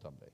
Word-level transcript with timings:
também. 0.00 0.28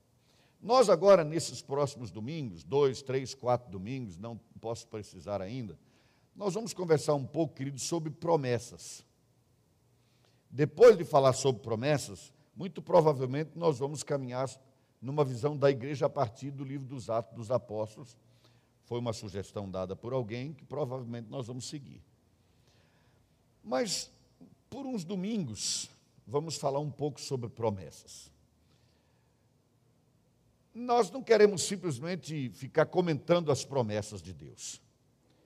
Nós 0.61 0.91
agora, 0.91 1.25
nesses 1.25 1.63
próximos 1.63 2.11
domingos, 2.11 2.63
dois, 2.63 3.01
três, 3.01 3.35
quatro 3.35 3.71
domingos, 3.71 4.19
não 4.19 4.39
posso 4.61 4.87
precisar 4.87 5.41
ainda, 5.41 5.79
nós 6.37 6.53
vamos 6.53 6.75
conversar 6.75 7.15
um 7.15 7.27
pouco, 7.27 7.55
querido, 7.55 7.79
sobre 7.79 8.11
promessas. 8.11 9.05
Depois 10.51 10.97
de 10.99 11.05
falar 11.05 11.33
sobre 11.33 11.63
promessas, 11.63 12.33
muito 12.55 12.83
provavelmente 12.83 13.53
nós 13.55 13.79
vamos 13.79 14.03
caminhar 14.03 14.49
numa 15.01 15.25
visão 15.25 15.57
da 15.57 15.71
igreja 15.71 16.07
a 16.07 16.11
partir 16.11 16.51
do 16.51 16.63
livro 16.63 16.87
dos 16.87 17.09
Atos 17.09 17.35
dos 17.35 17.51
Apóstolos. 17.51 18.17
Foi 18.85 18.99
uma 18.99 19.15
sugestão 19.15 19.71
dada 19.71 19.97
por 19.97 20.13
alguém 20.13 20.53
que 20.53 20.65
provavelmente 20.65 21.29
nós 21.31 21.47
vamos 21.47 21.67
seguir. 21.67 22.03
Mas, 23.65 24.11
por 24.69 24.85
uns 24.85 25.05
domingos, 25.05 25.89
vamos 26.27 26.57
falar 26.57 26.81
um 26.81 26.91
pouco 26.91 27.19
sobre 27.21 27.49
promessas. 27.49 28.31
Nós 30.73 31.11
não 31.11 31.23
queremos 31.23 31.63
simplesmente 31.63 32.51
ficar 32.51 32.87
comentando 32.87 33.51
as 33.51 33.65
promessas 33.65 34.23
de 34.23 34.33
Deus, 34.33 34.81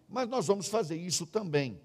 mas 0.08 0.28
nós 0.28 0.46
vamos 0.46 0.68
fazer 0.68 0.96
isso 0.96 1.26
também. 1.26 1.80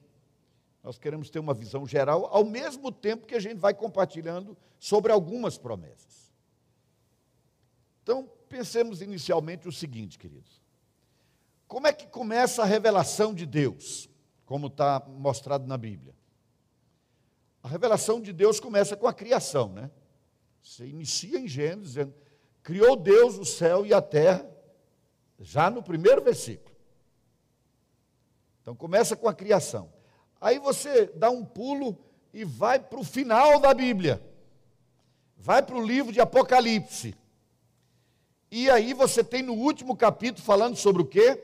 Nós 0.84 0.98
queremos 0.98 1.30
ter 1.30 1.40
uma 1.40 1.54
visão 1.54 1.86
geral, 1.86 2.27
ao 2.32 2.46
mesmo 2.46 2.91
tempo 2.91 3.26
que 3.26 3.36
a 3.36 3.40
gente 3.40 3.58
vai 3.58 3.73
compartilhando 3.73 4.58
sobre 4.80 5.12
algumas 5.12 5.58
promessas. 5.58 6.34
Então, 8.04 8.30
pensemos 8.48 9.02
inicialmente 9.02 9.68
o 9.68 9.71
seguinte, 9.71 10.18
queridos: 10.18 10.62
como 11.68 11.88
é 11.88 11.94
que 11.94 12.08
começa 12.08 12.63
a 12.63 12.66
revelação 12.66 13.34
de 13.34 13.46
Deus, 13.46 14.10
como 14.46 14.68
está 14.68 15.05
mostrado 15.08 15.68
na 15.68 15.77
Bíblia? 15.77 16.16
A 17.62 17.68
revelação 17.68 18.21
de 18.21 18.34
Deus 18.34 18.60
começa 18.60 18.96
com 18.96 19.08
a 19.08 19.13
criação, 19.13 19.70
né? 19.70 19.91
Você 20.63 20.88
inicia 20.88 21.40
em 21.40 21.48
Gênesis, 21.48 21.94
dizendo 21.94 22.13
Criou 22.63 22.95
Deus 22.95 23.38
o 23.38 23.45
céu 23.45 23.86
e 23.86 23.94
a 23.94 24.02
terra, 24.02 24.49
já 25.40 25.70
no 25.70 25.81
primeiro 25.81 26.21
versículo. 26.21 26.76
Então 28.62 28.76
começa 28.76 29.15
com 29.15 29.27
a 29.27 29.34
criação. 29.34 29.91
Aí 30.40 30.60
você 30.60 31.07
dá 31.15 31.30
um 31.30 31.43
pulo 31.43 31.98
e 32.34 32.43
vai 32.43 32.80
para 32.80 32.99
o 32.99 33.04
final 33.04 33.60
da 33.60 33.74
Bíblia. 33.74 34.21
Vai 35.37 35.63
para 35.63 35.76
o 35.76 35.85
livro 35.85 36.12
de 36.12 36.21
Apocalipse. 36.21 37.15
E 38.52 38.70
aí 38.70 38.93
você 38.93 39.24
tem 39.24 39.41
no 39.41 39.54
último 39.54 39.96
capítulo 39.96 40.46
falando 40.46 40.76
sobre 40.76 41.02
o 41.02 41.05
quê? 41.05 41.43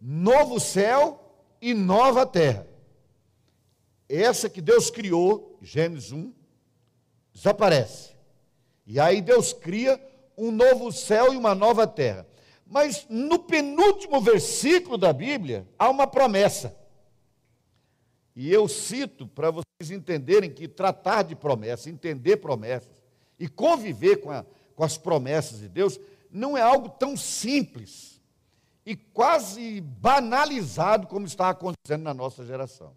Novo 0.00 0.58
céu 0.58 1.22
e 1.60 1.72
nova 1.74 2.26
terra. 2.26 2.66
Essa 4.08 4.48
que 4.48 4.60
Deus 4.60 4.90
criou, 4.90 5.58
Gênesis 5.60 6.12
1, 6.12 6.32
desaparece. 7.32 8.14
E 8.86 9.00
aí 9.00 9.20
Deus 9.20 9.52
cria 9.52 10.00
um 10.36 10.50
novo 10.50 10.92
céu 10.92 11.32
e 11.32 11.36
uma 11.36 11.54
nova 11.54 11.86
terra. 11.86 12.26
Mas 12.66 13.06
no 13.08 13.38
penúltimo 13.38 14.20
versículo 14.20 14.98
da 14.98 15.12
Bíblia 15.12 15.66
há 15.78 15.88
uma 15.88 16.06
promessa. 16.06 16.76
E 18.34 18.52
eu 18.52 18.68
cito 18.68 19.26
para 19.26 19.50
vocês 19.50 19.90
entenderem 19.90 20.50
que 20.50 20.68
tratar 20.68 21.22
de 21.22 21.34
promessa, 21.34 21.88
entender 21.88 22.36
promessas 22.36 23.02
e 23.38 23.48
conviver 23.48 24.16
com, 24.16 24.30
a, 24.30 24.44
com 24.74 24.84
as 24.84 24.98
promessas 24.98 25.60
de 25.60 25.68
Deus 25.68 25.98
não 26.30 26.56
é 26.56 26.60
algo 26.60 26.88
tão 26.88 27.16
simples 27.16 28.20
e 28.84 28.94
quase 28.94 29.80
banalizado 29.80 31.06
como 31.06 31.26
está 31.26 31.50
acontecendo 31.50 32.02
na 32.02 32.12
nossa 32.12 32.44
geração. 32.44 32.94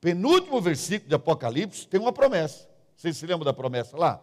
Penúltimo 0.00 0.60
versículo 0.60 1.08
de 1.08 1.14
Apocalipse 1.14 1.88
tem 1.88 1.98
uma 1.98 2.12
promessa. 2.12 2.68
Vocês 2.96 3.16
se 3.16 3.26
lembram 3.26 3.44
da 3.44 3.52
promessa 3.52 3.96
lá? 3.96 4.22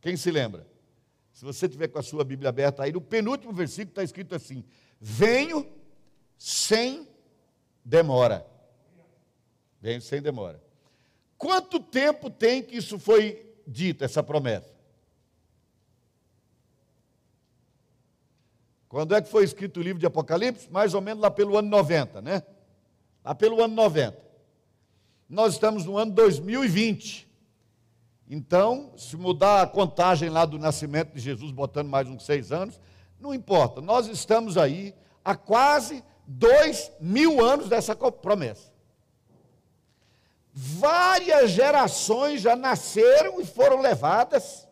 Quem 0.00 0.16
se 0.16 0.30
lembra? 0.30 0.66
Se 1.32 1.44
você 1.44 1.68
tiver 1.68 1.88
com 1.88 1.98
a 1.98 2.02
sua 2.02 2.24
Bíblia 2.24 2.50
aberta 2.50 2.82
aí, 2.82 2.92
no 2.92 3.00
penúltimo 3.00 3.52
versículo 3.52 3.90
está 3.90 4.02
escrito 4.02 4.34
assim: 4.34 4.64
Venho 5.00 5.66
sem 6.36 7.08
demora. 7.84 8.46
Venho 9.80 10.00
sem 10.00 10.20
demora. 10.20 10.62
Quanto 11.38 11.80
tempo 11.80 12.30
tem 12.30 12.62
que 12.62 12.76
isso 12.76 12.98
foi 12.98 13.44
dito, 13.66 14.04
essa 14.04 14.22
promessa? 14.22 14.72
Quando 18.88 19.14
é 19.14 19.22
que 19.22 19.28
foi 19.28 19.42
escrito 19.42 19.80
o 19.80 19.82
livro 19.82 19.98
de 19.98 20.06
Apocalipse? 20.06 20.70
Mais 20.70 20.92
ou 20.92 21.00
menos 21.00 21.22
lá 21.22 21.30
pelo 21.30 21.56
ano 21.56 21.68
90, 21.68 22.20
né? 22.20 22.42
Lá 23.24 23.34
pelo 23.34 23.64
ano 23.64 23.74
90. 23.74 24.20
Nós 25.28 25.54
estamos 25.54 25.86
no 25.86 25.96
ano 25.96 26.12
2020. 26.12 27.26
Então, 28.34 28.92
se 28.96 29.14
mudar 29.14 29.60
a 29.60 29.66
contagem 29.66 30.30
lá 30.30 30.46
do 30.46 30.58
nascimento 30.58 31.12
de 31.12 31.20
Jesus, 31.20 31.52
botando 31.52 31.90
mais 31.90 32.08
uns 32.08 32.24
seis 32.24 32.50
anos, 32.50 32.80
não 33.20 33.34
importa. 33.34 33.82
Nós 33.82 34.06
estamos 34.06 34.56
aí 34.56 34.94
há 35.22 35.36
quase 35.36 36.02
dois 36.26 36.90
mil 36.98 37.44
anos 37.44 37.68
dessa 37.68 37.94
promessa. 37.94 38.72
Várias 40.50 41.50
gerações 41.50 42.40
já 42.40 42.56
nasceram 42.56 43.38
e 43.38 43.44
foram 43.44 43.82
levadas, 43.82 44.66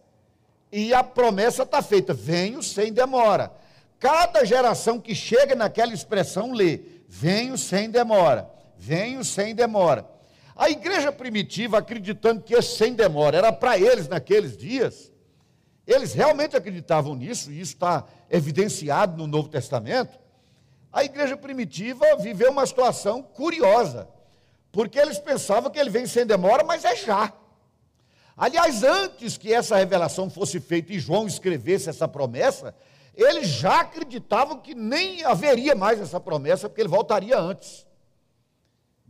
e 0.72 0.94
a 0.94 1.04
promessa 1.04 1.64
está 1.64 1.82
feita: 1.82 2.14
venho 2.14 2.62
sem 2.62 2.90
demora. 2.90 3.52
Cada 3.98 4.42
geração 4.42 4.98
que 4.98 5.14
chega 5.14 5.54
naquela 5.54 5.92
expressão 5.92 6.52
lê: 6.52 6.80
venho 7.06 7.58
sem 7.58 7.90
demora, 7.90 8.50
venho 8.78 9.22
sem 9.22 9.54
demora. 9.54 10.08
A 10.60 10.68
igreja 10.68 11.10
primitiva, 11.10 11.78
acreditando 11.78 12.42
que 12.42 12.60
sem 12.60 12.92
demora 12.92 13.38
era 13.38 13.50
para 13.50 13.78
eles 13.78 14.06
naqueles 14.08 14.58
dias, 14.58 15.10
eles 15.86 16.12
realmente 16.12 16.54
acreditavam 16.54 17.14
nisso, 17.14 17.50
e 17.50 17.58
isso 17.58 17.72
está 17.72 18.04
evidenciado 18.28 19.16
no 19.16 19.26
Novo 19.26 19.48
Testamento. 19.48 20.18
A 20.92 21.02
igreja 21.02 21.34
primitiva 21.34 22.04
viveu 22.18 22.50
uma 22.50 22.66
situação 22.66 23.22
curiosa, 23.22 24.06
porque 24.70 24.98
eles 24.98 25.18
pensavam 25.18 25.70
que 25.70 25.78
ele 25.78 25.88
vem 25.88 26.06
sem 26.06 26.26
demora, 26.26 26.62
mas 26.62 26.84
é 26.84 26.94
já. 26.94 27.32
Aliás, 28.36 28.82
antes 28.82 29.38
que 29.38 29.54
essa 29.54 29.78
revelação 29.78 30.28
fosse 30.28 30.60
feita 30.60 30.92
e 30.92 30.98
João 30.98 31.26
escrevesse 31.26 31.88
essa 31.88 32.06
promessa, 32.06 32.74
eles 33.14 33.48
já 33.48 33.80
acreditavam 33.80 34.58
que 34.58 34.74
nem 34.74 35.24
haveria 35.24 35.74
mais 35.74 35.98
essa 35.98 36.20
promessa, 36.20 36.68
porque 36.68 36.82
ele 36.82 36.88
voltaria 36.90 37.38
antes. 37.38 37.88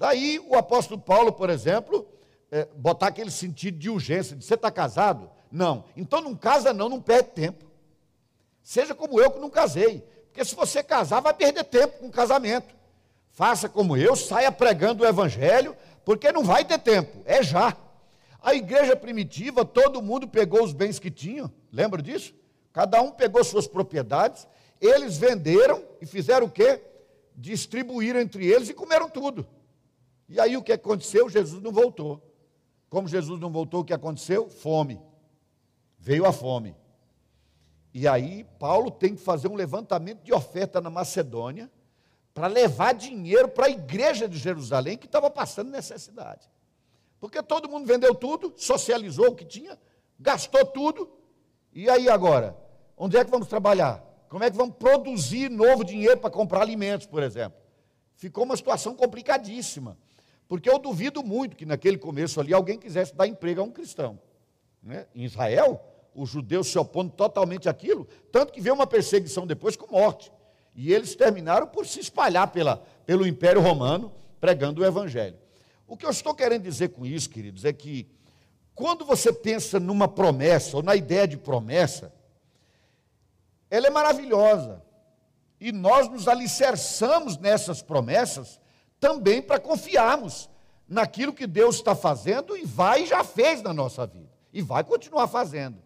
Daí 0.00 0.38
o 0.48 0.56
apóstolo 0.56 0.98
Paulo, 0.98 1.30
por 1.30 1.50
exemplo, 1.50 2.08
é, 2.50 2.66
botar 2.74 3.08
aquele 3.08 3.30
sentido 3.30 3.78
de 3.78 3.90
urgência, 3.90 4.34
de 4.34 4.42
você 4.42 4.54
está 4.54 4.70
casado? 4.70 5.30
Não. 5.52 5.84
Então 5.94 6.22
não 6.22 6.34
casa 6.34 6.72
não, 6.72 6.88
não 6.88 7.02
perde 7.02 7.28
tempo. 7.32 7.66
Seja 8.62 8.94
como 8.94 9.20
eu 9.20 9.30
que 9.30 9.38
não 9.38 9.50
casei. 9.50 10.02
Porque 10.24 10.42
se 10.42 10.54
você 10.54 10.82
casar, 10.82 11.20
vai 11.20 11.34
perder 11.34 11.64
tempo 11.64 11.98
com 11.98 12.06
o 12.06 12.10
casamento. 12.10 12.74
Faça 13.30 13.68
como 13.68 13.94
eu, 13.94 14.16
saia 14.16 14.50
pregando 14.50 15.04
o 15.04 15.06
evangelho, 15.06 15.76
porque 16.02 16.32
não 16.32 16.44
vai 16.44 16.64
ter 16.64 16.78
tempo, 16.78 17.18
é 17.26 17.42
já. 17.42 17.76
A 18.40 18.54
igreja 18.54 18.96
primitiva, 18.96 19.66
todo 19.66 20.00
mundo 20.00 20.26
pegou 20.26 20.64
os 20.64 20.72
bens 20.72 20.98
que 20.98 21.10
tinham, 21.10 21.52
lembra 21.70 22.00
disso? 22.00 22.34
Cada 22.72 23.02
um 23.02 23.10
pegou 23.10 23.44
suas 23.44 23.66
propriedades, 23.66 24.48
eles 24.80 25.18
venderam 25.18 25.84
e 26.00 26.06
fizeram 26.06 26.46
o 26.46 26.50
quê? 26.50 26.80
Distribuíram 27.36 28.18
entre 28.18 28.46
eles 28.46 28.70
e 28.70 28.74
comeram 28.74 29.10
tudo. 29.10 29.46
E 30.30 30.38
aí 30.38 30.56
o 30.56 30.62
que 30.62 30.72
aconteceu? 30.72 31.28
Jesus 31.28 31.60
não 31.60 31.72
voltou. 31.72 32.22
Como 32.88 33.08
Jesus 33.08 33.40
não 33.40 33.50
voltou, 33.50 33.80
o 33.80 33.84
que 33.84 33.92
aconteceu? 33.92 34.48
Fome. 34.48 35.00
Veio 35.98 36.24
a 36.24 36.32
fome. 36.32 36.76
E 37.92 38.06
aí 38.06 38.44
Paulo 38.58 38.92
tem 38.92 39.16
que 39.16 39.20
fazer 39.20 39.48
um 39.48 39.56
levantamento 39.56 40.22
de 40.22 40.32
oferta 40.32 40.80
na 40.80 40.88
Macedônia 40.88 41.68
para 42.32 42.46
levar 42.46 42.94
dinheiro 42.94 43.48
para 43.48 43.66
a 43.66 43.70
igreja 43.70 44.28
de 44.28 44.38
Jerusalém 44.38 44.96
que 44.96 45.06
estava 45.06 45.28
passando 45.28 45.72
necessidade. 45.72 46.48
Porque 47.18 47.42
todo 47.42 47.68
mundo 47.68 47.84
vendeu 47.86 48.14
tudo, 48.14 48.54
socializou 48.56 49.30
o 49.30 49.34
que 49.34 49.44
tinha, 49.44 49.76
gastou 50.18 50.64
tudo. 50.64 51.10
E 51.72 51.90
aí 51.90 52.08
agora? 52.08 52.56
Onde 52.96 53.16
é 53.16 53.24
que 53.24 53.30
vamos 53.32 53.48
trabalhar? 53.48 54.00
Como 54.28 54.44
é 54.44 54.50
que 54.50 54.56
vamos 54.56 54.76
produzir 54.76 55.50
novo 55.50 55.84
dinheiro 55.84 56.20
para 56.20 56.30
comprar 56.30 56.62
alimentos, 56.62 57.08
por 57.08 57.20
exemplo? 57.20 57.58
Ficou 58.14 58.44
uma 58.44 58.56
situação 58.56 58.94
complicadíssima. 58.94 59.98
Porque 60.50 60.68
eu 60.68 60.80
duvido 60.80 61.22
muito 61.22 61.54
que 61.54 61.64
naquele 61.64 61.96
começo 61.96 62.40
ali 62.40 62.52
alguém 62.52 62.76
quisesse 62.76 63.14
dar 63.14 63.24
emprego 63.28 63.60
a 63.60 63.64
um 63.64 63.70
cristão. 63.70 64.18
Né? 64.82 65.06
Em 65.14 65.22
Israel, 65.22 65.80
os 66.12 66.28
judeus 66.28 66.66
se 66.66 66.76
opondo 66.76 67.12
totalmente 67.12 67.68
àquilo, 67.68 68.08
tanto 68.32 68.52
que 68.52 68.60
veio 68.60 68.74
uma 68.74 68.86
perseguição 68.86 69.46
depois 69.46 69.76
com 69.76 69.86
morte. 69.92 70.32
E 70.74 70.92
eles 70.92 71.14
terminaram 71.14 71.68
por 71.68 71.86
se 71.86 72.00
espalhar 72.00 72.48
pela, 72.48 72.78
pelo 73.06 73.28
Império 73.28 73.60
Romano, 73.60 74.12
pregando 74.40 74.82
o 74.82 74.84
Evangelho. 74.84 75.38
O 75.86 75.96
que 75.96 76.04
eu 76.04 76.10
estou 76.10 76.34
querendo 76.34 76.64
dizer 76.64 76.88
com 76.88 77.06
isso, 77.06 77.30
queridos, 77.30 77.64
é 77.64 77.72
que 77.72 78.08
quando 78.74 79.04
você 79.04 79.32
pensa 79.32 79.78
numa 79.78 80.08
promessa, 80.08 80.76
ou 80.76 80.82
na 80.82 80.96
ideia 80.96 81.28
de 81.28 81.36
promessa, 81.36 82.12
ela 83.70 83.86
é 83.86 83.90
maravilhosa. 83.90 84.82
E 85.60 85.70
nós 85.70 86.08
nos 86.08 86.26
alicerçamos 86.26 87.38
nessas 87.38 87.82
promessas 87.82 88.60
também 89.00 89.40
para 89.40 89.58
confiarmos 89.58 90.48
naquilo 90.86 91.32
que 91.32 91.46
Deus 91.46 91.76
está 91.76 91.94
fazendo 91.94 92.56
e 92.56 92.64
vai 92.64 93.04
e 93.04 93.06
já 93.06 93.24
fez 93.24 93.62
na 93.62 93.72
nossa 93.72 94.06
vida, 94.06 94.30
e 94.52 94.60
vai 94.60 94.84
continuar 94.84 95.26
fazendo. 95.26 95.78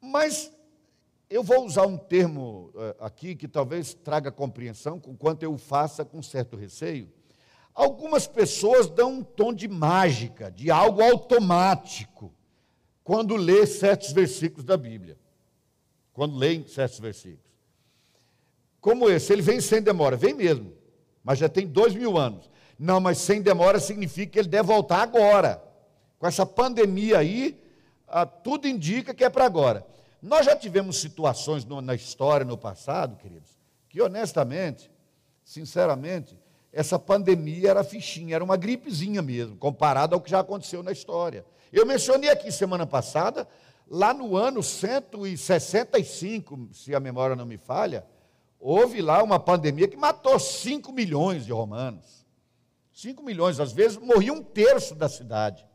Mas 0.00 0.50
eu 1.30 1.42
vou 1.42 1.64
usar 1.64 1.86
um 1.86 1.96
termo 1.96 2.70
uh, 2.74 3.04
aqui 3.04 3.36
que 3.36 3.46
talvez 3.46 3.94
traga 3.94 4.32
compreensão, 4.32 4.98
com 4.98 5.16
quanto 5.16 5.42
eu 5.42 5.56
faça 5.58 6.04
com 6.04 6.22
certo 6.22 6.56
receio. 6.56 7.12
Algumas 7.74 8.26
pessoas 8.26 8.88
dão 8.88 9.12
um 9.12 9.22
tom 9.22 9.52
de 9.52 9.68
mágica, 9.68 10.50
de 10.50 10.70
algo 10.70 11.02
automático, 11.02 12.32
quando 13.04 13.36
lê 13.36 13.66
certos 13.66 14.12
versículos 14.12 14.64
da 14.64 14.76
Bíblia. 14.76 15.18
Quando 16.12 16.36
leem 16.36 16.66
certos 16.66 16.98
versículos. 16.98 17.46
Como 18.80 19.08
esse, 19.08 19.32
ele 19.32 19.42
vem 19.42 19.60
sem 19.60 19.80
demora, 19.80 20.16
vem 20.16 20.34
mesmo, 20.34 20.77
mas 21.22 21.38
já 21.38 21.48
tem 21.48 21.66
dois 21.66 21.94
mil 21.94 22.16
anos. 22.16 22.50
Não, 22.78 23.00
mas 23.00 23.18
sem 23.18 23.42
demora 23.42 23.80
significa 23.80 24.32
que 24.32 24.38
ele 24.38 24.48
deve 24.48 24.68
voltar 24.68 25.02
agora. 25.02 25.62
Com 26.18 26.26
essa 26.26 26.46
pandemia 26.46 27.18
aí, 27.18 27.60
ah, 28.06 28.24
tudo 28.24 28.68
indica 28.68 29.12
que 29.12 29.24
é 29.24 29.30
para 29.30 29.44
agora. 29.44 29.84
Nós 30.20 30.46
já 30.46 30.56
tivemos 30.56 31.00
situações 31.00 31.64
na 31.64 31.94
história, 31.94 32.44
no 32.44 32.58
passado, 32.58 33.16
queridos, 33.16 33.56
que 33.88 34.02
honestamente, 34.02 34.90
sinceramente, 35.44 36.36
essa 36.72 36.98
pandemia 36.98 37.70
era 37.70 37.84
fichinha, 37.84 38.34
era 38.34 38.44
uma 38.44 38.56
gripezinha 38.56 39.22
mesmo, 39.22 39.56
comparado 39.56 40.14
ao 40.14 40.20
que 40.20 40.30
já 40.30 40.40
aconteceu 40.40 40.82
na 40.82 40.92
história. 40.92 41.44
Eu 41.72 41.86
mencionei 41.86 42.30
aqui 42.30 42.50
semana 42.50 42.86
passada, 42.86 43.46
lá 43.88 44.12
no 44.12 44.36
ano 44.36 44.62
165, 44.62 46.68
se 46.72 46.94
a 46.94 47.00
memória 47.00 47.36
não 47.36 47.46
me 47.46 47.56
falha, 47.56 48.04
houve 48.58 49.00
lá 49.00 49.22
uma 49.22 49.38
pandemia 49.38 49.88
que 49.88 49.96
matou 49.96 50.38
5 50.38 50.92
milhões 50.92 51.44
de 51.44 51.52
romanos. 51.52 52.26
5 52.92 53.22
milhões, 53.22 53.60
às 53.60 53.72
vezes 53.72 53.96
morria 53.96 54.32
um 54.32 54.42
terço 54.42 54.94
da 54.94 55.08
cidade. 55.08 55.66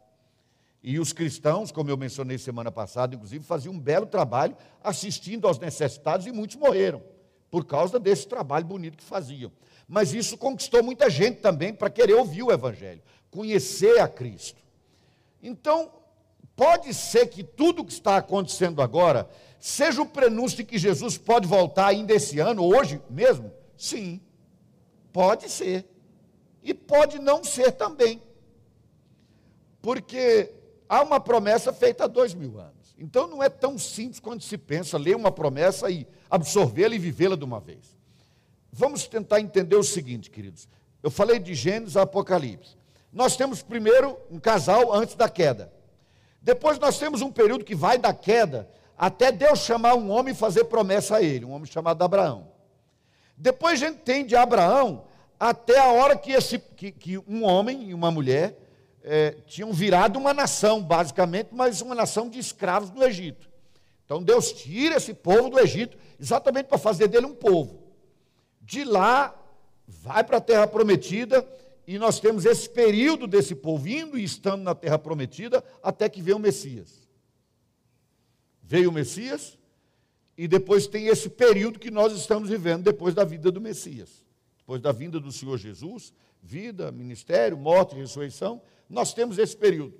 E 0.84 1.00
os 1.00 1.14
cristãos, 1.14 1.72
como 1.72 1.90
eu 1.90 1.96
mencionei 1.96 2.38
semana 2.38 2.70
passada, 2.70 3.16
inclusive, 3.16 3.46
faziam 3.46 3.74
um 3.74 3.80
belo 3.80 4.06
trabalho 4.06 4.58
assistindo 4.84 5.48
aos 5.48 5.58
necessitados 5.58 6.28
e 6.28 6.32
muitos 6.32 6.58
morreram 6.58 7.02
por 7.50 7.66
causa 7.66 8.00
desse 8.00 8.28
trabalho 8.28 8.66
bonito 8.66 8.98
que 8.98 9.04
faziam. 9.04 9.52
Mas 9.88 10.14
isso 10.14 10.38
conquistou 10.38 10.84
muita 10.84 11.10
gente 11.10 11.40
também 11.40 11.74
para 11.74 11.90
querer 11.90 12.16
ouvir 12.16 12.44
o 12.44 12.52
Evangelho, 12.52 13.02
conhecer 13.30 14.00
a 14.00 14.08
Cristo. 14.08 14.62
Então, 15.42 15.92
pode 16.56 16.94
ser 16.94 17.28
que 17.28 17.44
tudo 17.44 17.82
o 17.82 17.86
que 17.86 17.94
está 17.94 18.18
acontecendo 18.18 18.82
agora 18.82 19.30
seja 19.60 20.02
o 20.02 20.06
prenúncio 20.06 20.58
de 20.58 20.64
que 20.64 20.78
Jesus 20.78 21.18
pode 21.18 21.48
voltar 21.48 21.88
ainda 21.88 22.14
esse 22.14 22.40
ano, 22.40 22.64
hoje 22.66 23.02
mesmo? 23.10 23.52
Sim, 23.78 24.20
pode 25.12 25.50
ser. 25.50 25.86
E 26.62 26.74
pode 26.74 27.20
não 27.20 27.44
ser 27.44 27.72
também. 27.72 28.22
Porque 29.82 30.52
há 30.88 31.02
uma 31.02 31.20
promessa 31.20 31.74
feita 31.74 32.06
há 32.06 32.08
dois 32.08 32.34
mil 32.34 32.60
anos. 32.60 32.96
Então 32.98 33.28
não 33.28 33.42
é 33.42 33.50
tão 33.50 33.78
simples 33.78 34.20
quanto 34.20 34.44
se 34.44 34.58
pensa 34.58 34.98
ler 34.98 35.16
uma 35.16 35.32
promessa 35.32 35.90
e 35.90 36.08
absorvê-la 36.30 36.96
e 36.96 37.00
vivê-la 37.00 37.36
de 37.36 37.44
uma 37.44 37.60
vez. 37.60 37.98
Vamos 38.72 39.08
tentar 39.08 39.40
entender 39.40 39.76
o 39.76 39.84
seguinte, 39.84 40.30
queridos. 40.30 40.68
Eu 41.02 41.12
falei 41.12 41.38
de 41.38 41.54
Gênesis 41.54 41.98
a 41.98 42.04
Apocalipse. 42.04 42.78
Nós 43.12 43.36
temos 43.36 43.62
primeiro 43.62 44.18
um 44.32 44.40
casal 44.40 44.94
antes 44.94 45.16
da 45.16 45.30
queda. 45.30 45.72
Depois 46.44 46.78
nós 46.78 47.00
temos 47.00 47.22
um 47.22 47.32
período 47.32 47.64
que 47.64 47.74
vai 47.74 47.98
da 47.98 48.14
queda 48.14 48.70
até 48.98 49.32
Deus 49.32 49.60
chamar 49.60 49.96
um 49.96 50.12
homem 50.12 50.34
e 50.34 50.38
fazer 50.38 50.66
promessa 50.66 51.18
a 51.18 51.22
ele, 51.22 51.46
um 51.46 51.52
homem 51.52 51.66
chamado 51.66 52.04
Abraão. 52.04 52.52
Depois 53.38 53.82
a 53.82 53.88
gente 53.88 54.00
tem 54.00 54.26
de 54.26 54.36
Abraão 54.36 55.06
até 55.40 55.80
a 55.80 55.92
hora 55.92 56.18
que, 56.18 56.32
esse, 56.32 56.60
que, 56.60 56.92
que 56.92 57.18
um 57.18 57.44
homem 57.44 57.90
e 57.90 57.94
uma 57.94 58.12
mulher 58.12 58.60
é, 59.02 59.32
tinham 59.48 59.72
virado 59.72 60.20
uma 60.20 60.34
nação, 60.34 60.82
basicamente, 60.82 61.50
mas 61.52 61.82
uma 61.82 61.96
nação 61.96 62.30
de 62.30 62.40
escravos 62.40 62.90
do 62.90 63.04
Egito. 63.04 63.50
Então 64.06 64.22
Deus 64.22 64.52
tira 64.52 64.98
esse 64.98 65.14
povo 65.14 65.50
do 65.50 65.60
Egito, 65.60 65.98
exatamente 66.20 66.68
para 66.68 66.78
fazer 66.78 67.08
dele 67.08 67.26
um 67.26 67.34
povo. 67.34 67.84
De 68.62 68.84
lá, 68.84 69.34
vai 69.88 70.24
para 70.24 70.38
a 70.38 70.42
terra 70.42 70.68
prometida, 70.68 71.46
e 71.86 72.00
nós 72.00 72.20
temos 72.20 72.46
esse 72.46 72.70
período 72.70 73.28
desse 73.28 73.56
povo 73.56 73.88
indo 73.88 74.18
e 74.18 74.24
estando 74.24 74.64
na 74.64 74.74
terra 74.74 74.98
prometida, 74.98 75.64
até 75.82 76.08
que 76.08 76.22
veio 76.22 76.38
o 76.38 76.40
Messias. 76.40 77.08
Veio 78.62 78.90
o 78.90 78.94
Messias, 78.94 79.58
e 80.38 80.48
depois 80.48 80.88
tem 80.88 81.08
esse 81.08 81.30
período 81.30 81.80
que 81.80 81.92
nós 81.92 82.14
estamos 82.14 82.50
vivendo 82.50 82.84
depois 82.84 83.14
da 83.14 83.24
vida 83.24 83.52
do 83.52 83.62
Messias. 83.62 84.24
Depois 84.58 84.82
da 84.82 84.92
vinda 84.92 85.20
do 85.20 85.32
Senhor 85.32 85.58
Jesus, 85.58 86.14
vida, 86.42 86.92
ministério, 86.92 87.58
morte 87.58 87.96
e 87.96 88.00
ressurreição, 88.00 88.62
nós 88.90 89.14
temos 89.14 89.38
esse 89.38 89.56
período. 89.56 89.94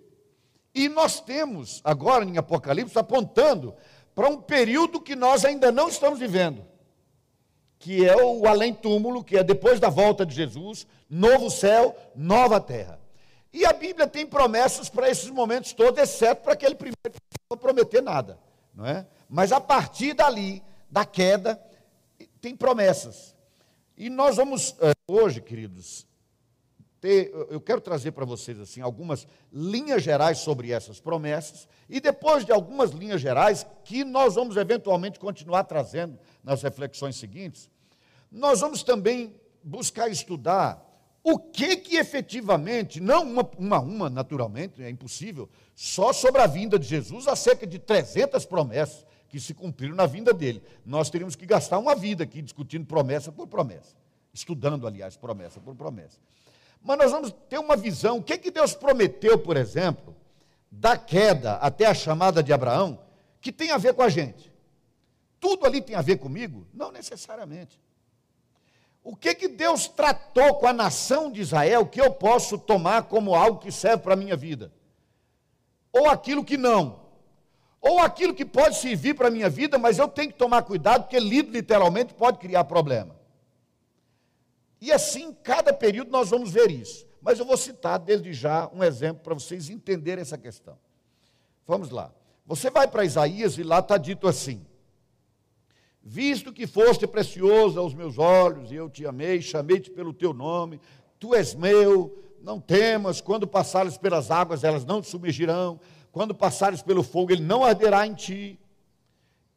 E 0.74 0.90
nós 0.90 1.20
temos, 1.20 1.82
agora 1.84 2.26
em 2.26 2.38
Apocalipse, 2.38 2.98
apontando 2.98 3.76
para 4.16 4.30
um 4.30 4.42
período 4.42 5.02
que 5.02 5.16
nós 5.16 5.46
ainda 5.46 5.72
não 5.72 5.90
estamos 5.90 6.18
vivendo, 6.18 6.66
que 7.84 8.08
é 8.08 8.16
o 8.16 8.48
além-túmulo, 8.48 9.22
que 9.22 9.38
é 9.38 9.44
depois 9.44 9.78
da 9.78 9.90
volta 9.90 10.26
de 10.26 10.34
Jesus, 10.34 10.88
novo 11.10 11.50
céu, 11.50 11.94
nova 12.16 12.58
terra. 12.62 12.98
E 13.52 13.66
a 13.66 13.74
Bíblia 13.74 14.08
tem 14.08 14.26
promessas 14.26 14.88
para 14.88 15.10
esses 15.10 15.30
momentos 15.30 15.74
todos, 15.74 16.00
exceto 16.00 16.44
para 16.44 16.54
aquele 16.54 16.76
primeiro 16.76 17.12
que 17.12 17.38
não 17.52 17.58
prometer 17.58 18.02
nada, 18.02 18.40
não 18.74 18.86
é? 18.86 19.06
Mas 19.28 19.52
a 19.52 19.60
partir 19.60 20.14
dali, 20.14 20.64
da 20.90 21.04
queda, 21.04 21.62
tem 22.40 22.56
promessas. 22.56 23.36
E 23.98 24.10
nós 24.10 24.38
vamos, 24.38 24.78
eh, 24.80 24.94
hoje, 25.06 25.42
queridos, 25.42 26.08
ter, 27.02 27.34
eu 27.50 27.60
quero 27.60 27.82
trazer 27.82 28.14
para 28.14 28.24
vocês 28.24 28.58
assim 28.62 28.80
algumas 28.80 29.28
linhas 29.52 30.02
gerais 30.02 30.38
sobre 30.38 30.72
essas 30.72 31.02
promessas 31.02 31.68
e 31.90 32.00
depois 32.00 32.46
de 32.46 32.54
algumas 32.54 32.92
linhas 32.92 33.20
gerais 33.20 33.68
que 33.84 34.06
nós 34.06 34.36
vamos 34.36 34.56
eventualmente 34.56 35.20
continuar 35.20 35.66
trazendo 35.66 36.18
nas 36.42 36.64
reflexões 36.64 37.18
seguintes, 37.18 37.70
nós 38.34 38.60
vamos 38.62 38.82
também 38.82 39.36
buscar 39.64 40.10
estudar 40.10 40.84
o 41.24 41.38
que 41.40 41.78
que 41.78 41.96
efetivamente, 41.96 43.00
não 43.00 43.24
uma, 43.24 43.50
uma 43.58 43.80
uma 43.80 44.10
naturalmente, 44.10 44.84
é 44.84 44.90
impossível, 44.90 45.48
só 45.74 46.12
sobre 46.12 46.42
a 46.42 46.48
vinda 46.48 46.78
de 46.78 46.86
Jesus, 46.86 47.28
há 47.28 47.36
cerca 47.36 47.66
de 47.66 47.80
300 47.80 48.44
promessas 48.46 49.06
que 49.30 49.40
se 49.40 49.54
cumpriram 49.54 49.96
na 49.96 50.06
vinda 50.06 50.34
dele. 50.34 50.62
Nós 50.86 51.10
teríamos 51.10 51.36
que 51.36 51.46
gastar 51.46 51.78
uma 51.78 51.96
vida 51.96 52.24
aqui 52.24 52.42
discutindo 52.42 52.86
promessa 52.86 53.32
por 53.32 53.48
promessa, 53.48 53.96
estudando, 54.34 54.86
aliás, 54.86 55.16
promessa 55.16 55.62
por 55.62 55.76
promessa. 55.76 56.18
Mas 56.82 56.98
nós 56.98 57.12
vamos 57.12 57.34
ter 57.48 57.60
uma 57.60 57.78
visão. 57.78 58.18
O 58.18 58.24
que, 58.24 58.38
que 58.38 58.52
Deus 58.52 58.76
prometeu, 58.76 59.40
por 59.40 59.56
exemplo, 59.56 60.14
da 60.70 60.98
queda 60.98 61.54
até 61.54 61.86
a 61.86 61.94
chamada 61.94 62.44
de 62.44 62.52
Abraão, 62.52 63.00
que 63.40 63.52
tem 63.52 63.72
a 63.72 63.78
ver 63.78 63.94
com 63.94 64.02
a 64.02 64.10
gente? 64.10 64.52
Tudo 65.40 65.66
ali 65.66 65.82
tem 65.82 65.96
a 65.96 66.02
ver 66.02 66.18
comigo? 66.18 66.68
Não 66.74 66.92
necessariamente. 66.92 67.80
O 69.04 69.16
que, 69.16 69.36
que 69.36 69.48
Deus 69.50 69.88
tratou 69.88 70.56
com 70.56 70.66
a 70.66 70.74
nação 70.74 71.30
de 71.30 71.42
Israel 71.42 71.86
que 71.86 72.00
eu 72.00 72.12
posso 72.12 72.58
tomar 72.58 73.04
como 73.04 73.36
algo 73.36 73.60
que 73.60 73.72
serve 73.72 74.02
para 74.04 74.14
a 74.14 74.18
minha 74.18 74.36
vida? 74.36 74.72
Ou 75.92 76.10
aquilo 76.10 76.44
que 76.44 76.56
não? 76.56 77.04
Ou 77.82 78.00
aquilo 78.00 78.34
que 78.34 78.46
pode 78.46 78.78
servir 78.78 79.14
para 79.14 79.28
a 79.28 79.32
minha 79.32 79.50
vida, 79.50 79.78
mas 79.78 80.00
eu 80.00 80.08
tenho 80.08 80.32
que 80.32 80.38
tomar 80.38 80.64
cuidado, 80.64 81.04
porque 81.04 81.20
lido 81.20 81.52
literalmente 81.52 82.14
pode 82.14 82.40
criar 82.40 82.64
problema. 82.64 83.14
E 84.80 84.92
assim, 84.92 85.34
cada 85.44 85.74
período 85.74 86.10
nós 86.10 86.30
vamos 86.30 86.52
ver 86.52 86.72
isso. 86.72 87.06
Mas 87.22 87.40
eu 87.40 87.46
vou 87.46 87.58
citar 87.58 88.00
desde 88.00 88.34
já 88.34 88.70
um 88.74 88.84
exemplo 88.84 89.22
para 89.24 89.34
vocês 89.34 89.70
entenderem 89.70 90.22
essa 90.22 90.38
questão. 90.38 90.78
Vamos 91.68 91.90
lá. 91.90 92.12
Você 92.46 92.70
vai 92.70 92.88
para 92.88 93.06
Isaías 93.06 93.58
e 93.58 93.64
lá 93.64 93.80
está 93.80 93.98
dito 93.98 94.28
assim: 94.28 94.66
Visto 96.04 96.52
que 96.52 96.68
foste 96.68 97.08
precioso 97.08 97.80
aos 97.80 97.94
meus 97.94 98.18
olhos, 98.18 98.72
e 98.72 98.76
eu 98.76 98.90
te 98.90 99.06
amei, 99.06 99.42
chamei-te 99.42 99.90
pelo 99.90 100.14
teu 100.14 100.34
nome, 100.34 100.82
tu 101.18 101.34
és 101.34 101.56
meu, 101.56 102.22
não 102.42 102.60
temas, 102.60 103.22
quando 103.22 103.48
passares 103.48 103.98
pelas 103.98 104.30
águas, 104.30 104.66
elas 104.66 104.84
não 104.84 105.02
te 105.02 105.08
submergirão, 105.08 105.80
quando 106.12 106.36
passares 106.36 106.82
pelo 106.82 107.04
fogo, 107.04 107.32
ele 107.32 107.42
não 107.42 107.64
arderá 107.64 108.06
em 108.06 108.14
ti. 108.14 108.60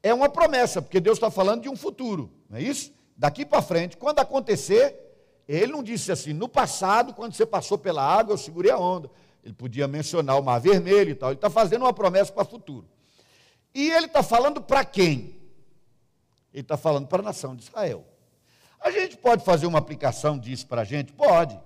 É 0.03 0.15
uma 0.15 0.29
promessa, 0.29 0.81
porque 0.81 1.01
Deus 1.01 1.17
está 1.17 1.33
falando 1.33 1.63
de 1.63 1.69
um 1.69 1.75
futuro, 1.75 2.31
não 2.49 2.59
é 2.59 2.63
isso? 2.63 2.93
Daqui 3.17 3.45
para 3.45 3.61
frente, 3.61 3.97
quando 3.97 4.21
acontecer, 4.21 4.95
ele 5.49 5.73
não 5.73 5.83
disse 5.83 6.13
assim, 6.13 6.33
no 6.33 6.49
passado, 6.49 7.13
quando 7.13 7.35
você 7.35 7.45
passou 7.45 7.77
pela 7.77 8.03
água, 8.03 8.35
eu 8.35 8.39
segurei 8.39 8.71
a 8.71 8.79
onda. 8.79 9.11
Ele 9.45 9.55
podia 9.55 9.87
mencionar 9.87 10.39
o 10.39 10.43
mar 10.43 10.61
vermelho 10.61 11.11
e 11.11 11.15
tal. 11.15 11.31
Ele 11.31 11.37
está 11.37 11.49
fazendo 11.49 11.83
uma 11.83 11.93
promessa 11.93 12.33
para 12.33 12.43
o 12.43 12.47
futuro. 12.49 12.87
E 13.75 13.91
ele 13.91 14.07
está 14.07 14.23
falando 14.23 14.61
para 14.61 14.85
quem? 14.85 15.36
Ele 16.57 16.63
está 16.63 16.79
falando 16.79 17.07
para 17.07 17.21
a 17.21 17.23
nação 17.23 17.55
de 17.55 17.65
Israel. 17.65 18.03
A 18.81 18.91
gente 18.91 19.19
pode 19.19 19.45
fazer 19.45 19.67
uma 19.67 19.79
aplicação 19.79 20.39
disso 20.39 20.67
para 20.67 20.81
a 20.81 20.85
gente? 20.85 21.13
Pode. 21.13 21.61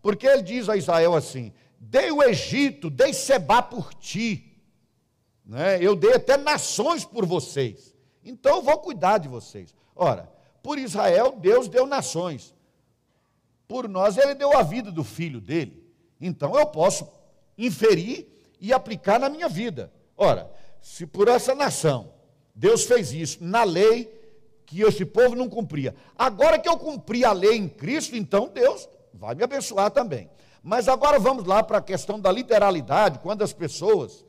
Porque 0.00 0.24
ele 0.24 0.40
diz 0.40 0.68
a 0.68 0.76
Israel 0.76 1.16
assim: 1.16 1.52
dei 1.80 2.12
o 2.12 2.22
Egito, 2.22 2.88
dei 2.88 3.12
Seba 3.12 3.60
por 3.60 3.92
ti. 3.92 4.56
Né? 5.44 5.82
Eu 5.82 5.96
dei 5.96 6.14
até 6.14 6.36
nações 6.36 7.04
por 7.04 7.26
vocês. 7.26 7.92
Então 8.24 8.58
eu 8.58 8.62
vou 8.62 8.78
cuidar 8.78 9.18
de 9.18 9.26
vocês. 9.26 9.74
Ora, 9.96 10.32
por 10.62 10.78
Israel, 10.78 11.34
Deus 11.36 11.68
deu 11.68 11.84
nações 11.84 12.54
por 13.66 13.88
nós, 13.88 14.16
ele 14.16 14.34
deu 14.34 14.56
a 14.56 14.62
vida 14.62 14.92
do 14.92 15.02
filho 15.02 15.40
dele. 15.40 15.84
Então 16.20 16.56
eu 16.56 16.66
posso 16.66 17.08
inferir 17.58 18.28
e 18.60 18.72
aplicar 18.72 19.18
na 19.18 19.28
minha 19.28 19.48
vida. 19.48 19.92
Ora, 20.16 20.48
se 20.80 21.04
por 21.04 21.26
essa 21.26 21.52
nação 21.52 22.14
Deus 22.54 22.84
fez 22.84 23.12
isso 23.12 23.42
na 23.42 23.64
lei 23.64 24.15
que 24.66 24.82
esse 24.82 25.06
povo 25.06 25.36
não 25.36 25.48
cumpria. 25.48 25.94
Agora 26.18 26.58
que 26.58 26.68
eu 26.68 26.76
cumpri 26.76 27.24
a 27.24 27.32
lei 27.32 27.56
em 27.56 27.68
Cristo, 27.68 28.16
então 28.16 28.50
Deus 28.52 28.88
vai 29.14 29.34
me 29.34 29.44
abençoar 29.44 29.90
também. 29.90 30.28
Mas 30.62 30.88
agora 30.88 31.18
vamos 31.18 31.46
lá 31.46 31.62
para 31.62 31.78
a 31.78 31.82
questão 31.82 32.18
da 32.18 32.32
literalidade, 32.32 33.20
quando 33.20 33.42
as 33.42 33.52
pessoas 33.52 34.26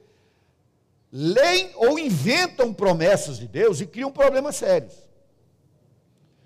leem 1.12 1.72
ou 1.76 1.98
inventam 1.98 2.72
promessas 2.72 3.38
de 3.38 3.48
Deus 3.48 3.82
e 3.82 3.88
criam 3.88 4.12
problemas 4.12 4.56
sérios. 4.56 4.94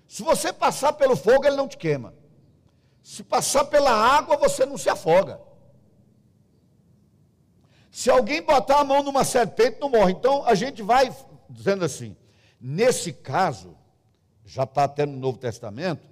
Se 0.08 0.22
você 0.22 0.52
passar 0.52 0.94
pelo 0.94 1.14
fogo, 1.14 1.44
ele 1.44 1.56
não 1.56 1.68
te 1.68 1.76
queima. 1.76 2.14
Se 3.02 3.22
passar 3.22 3.66
pela 3.66 3.90
água, 3.90 4.36
você 4.36 4.64
não 4.64 4.78
se 4.78 4.88
afoga. 4.88 5.40
Se 7.90 8.08
alguém 8.08 8.40
botar 8.40 8.80
a 8.80 8.84
mão 8.84 9.02
numa 9.02 9.24
serpente, 9.24 9.78
não 9.78 9.90
morre. 9.90 10.12
Então 10.12 10.46
a 10.46 10.54
gente 10.54 10.82
vai 10.82 11.14
dizendo 11.50 11.84
assim: 11.84 12.16
nesse 12.58 13.12
caso, 13.12 13.76
já 14.44 14.64
está 14.64 14.84
até 14.84 15.06
no 15.06 15.16
Novo 15.16 15.38
Testamento, 15.38 16.02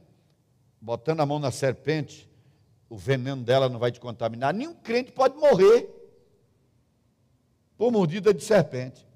botando 0.80 1.20
a 1.20 1.26
mão 1.26 1.38
na 1.38 1.50
serpente, 1.50 2.28
o 2.88 2.96
veneno 2.96 3.42
dela 3.42 3.68
não 3.68 3.78
vai 3.78 3.92
te 3.92 4.00
contaminar. 4.00 4.54
Nenhum 4.54 4.74
crente 4.74 5.12
pode 5.12 5.36
morrer 5.36 5.88
por 7.76 7.92
mordida 7.92 8.32
de 8.32 8.42
serpente. 8.42 9.06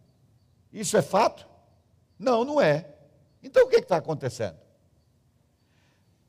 Isso 0.72 0.96
é 0.96 1.02
fato? 1.02 1.46
Não, 2.18 2.44
não 2.44 2.60
é. 2.60 2.88
Então 3.42 3.64
o 3.64 3.68
que 3.68 3.76
está 3.76 3.96
acontecendo? 3.96 4.56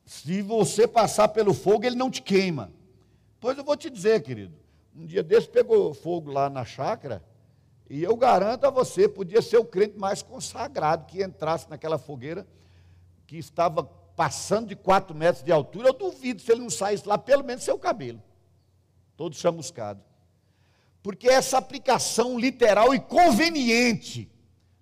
Se 0.04 0.40
você 0.42 0.86
passar 0.86 1.28
pelo 1.28 1.52
fogo, 1.52 1.84
ele 1.84 1.96
não 1.96 2.10
te 2.10 2.22
queima. 2.22 2.72
Pois 3.40 3.58
eu 3.58 3.64
vou 3.64 3.76
te 3.76 3.90
dizer, 3.90 4.22
querido. 4.22 4.54
Um 4.94 5.04
dia 5.04 5.22
desse 5.22 5.48
pegou 5.48 5.92
fogo 5.92 6.30
lá 6.30 6.48
na 6.48 6.64
chácara, 6.64 7.22
e 7.88 8.02
eu 8.02 8.16
garanto 8.16 8.64
a 8.64 8.70
você, 8.70 9.08
podia 9.08 9.42
ser 9.42 9.58
o 9.58 9.64
crente 9.64 9.98
mais 9.98 10.22
consagrado 10.22 11.06
que 11.06 11.22
entrasse 11.22 11.68
naquela 11.68 11.98
fogueira, 11.98 12.46
que 13.26 13.36
estava 13.36 13.82
passando 13.82 14.68
de 14.68 14.76
4 14.76 15.14
metros 15.14 15.44
de 15.44 15.52
altura. 15.52 15.88
Eu 15.88 15.92
duvido 15.92 16.40
se 16.40 16.50
ele 16.50 16.62
não 16.62 16.70
saísse 16.70 17.06
lá, 17.06 17.18
pelo 17.18 17.44
menos 17.44 17.64
seu 17.64 17.78
cabelo, 17.78 18.22
todo 19.16 19.34
chamuscado. 19.34 20.02
Porque 21.02 21.28
essa 21.28 21.58
aplicação 21.58 22.38
literal 22.38 22.94
e 22.94 22.98
conveniente 22.98 24.30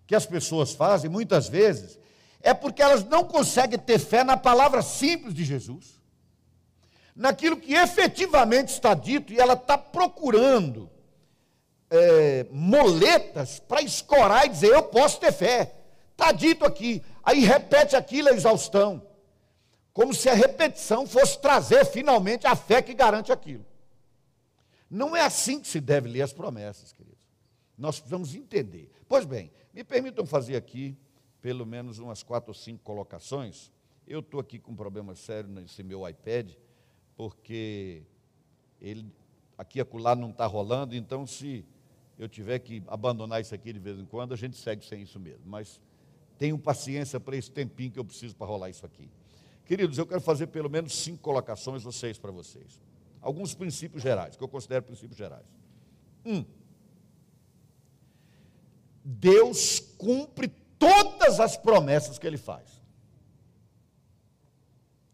que 0.06 0.14
as 0.14 0.26
pessoas 0.26 0.72
fazem, 0.72 1.10
muitas 1.10 1.48
vezes, 1.48 1.98
é 2.40 2.52
porque 2.52 2.82
elas 2.82 3.04
não 3.04 3.24
conseguem 3.24 3.78
ter 3.78 3.98
fé 3.98 4.22
na 4.22 4.36
palavra 4.36 4.82
simples 4.82 5.34
de 5.34 5.44
Jesus, 5.44 6.00
naquilo 7.16 7.56
que 7.56 7.74
efetivamente 7.74 8.68
está 8.68 8.94
dito, 8.94 9.32
e 9.32 9.40
ela 9.40 9.54
está 9.54 9.78
procurando 9.78 10.90
é, 11.90 12.46
moletas 12.50 13.60
para 13.60 13.82
escorar 13.82 14.46
e 14.46 14.50
dizer: 14.50 14.68
Eu 14.68 14.82
posso 14.82 15.20
ter 15.20 15.32
fé. 15.32 15.74
Está 16.12 16.32
dito 16.32 16.64
aqui. 16.64 17.02
Aí 17.24 17.40
repete 17.40 17.96
aquilo 17.96 18.28
a 18.28 18.32
exaustão, 18.32 19.06
como 19.92 20.12
se 20.12 20.28
a 20.28 20.34
repetição 20.34 21.06
fosse 21.06 21.40
trazer 21.40 21.84
finalmente 21.84 22.46
a 22.46 22.54
fé 22.54 22.82
que 22.82 22.92
garante 22.92 23.32
aquilo. 23.32 23.64
Não 24.90 25.16
é 25.16 25.22
assim 25.22 25.60
que 25.60 25.68
se 25.68 25.80
deve 25.80 26.08
ler 26.08 26.22
as 26.22 26.32
promessas, 26.32 26.92
queridos. 26.92 27.24
Nós 27.76 27.98
precisamos 27.98 28.34
entender. 28.34 28.90
Pois 29.08 29.24
bem, 29.24 29.50
me 29.72 29.82
permitam 29.82 30.26
fazer 30.26 30.56
aqui 30.56 30.96
pelo 31.40 31.66
menos 31.66 31.98
umas 31.98 32.22
quatro 32.22 32.50
ou 32.50 32.54
cinco 32.54 32.82
colocações. 32.82 33.72
Eu 34.06 34.20
estou 34.20 34.40
aqui 34.40 34.58
com 34.58 34.72
um 34.72 34.76
problema 34.76 35.14
sério 35.14 35.48
nesse 35.48 35.82
meu 35.82 36.08
iPad, 36.08 36.52
porque 37.16 38.02
ele 38.80 39.06
aqui 39.56 39.78
e 39.78 39.80
acolá 39.80 40.14
não 40.14 40.30
está 40.30 40.46
rolando, 40.46 40.94
então 40.94 41.26
se 41.26 41.64
eu 42.18 42.28
tiver 42.28 42.58
que 42.58 42.82
abandonar 42.86 43.40
isso 43.40 43.54
aqui 43.54 43.72
de 43.72 43.78
vez 43.78 43.98
em 43.98 44.04
quando, 44.04 44.32
a 44.32 44.36
gente 44.36 44.56
segue 44.56 44.84
sem 44.84 45.02
isso 45.02 45.18
mesmo. 45.18 45.42
Mas 45.44 45.80
tenho 46.38 46.58
paciência 46.58 47.20
para 47.20 47.36
esse 47.36 47.50
tempinho 47.50 47.90
que 47.90 47.98
eu 47.98 48.04
preciso 48.04 48.34
para 48.34 48.46
rolar 48.46 48.70
isso 48.70 48.84
aqui. 48.84 49.10
Queridos, 49.64 49.96
eu 49.96 50.06
quero 50.06 50.20
fazer 50.20 50.48
pelo 50.48 50.68
menos 50.68 50.94
cinco 50.94 51.22
colocações, 51.22 51.86
ou 51.86 51.92
seis 51.92 52.18
para 52.18 52.30
vocês. 52.30 52.80
Alguns 53.20 53.54
princípios 53.54 54.02
gerais, 54.02 54.36
que 54.36 54.44
eu 54.44 54.48
considero 54.48 54.82
princípios 54.82 55.16
gerais. 55.16 55.46
Um, 56.24 56.44
Deus 59.04 59.80
cumpre 59.98 60.48
todas 60.78 61.40
as 61.40 61.56
promessas 61.56 62.18
que 62.18 62.26
ele 62.26 62.36
faz. 62.36 62.82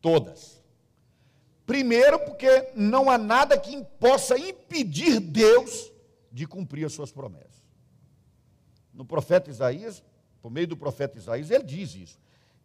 Todas. 0.00 0.60
Primeiro, 1.66 2.18
porque 2.20 2.72
não 2.74 3.08
há 3.08 3.16
nada 3.16 3.58
que 3.58 3.84
possa 4.00 4.36
impedir 4.36 5.20
Deus 5.20 5.92
de 6.32 6.46
cumprir 6.46 6.84
as 6.84 6.92
suas 6.92 7.12
promessas. 7.12 7.62
No 8.92 9.04
profeta 9.04 9.50
Isaías, 9.50 10.02
por 10.40 10.50
meio 10.50 10.66
do 10.66 10.76
profeta 10.76 11.18
Isaías, 11.18 11.50
ele 11.50 11.64
diz 11.64 11.94
isso. 11.94 12.18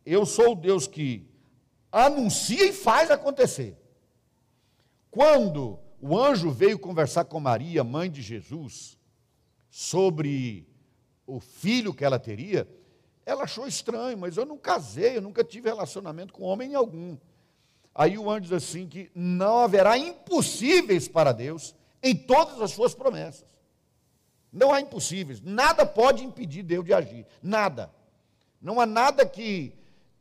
Eu 0.05 0.25
sou 0.25 0.51
o 0.51 0.55
Deus 0.55 0.87
que 0.87 1.27
anuncia 1.91 2.65
e 2.65 2.73
faz 2.73 3.09
acontecer. 3.09 3.77
Quando 5.09 5.79
o 6.01 6.17
anjo 6.17 6.51
veio 6.51 6.77
conversar 6.77 7.25
com 7.25 7.39
Maria, 7.39 7.83
mãe 7.83 8.11
de 8.11 8.21
Jesus, 8.21 8.97
sobre 9.69 10.67
o 11.25 11.39
filho 11.39 11.93
que 11.93 12.05
ela 12.05 12.19
teria, 12.19 12.67
ela 13.25 13.43
achou 13.43 13.67
estranho, 13.67 14.17
mas 14.17 14.37
eu 14.37 14.45
não 14.45 14.57
casei, 14.57 15.17
eu 15.17 15.21
nunca 15.21 15.43
tive 15.43 15.69
relacionamento 15.69 16.33
com 16.33 16.43
homem 16.43 16.75
algum. 16.75 17.17
Aí 17.93 18.17
o 18.17 18.29
anjo 18.29 18.41
diz 18.41 18.51
assim: 18.51 18.87
que 18.87 19.09
não 19.15 19.59
haverá 19.59 19.97
impossíveis 19.97 21.07
para 21.07 21.31
Deus 21.31 21.73
em 22.03 22.13
todas 22.13 22.61
as 22.61 22.71
suas 22.71 22.93
promessas. 22.93 23.54
Não 24.55 24.71
há 24.71 24.79
impossíveis, 24.79 25.41
nada 25.41 25.85
pode 25.85 26.23
impedir 26.23 26.63
Deus 26.63 26.85
de 26.85 26.93
agir, 26.93 27.25
nada. 27.43 27.93
Não 28.61 28.79
há 28.79 28.85
nada 28.85 29.25
que 29.25 29.73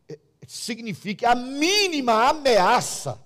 eh, 0.09 0.19
signifique 0.45 1.25
a 1.25 1.37
mínima 1.37 2.31
ameaça 2.31 3.23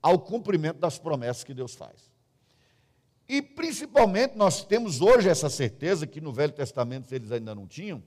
ao 0.00 0.18
cumprimento 0.18 0.78
das 0.78 0.98
promessas 0.98 1.44
que 1.44 1.52
Deus 1.52 1.74
faz. 1.74 2.10
E 3.28 3.42
principalmente 3.42 4.38
nós 4.38 4.64
temos 4.64 5.02
hoje 5.02 5.28
essa 5.28 5.50
certeza 5.50 6.06
que 6.06 6.18
no 6.18 6.32
Velho 6.32 6.54
Testamento 6.54 7.12
eles 7.14 7.30
ainda 7.30 7.54
não 7.54 7.66
tinham, 7.66 8.02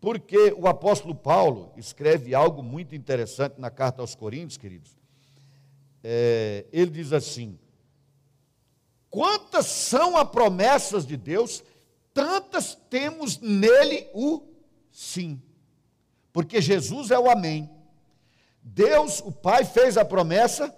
porque 0.00 0.54
o 0.56 0.66
apóstolo 0.66 1.14
Paulo 1.14 1.74
escreve 1.76 2.34
algo 2.34 2.62
muito 2.62 2.94
interessante 2.94 3.60
na 3.60 3.70
carta 3.70 4.00
aos 4.00 4.14
Coríntios, 4.14 4.56
queridos. 4.56 4.96
É, 6.02 6.64
ele 6.72 6.90
diz 6.90 7.12
assim: 7.12 7.58
Quantas 9.10 9.66
são 9.66 10.16
as 10.16 10.26
promessas 10.30 11.06
de 11.06 11.18
Deus, 11.18 11.62
tantas 12.14 12.74
temos 12.88 13.38
nele 13.38 14.08
o 14.14 14.42
sim. 14.90 15.40
Porque 16.32 16.60
Jesus 16.60 17.10
é 17.10 17.18
o 17.18 17.30
Amém. 17.30 17.70
Deus, 18.62 19.20
o 19.20 19.32
Pai, 19.32 19.64
fez 19.64 19.96
a 19.96 20.04
promessa 20.04 20.74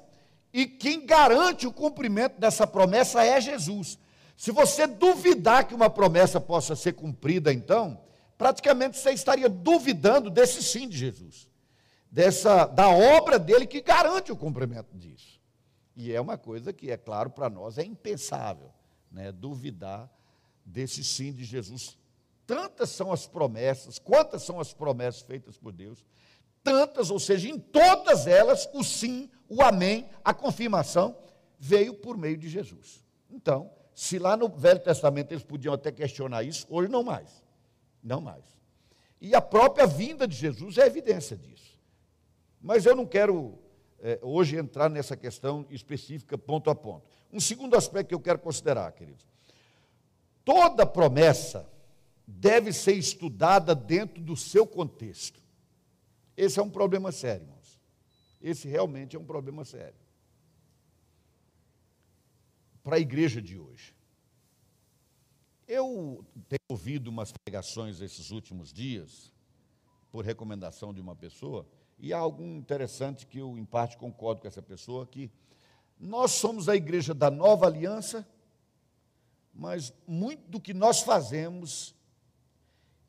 e 0.53 0.67
quem 0.67 1.05
garante 1.05 1.67
o 1.67 1.73
cumprimento 1.73 2.41
dessa 2.41 2.67
promessa 2.67 3.25
é 3.25 3.41
Jesus. 3.41 3.99
Se 4.37 4.51
você 4.51 4.87
duvidar 4.87 5.67
que 5.67 5.75
uma 5.75 5.91
promessa 5.91 6.41
possa 6.41 6.75
ser 6.75 6.95
cumprida, 6.95 7.53
então, 7.53 8.01
praticamente 8.37 8.99
você 8.99 9.11
estaria 9.11 9.49
duvidando 9.49 10.31
desse 10.31 10.63
sim 10.63 10.89
de 10.89 10.97
Jesus, 10.97 11.49
dessa 12.11 12.67
da 12.67 12.89
obra 12.89 13.39
dele 13.39 13.67
que 13.67 13.81
garante 13.81 14.33
o 14.33 14.37
cumprimento 14.37 14.97
disso. 14.97 15.41
E 15.95 16.13
é 16.13 16.21
uma 16.21 16.37
coisa 16.37 16.73
que, 16.73 16.91
é 16.91 16.97
claro, 16.97 17.31
para 17.31 17.49
nós 17.49 17.79
é 17.79 17.85
impensável, 17.85 18.73
né, 19.11 19.31
duvidar 19.31 20.11
desse 20.65 21.05
sim 21.05 21.33
de 21.33 21.45
Jesus. 21.45 21.99
Tantas 22.47 22.91
são 22.91 23.13
as 23.13 23.27
promessas, 23.27 23.99
quantas 23.99 24.43
são 24.43 24.61
as 24.61 24.73
promessas 24.73 25.23
feitas 25.23 25.57
por 25.57 25.73
Deus, 25.73 26.05
tantas, 26.63 27.11
ou 27.11 27.19
seja, 27.19 27.49
em 27.49 27.59
todas 27.59 28.27
elas, 28.27 28.69
o 28.73 28.83
sim, 28.83 29.31
o 29.49 29.63
amém, 29.63 30.09
a 30.25 30.33
confirmação 30.33 31.17
veio 31.59 31.95
por 31.95 32.17
meio 32.17 32.37
de 32.37 32.49
Jesus. 32.49 33.05
Então, 33.31 33.71
se 33.95 34.19
lá 34.19 34.37
no 34.37 34.49
Velho 34.49 34.81
Testamento 34.81 35.33
eles 35.33 35.45
podiam 35.45 35.75
até 35.75 35.93
questionar 35.93 36.43
isso, 36.43 36.67
hoje 36.69 36.91
não 36.91 37.03
mais. 37.03 37.43
Não 38.03 38.21
mais. 38.21 38.45
E 39.21 39.35
a 39.35 39.41
própria 39.41 39.87
vinda 39.87 40.27
de 40.27 40.37
Jesus 40.37 40.77
é 40.79 40.87
evidência 40.87 41.37
disso. 41.37 41.79
Mas 42.61 42.85
eu 42.85 42.97
não 42.97 43.07
quero 43.07 43.59
é, 44.01 44.19
hoje 44.23 44.57
entrar 44.57 44.91
nessa 44.91 45.17
questão 45.17 45.67
específica, 45.71 46.37
ponto 46.37 46.69
a 46.69 46.75
ponto. 46.75 47.09
Um 47.33 47.41
segundo 47.41 47.77
aspecto 47.77 48.09
que 48.09 48.15
eu 48.15 48.21
quero 48.21 48.39
considerar, 48.39 48.91
queridos. 48.93 49.27
Toda 50.45 50.85
promessa 50.85 51.71
deve 52.27 52.73
ser 52.73 52.93
estudada 52.93 53.75
dentro 53.75 54.23
do 54.23 54.37
seu 54.37 54.67
contexto. 54.67 55.43
Esse 56.37 56.59
é 56.59 56.63
um 56.63 56.71
problema 56.71 57.13
sério, 57.13 57.45
irmãos. 57.47 57.81
Esse 58.41 58.69
realmente 58.69 59.17
é 59.17 59.19
um 59.19 59.25
problema 59.25 59.65
sério. 59.65 59.99
Para 62.83 62.97
a 62.97 63.01
igreja 63.01 63.41
de 63.41 63.59
hoje. 63.59 63.95
Eu 65.67 66.25
tenho 66.47 66.61
ouvido 66.69 67.09
umas 67.09 67.33
pregações 67.33 68.03
esses 68.03 68.31
últimos 68.31 68.71
dias, 68.71 69.33
por 70.13 70.25
recomendação 70.25 70.93
de 70.93 71.01
uma 71.01 71.17
pessoa, 71.17 71.67
e 71.99 72.13
há 72.13 72.19
algo 72.19 72.43
interessante 72.43 73.27
que 73.27 73.39
eu, 73.39 73.57
em 73.57 73.65
parte, 73.65 73.97
concordo 73.97 74.43
com 74.43 74.49
essa 74.49 74.61
pessoa, 74.61 75.07
que 75.07 75.31
nós 75.99 76.33
somos 76.33 76.69
a 76.69 76.77
igreja 76.77 77.15
da 77.15 77.31
nova 77.31 77.67
aliança, 77.67 78.29
mas 79.55 79.93
muito 80.07 80.49
do 80.49 80.61
que 80.61 80.75
nós 80.75 81.01
fazemos 81.01 81.95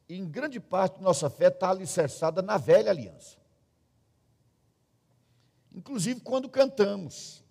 em 0.08 0.28
grande 0.30 0.60
parte 0.60 1.02
nossa 1.02 1.30
fé 1.30 1.48
está 1.48 1.72
alicerçada 1.72 2.42
na 2.42 2.58
velha 2.58 2.92
aliança. 2.92 3.38
Inclusive 5.74 6.22
quando 6.22 6.48
cantamos. 6.48 7.44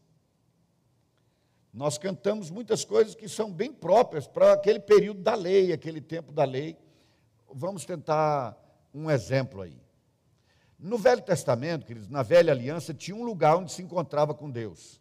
Nós 1.72 1.98
cantamos 1.98 2.50
muitas 2.50 2.84
coisas 2.84 3.16
que 3.16 3.28
são 3.28 3.52
bem 3.52 3.72
próprias 3.72 4.28
para 4.28 4.52
aquele 4.52 4.78
período 4.78 5.20
da 5.20 5.34
lei, 5.34 5.72
aquele 5.72 6.00
tempo 6.00 6.30
da 6.30 6.44
lei. 6.44 6.78
Vamos 7.52 7.84
tentar 7.84 8.56
um 8.94 9.10
exemplo 9.10 9.62
aí. 9.62 9.82
No 10.78 10.96
Velho 10.96 11.22
Testamento, 11.22 11.84
queridos, 11.84 12.08
na 12.08 12.22
velha 12.22 12.52
aliança, 12.52 12.94
tinha 12.94 13.16
um 13.16 13.24
lugar 13.24 13.56
onde 13.56 13.72
se 13.72 13.82
encontrava 13.82 14.32
com 14.34 14.48
Deus. 14.48 15.00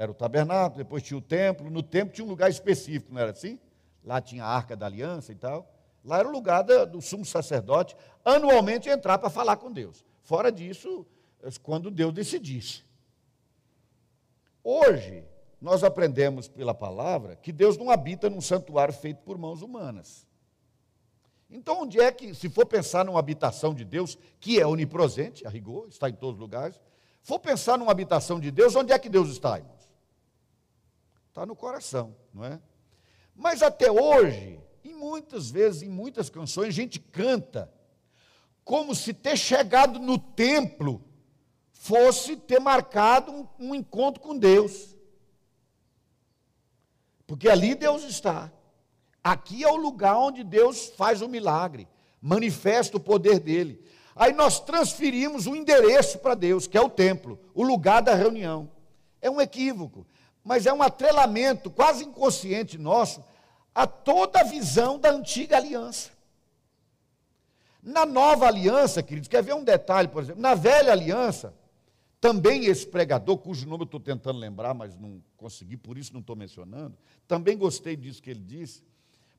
Era 0.00 0.10
o 0.10 0.14
tabernáculo, 0.14 0.78
depois 0.82 1.02
tinha 1.02 1.18
o 1.18 1.20
templo. 1.20 1.68
No 1.68 1.82
templo 1.82 2.14
tinha 2.14 2.24
um 2.24 2.30
lugar 2.30 2.48
específico, 2.48 3.12
não 3.12 3.20
era 3.20 3.32
assim? 3.32 3.60
Lá 4.02 4.18
tinha 4.18 4.42
a 4.42 4.48
arca 4.48 4.74
da 4.74 4.86
aliança 4.86 5.30
e 5.30 5.34
tal. 5.34 5.70
Lá 6.02 6.18
era 6.18 6.26
o 6.26 6.32
lugar 6.32 6.62
do 6.62 7.02
sumo 7.02 7.22
sacerdote 7.22 7.94
anualmente 8.24 8.88
entrar 8.88 9.18
para 9.18 9.28
falar 9.28 9.58
com 9.58 9.70
Deus. 9.70 10.02
Fora 10.22 10.50
disso, 10.50 11.06
quando 11.62 11.90
Deus 11.90 12.14
decidisse. 12.14 12.82
Hoje, 14.64 15.22
nós 15.60 15.84
aprendemos 15.84 16.48
pela 16.48 16.72
palavra 16.72 17.36
que 17.36 17.52
Deus 17.52 17.76
não 17.76 17.90
habita 17.90 18.30
num 18.30 18.40
santuário 18.40 18.94
feito 18.94 19.18
por 19.18 19.36
mãos 19.36 19.60
humanas. 19.60 20.26
Então, 21.50 21.82
onde 21.82 22.00
é 22.00 22.10
que, 22.10 22.34
se 22.34 22.48
for 22.48 22.64
pensar 22.64 23.04
numa 23.04 23.18
habitação 23.18 23.74
de 23.74 23.84
Deus, 23.84 24.16
que 24.40 24.58
é 24.58 24.66
onipresente, 24.66 25.46
a 25.46 25.50
rigor, 25.50 25.88
está 25.88 26.08
em 26.08 26.14
todos 26.14 26.36
os 26.36 26.40
lugares, 26.40 26.80
for 27.20 27.38
pensar 27.38 27.76
numa 27.76 27.92
habitação 27.92 28.40
de 28.40 28.50
Deus, 28.50 28.74
onde 28.74 28.94
é 28.94 28.98
que 28.98 29.10
Deus 29.10 29.28
está? 29.28 29.60
Está 31.30 31.46
no 31.46 31.54
coração, 31.54 32.14
não 32.34 32.44
é? 32.44 32.60
Mas 33.36 33.62
até 33.62 33.90
hoje, 33.90 34.60
e 34.82 34.92
muitas 34.92 35.48
vezes, 35.48 35.82
em 35.82 35.88
muitas 35.88 36.28
canções, 36.28 36.68
a 36.68 36.72
gente 36.72 36.98
canta 36.98 37.72
como 38.64 38.96
se 38.96 39.14
ter 39.14 39.36
chegado 39.36 40.00
no 40.00 40.18
templo 40.18 41.02
fosse 41.72 42.36
ter 42.36 42.60
marcado 42.60 43.32
um, 43.32 43.48
um 43.58 43.74
encontro 43.74 44.20
com 44.20 44.36
Deus. 44.36 44.96
Porque 47.28 47.48
ali 47.48 47.76
Deus 47.76 48.02
está. 48.02 48.52
Aqui 49.22 49.62
é 49.62 49.68
o 49.68 49.76
lugar 49.76 50.16
onde 50.16 50.42
Deus 50.42 50.88
faz 50.96 51.22
o 51.22 51.28
milagre, 51.28 51.88
manifesta 52.20 52.96
o 52.96 53.00
poder 53.00 53.38
dele. 53.38 53.82
Aí 54.16 54.32
nós 54.32 54.58
transferimos 54.58 55.46
o 55.46 55.54
endereço 55.54 56.18
para 56.18 56.34
Deus, 56.34 56.66
que 56.66 56.76
é 56.76 56.80
o 56.80 56.90
templo, 56.90 57.38
o 57.54 57.62
lugar 57.62 58.02
da 58.02 58.14
reunião. 58.14 58.68
É 59.22 59.30
um 59.30 59.40
equívoco, 59.40 60.06
mas 60.44 60.66
é 60.66 60.72
um 60.72 60.82
atrelamento 60.82 61.70
quase 61.70 62.04
inconsciente 62.04 62.78
nosso 62.78 63.22
a 63.74 63.86
toda 63.86 64.40
a 64.40 64.44
visão 64.44 64.98
da 64.98 65.10
antiga 65.10 65.56
aliança. 65.56 66.10
Na 67.82 68.04
nova 68.04 68.46
aliança, 68.46 69.02
queridos, 69.02 69.28
quer 69.28 69.42
ver 69.42 69.54
um 69.54 69.64
detalhe, 69.64 70.08
por 70.08 70.22
exemplo, 70.22 70.42
na 70.42 70.54
velha 70.54 70.92
aliança, 70.92 71.54
também 72.20 72.66
esse 72.66 72.86
pregador, 72.86 73.38
cujo 73.38 73.66
nome 73.66 73.82
eu 73.82 73.86
estou 73.86 74.00
tentando 74.00 74.38
lembrar, 74.38 74.74
mas 74.74 74.94
não 74.96 75.22
consegui, 75.36 75.76
por 75.76 75.96
isso 75.96 76.12
não 76.12 76.20
estou 76.20 76.36
mencionando, 76.36 76.96
também 77.26 77.56
gostei 77.56 77.96
disso 77.96 78.22
que 78.22 78.30
ele 78.30 78.40
disse, 78.40 78.82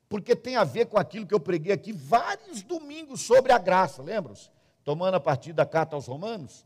porque 0.09 0.35
tem 0.35 0.55
a 0.55 0.63
ver 0.63 0.87
com 0.87 0.97
aquilo 0.97 1.27
que 1.27 1.33
eu 1.33 1.39
preguei 1.39 1.71
aqui 1.71 1.93
vários 1.93 2.63
domingos 2.63 3.21
sobre 3.21 3.51
a 3.51 3.59
graça, 3.59 4.01
lembram-se? 4.01 4.49
Tomando 4.83 5.15
a 5.15 5.19
partir 5.19 5.53
da 5.53 5.65
carta 5.65 5.95
aos 5.95 6.07
Romanos. 6.07 6.65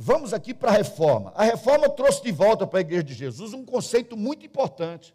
Vamos 0.00 0.32
aqui 0.32 0.54
para 0.54 0.70
a 0.70 0.74
reforma. 0.74 1.32
A 1.34 1.42
reforma 1.42 1.88
trouxe 1.90 2.22
de 2.22 2.30
volta 2.30 2.64
para 2.64 2.78
a 2.78 2.82
igreja 2.82 3.02
de 3.02 3.14
Jesus 3.14 3.52
um 3.52 3.64
conceito 3.64 4.16
muito 4.16 4.46
importante. 4.46 5.12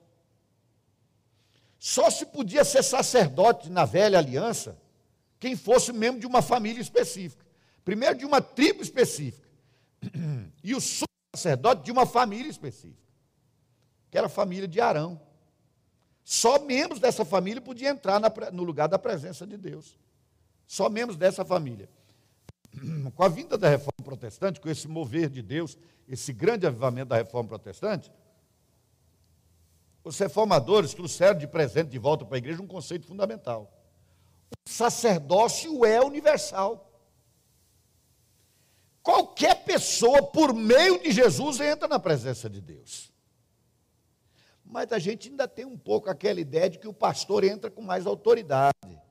Só 1.79 2.09
se 2.09 2.25
podia 2.25 2.65
ser 2.65 2.83
sacerdote 2.83 3.69
na 3.69 3.85
velha 3.85 4.17
aliança 4.17 4.77
quem 5.39 5.55
fosse 5.55 5.93
membro 5.93 6.19
de 6.19 6.27
uma 6.27 6.41
família 6.41 6.81
específica. 6.81 7.45
Primeiro, 7.85 8.17
de 8.17 8.25
uma 8.25 8.41
tribo 8.41 8.83
específica. 8.83 9.47
E 10.61 10.75
o 10.75 10.81
sacerdote 11.33 11.83
de 11.83 11.91
uma 11.91 12.05
família 12.05 12.49
específica, 12.49 13.07
que 14.11 14.17
era 14.17 14.27
a 14.27 14.29
família 14.29 14.67
de 14.67 14.81
Arão. 14.81 15.19
Só 16.25 16.59
membros 16.59 16.99
dessa 16.99 17.23
família 17.23 17.61
podiam 17.61 17.91
entrar 17.91 18.19
no 18.51 18.63
lugar 18.63 18.89
da 18.89 18.99
presença 18.99 19.47
de 19.47 19.55
Deus. 19.55 19.97
Só 20.67 20.89
membros 20.89 21.17
dessa 21.17 21.45
família. 21.45 21.89
Com 23.15 23.23
a 23.23 23.27
vinda 23.27 23.57
da 23.57 23.69
reforma 23.69 24.03
protestante, 24.03 24.59
com 24.59 24.69
esse 24.69 24.87
mover 24.87 25.29
de 25.29 25.41
Deus, 25.41 25.77
esse 26.07 26.33
grande 26.33 26.65
avivamento 26.65 27.09
da 27.09 27.17
reforma 27.17 27.49
protestante, 27.49 28.11
os 30.03 30.17
reformadores 30.17 30.93
trouxeram 30.93 31.37
de 31.37 31.47
presente 31.47 31.89
de 31.89 31.97
volta 31.97 32.25
para 32.25 32.35
a 32.35 32.37
igreja 32.37 32.61
um 32.61 32.67
conceito 32.67 33.05
fundamental. 33.05 33.71
O 34.67 34.69
sacerdócio 34.69 35.85
é 35.85 36.01
universal. 36.03 36.89
Qualquer 39.01 39.63
pessoa, 39.63 40.23
por 40.23 40.53
meio 40.53 41.01
de 41.01 41.11
Jesus, 41.11 41.59
entra 41.59 41.87
na 41.87 41.99
presença 41.99 42.49
de 42.49 42.61
Deus. 42.61 43.11
Mas 44.63 44.91
a 44.91 44.99
gente 44.99 45.29
ainda 45.29 45.47
tem 45.47 45.65
um 45.65 45.77
pouco 45.77 46.09
aquela 46.09 46.39
ideia 46.39 46.69
de 46.69 46.79
que 46.79 46.87
o 46.87 46.93
pastor 46.93 47.43
entra 47.43 47.69
com 47.69 47.81
mais 47.81 48.05
autoridade. 48.05 49.02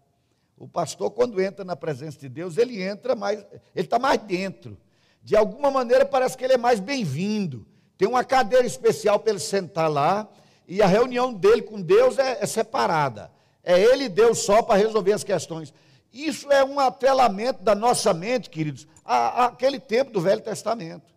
O 0.62 0.68
pastor, 0.68 1.10
quando 1.10 1.42
entra 1.42 1.64
na 1.64 1.74
presença 1.74 2.20
de 2.20 2.28
Deus, 2.28 2.56
ele 2.56 2.80
entra 2.80 3.16
mais, 3.16 3.44
ele 3.74 3.84
está 3.84 3.98
mais 3.98 4.20
dentro. 4.22 4.78
De 5.20 5.34
alguma 5.34 5.72
maneira, 5.72 6.06
parece 6.06 6.38
que 6.38 6.44
ele 6.44 6.52
é 6.52 6.56
mais 6.56 6.78
bem-vindo. 6.78 7.66
Tem 7.98 8.06
uma 8.06 8.22
cadeira 8.22 8.64
especial 8.64 9.18
para 9.18 9.30
ele 9.30 9.40
sentar 9.40 9.90
lá, 9.90 10.28
e 10.68 10.80
a 10.80 10.86
reunião 10.86 11.34
dele 11.34 11.62
com 11.62 11.82
Deus 11.82 12.16
é, 12.16 12.38
é 12.40 12.46
separada. 12.46 13.28
É 13.64 13.76
ele 13.76 14.04
e 14.04 14.08
Deus 14.08 14.38
só 14.38 14.62
para 14.62 14.78
resolver 14.78 15.12
as 15.12 15.24
questões. 15.24 15.74
Isso 16.12 16.48
é 16.52 16.64
um 16.64 16.78
atrelamento 16.78 17.60
da 17.60 17.74
nossa 17.74 18.14
mente, 18.14 18.48
queridos, 18.48 18.86
àquele 19.04 19.80
tempo 19.80 20.12
do 20.12 20.20
Velho 20.20 20.42
Testamento. 20.42 21.12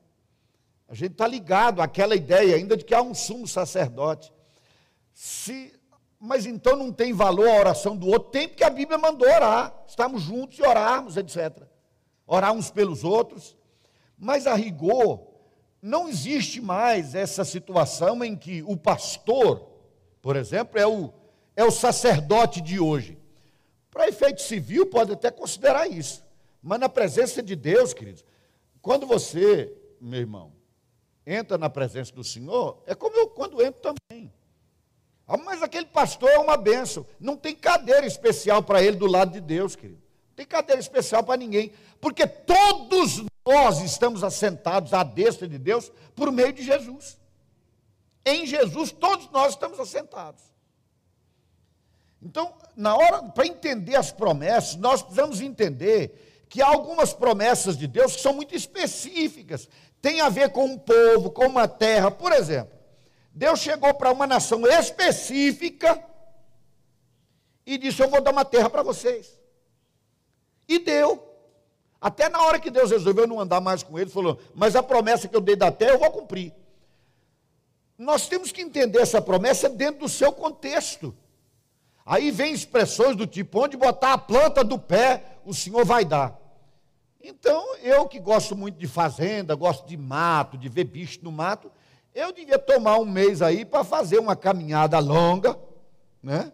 A 0.90 0.96
gente 0.96 1.12
está 1.12 1.28
ligado 1.28 1.84
àquela 1.84 2.16
ideia 2.16 2.56
ainda 2.56 2.76
de 2.76 2.84
que 2.84 2.96
há 2.96 3.02
um 3.04 3.14
sumo 3.14 3.48
sacerdote. 3.48 4.34
Se, 5.14 5.72
mas 6.20 6.46
então 6.46 6.76
não 6.76 6.92
tem 6.92 7.14
valor 7.14 7.48
a 7.48 7.60
oração 7.60 7.96
do 7.96 8.08
outro? 8.08 8.32
Tem, 8.32 8.48
porque 8.48 8.64
a 8.64 8.70
Bíblia 8.70 8.98
mandou 8.98 9.28
orar. 9.28 9.74
Estamos 9.88 10.22
juntos 10.22 10.58
e 10.58 10.64
orarmos, 10.64 11.18
etc. 11.18 11.64
Orar 12.26 12.54
uns 12.54 12.72
pelos 12.72 13.04
outros. 13.04 13.56
Mas 14.18 14.48
a 14.48 14.56
rigor, 14.56 15.28
não 15.82 16.10
existe 16.10 16.62
mais 16.62 17.14
essa 17.14 17.44
situação 17.44 18.24
em 18.24 18.36
que 18.36 18.64
o 18.64 18.76
pastor, 18.76 19.70
por 20.22 20.36
exemplo, 20.36 20.80
é 20.80 20.88
o, 20.88 21.14
é 21.56 21.64
o 21.64 21.72
sacerdote 21.72 22.62
de 22.62 22.80
hoje. 22.80 23.18
Para 23.92 24.08
efeito 24.08 24.42
civil, 24.42 24.88
pode 24.88 25.14
até 25.14 25.30
considerar 25.30 25.88
isso. 25.88 26.24
Mas 26.62 26.80
na 26.80 26.90
presença 26.90 27.44
de 27.44 27.56
Deus, 27.56 27.94
queridos, 27.94 28.26
quando 28.82 29.06
você, 29.06 29.72
meu 30.02 30.20
irmão, 30.20 30.54
entra 31.26 31.58
na 31.58 31.70
presença 31.70 32.14
do 32.14 32.24
Senhor, 32.24 32.82
é 32.86 32.96
como 32.96 33.16
eu 33.16 33.28
quando 33.28 33.62
entro 33.62 33.82
também. 33.82 34.34
Ah, 35.28 35.38
mas 35.38 35.64
aquele 35.64 35.86
pastor 35.86 36.30
é 36.30 36.38
uma 36.38 36.56
benção. 36.56 37.06
Não 37.20 37.36
tem 37.36 37.56
cadeira 37.56 38.06
especial 38.06 38.62
para 38.62 38.82
ele 38.82 38.96
do 38.96 39.08
lado 39.08 39.32
de 39.32 39.42
Deus, 39.42 39.76
querido. 39.76 40.02
Não 40.30 40.36
tem 40.36 40.46
cadeira 40.46 40.80
especial 40.80 41.24
para 41.24 41.38
ninguém. 41.38 41.72
Porque 42.00 42.28
todos 42.28 43.24
nós 43.46 43.82
estamos 43.82 44.24
assentados 44.24 44.94
à 44.94 45.04
destra 45.04 45.48
de 45.48 45.58
Deus 45.58 45.92
por 46.16 46.32
meio 46.32 46.54
de 46.54 46.64
Jesus. 46.64 47.18
Em 48.26 48.46
Jesus, 48.46 48.92
todos 48.92 49.30
nós 49.32 49.54
estamos 49.54 49.80
assentados. 49.80 50.44
Então, 52.22 52.54
na 52.76 52.96
hora, 52.96 53.24
para 53.24 53.46
entender 53.46 53.96
as 53.96 54.12
promessas, 54.12 54.76
nós 54.76 55.02
precisamos 55.02 55.42
entender 55.42 56.46
que 56.50 56.62
há 56.62 56.68
algumas 56.68 57.14
promessas 57.14 57.78
de 57.78 57.88
Deus 57.88 58.16
que 58.16 58.22
são 58.22 58.34
muito 58.34 58.56
específicas, 58.56 59.70
tem 60.02 60.22
a 60.22 60.30
ver 60.30 60.50
com 60.52 60.66
um 60.66 60.78
povo, 60.78 61.30
com 61.30 61.46
uma 61.46 61.68
terra. 61.68 62.10
Por 62.10 62.32
exemplo, 62.32 62.75
Deus 63.36 63.60
chegou 63.60 63.94
para 63.94 64.14
uma 64.14 64.26
nação 64.26 64.66
específica 64.66 66.02
e 67.66 67.78
disse: 67.78 68.02
Eu 68.02 68.10
vou 68.10 68.22
dar 68.22 68.32
uma 68.32 68.46
terra 68.46 68.70
para 68.70 68.82
vocês. 68.82 69.38
E 70.66 70.80
deu. 70.80 71.22
Até 72.00 72.30
na 72.30 72.42
hora 72.44 72.60
que 72.60 72.72
Deus 72.72 72.92
resolveu 72.92 73.28
não 73.28 73.42
andar 73.42 73.60
mais 73.60 73.84
com 73.84 74.00
ele, 74.00 74.10
falou: 74.10 74.40
Mas 74.54 74.74
a 74.74 74.82
promessa 74.82 75.28
que 75.28 75.36
eu 75.36 75.42
dei 75.42 75.58
da 75.58 75.70
terra 75.70 75.92
eu 75.92 76.00
vou 76.00 76.12
cumprir. 76.12 76.54
Nós 77.98 78.30
temos 78.30 78.54
que 78.54 78.62
entender 78.62 79.00
essa 79.00 79.22
promessa 79.22 79.68
dentro 79.68 80.02
do 80.02 80.10
seu 80.10 80.32
contexto. 80.32 81.14
Aí 82.06 82.32
vem 82.32 82.54
expressões 82.54 83.18
do 83.18 83.28
tipo: 83.28 83.62
onde 83.62 83.76
botar 83.76 84.14
a 84.14 84.18
planta 84.18 84.64
do 84.64 84.80
pé, 84.80 85.40
o 85.44 85.54
Senhor 85.54 85.84
vai 85.84 86.06
dar. 86.06 86.40
Então, 87.22 87.76
eu 87.78 88.08
que 88.08 88.20
gosto 88.20 88.56
muito 88.56 88.78
de 88.78 88.88
fazenda, 88.88 89.56
gosto 89.56 89.86
de 89.86 89.98
mato, 89.98 90.58
de 90.58 90.70
ver 90.70 90.86
bicho 90.86 91.20
no 91.22 91.34
mato, 91.34 91.70
eu 92.16 92.32
devia 92.32 92.58
tomar 92.58 92.98
um 92.98 93.06
mês 93.06 93.42
aí 93.42 93.66
para 93.66 93.84
fazer 93.84 94.18
uma 94.20 94.38
caminhada 94.38 94.98
longa, 95.00 95.60
né? 96.24 96.50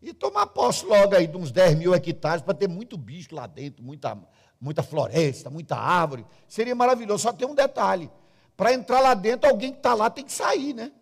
E 0.00 0.14
tomar 0.14 0.46
posse 0.46 0.86
logo 0.86 1.14
aí 1.14 1.26
de 1.26 1.36
uns 1.36 1.50
10 1.50 1.76
mil 1.76 1.92
hectares 1.92 2.40
para 2.40 2.54
ter 2.54 2.68
muito 2.68 2.96
bicho 2.96 3.34
lá 3.34 3.48
dentro, 3.48 3.82
muita, 3.82 4.16
muita 4.60 4.82
floresta, 4.82 5.50
muita 5.50 5.76
árvore. 5.76 6.24
Seria 6.46 6.74
maravilhoso. 6.74 7.24
Só 7.24 7.32
tem 7.32 7.46
um 7.48 7.54
detalhe: 7.54 8.08
para 8.56 8.72
entrar 8.72 9.00
lá 9.00 9.12
dentro, 9.14 9.50
alguém 9.50 9.72
que 9.72 9.78
está 9.78 9.92
lá 9.92 10.08
tem 10.08 10.24
que 10.24 10.32
sair, 10.32 10.72
né? 10.72 10.92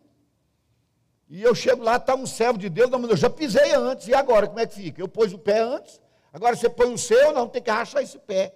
E 1.29 1.43
eu 1.43 1.55
chego 1.55 1.83
lá, 1.83 1.97
está 1.97 2.15
um 2.15 2.27
servo 2.27 2.59
de 2.59 2.69
Deus, 2.69 2.91
eu 2.91 3.17
já 3.17 3.31
pisei 3.31 3.73
antes, 3.75 4.09
e 4.09 4.15
agora 4.15 4.49
como 4.49 4.59
é 4.59 4.67
que 4.67 4.75
fica? 4.75 5.01
Eu 5.01 5.07
pus 5.07 5.33
o 5.33 5.39
pé 5.39 5.61
antes, 5.61 6.01
agora 6.33 6.57
você 6.57 6.69
põe 6.69 6.93
o 6.93 6.99
seu, 6.99 7.33
não, 7.33 7.47
tem 7.47 7.63
que 7.63 7.71
rachar 7.71 8.03
esse 8.03 8.19
pé. 8.19 8.53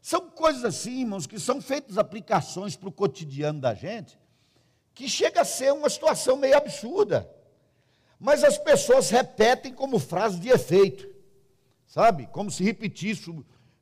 São 0.00 0.30
coisas 0.30 0.64
assim, 0.64 1.00
irmãos, 1.00 1.26
que 1.26 1.38
são 1.38 1.60
feitas 1.60 1.98
aplicações 1.98 2.76
para 2.76 2.88
o 2.88 2.92
cotidiano 2.92 3.60
da 3.60 3.74
gente, 3.74 4.18
que 4.94 5.08
chega 5.08 5.40
a 5.40 5.44
ser 5.44 5.72
uma 5.72 5.90
situação 5.90 6.36
meio 6.36 6.56
absurda. 6.56 7.28
Mas 8.18 8.44
as 8.44 8.56
pessoas 8.56 9.10
repetem 9.10 9.74
como 9.74 9.98
frase 9.98 10.38
de 10.38 10.48
efeito, 10.48 11.08
sabe? 11.86 12.28
Como 12.28 12.50
se 12.50 12.62
repetisse, 12.62 13.34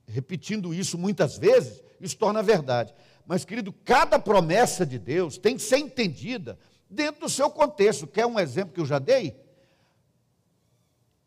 repetindo 0.06 0.72
isso 0.72 0.96
muitas 0.96 1.36
vezes, 1.36 1.82
isso 2.00 2.16
torna 2.16 2.42
verdade. 2.42 2.94
Mas, 3.26 3.44
querido, 3.44 3.72
cada 3.84 4.18
promessa 4.18 4.84
de 4.86 4.98
Deus 4.98 5.36
tem 5.36 5.56
que 5.56 5.62
ser 5.62 5.78
entendida 5.78 6.58
dentro 6.88 7.20
do 7.20 7.28
seu 7.28 7.50
contexto. 7.50 8.06
Quer 8.06 8.26
um 8.26 8.40
exemplo 8.40 8.74
que 8.74 8.80
eu 8.80 8.86
já 8.86 8.98
dei? 8.98 9.36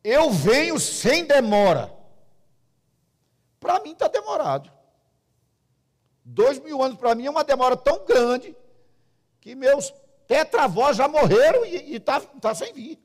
Eu 0.04 0.32
venho 0.32 0.80
sem 0.80 1.26
demora. 1.26 1.94
Para 3.60 3.80
mim 3.80 3.92
está 3.92 4.08
demorado. 4.08 4.72
Dois 6.24 6.60
mil 6.60 6.82
anos 6.82 6.98
para 6.98 7.16
mim 7.16 7.28
é 7.28 7.30
uma 7.30 7.44
demora 7.44 7.78
tão 7.78 8.04
grande 8.04 8.56
que 9.46 9.54
meus 9.54 9.94
tetravós 10.28 10.98
já 10.98 11.08
morreram 11.08 11.64
e 11.68 11.98
está 11.98 12.20
tá 12.20 12.56
sem 12.56 12.74
vir. 12.74 13.00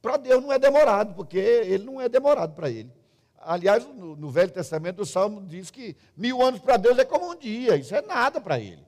Para 0.00 0.16
Deus 0.16 0.42
não 0.42 0.50
é 0.50 0.58
demorado, 0.58 1.14
porque 1.14 1.36
ele 1.36 1.84
não 1.84 2.00
é 2.00 2.08
demorado 2.08 2.54
para 2.54 2.70
ele. 2.70 2.90
Aliás, 3.36 3.84
no, 3.84 4.16
no, 4.16 4.30
Velho 4.30 4.50
Testamento, 4.50 5.02
o 5.02 5.06
Salmo 5.06 5.42
diz 5.42 5.70
que 5.70 5.94
mil 6.16 6.40
anos 6.40 6.60
para 6.60 6.78
Deus 6.78 6.98
é 6.98 7.04
como 7.04 7.30
um 7.30 7.36
dia, 7.36 7.76
isso 7.76 7.94
é 7.94 8.00
nada 8.00 8.40
para 8.40 8.58
ele. 8.58 8.82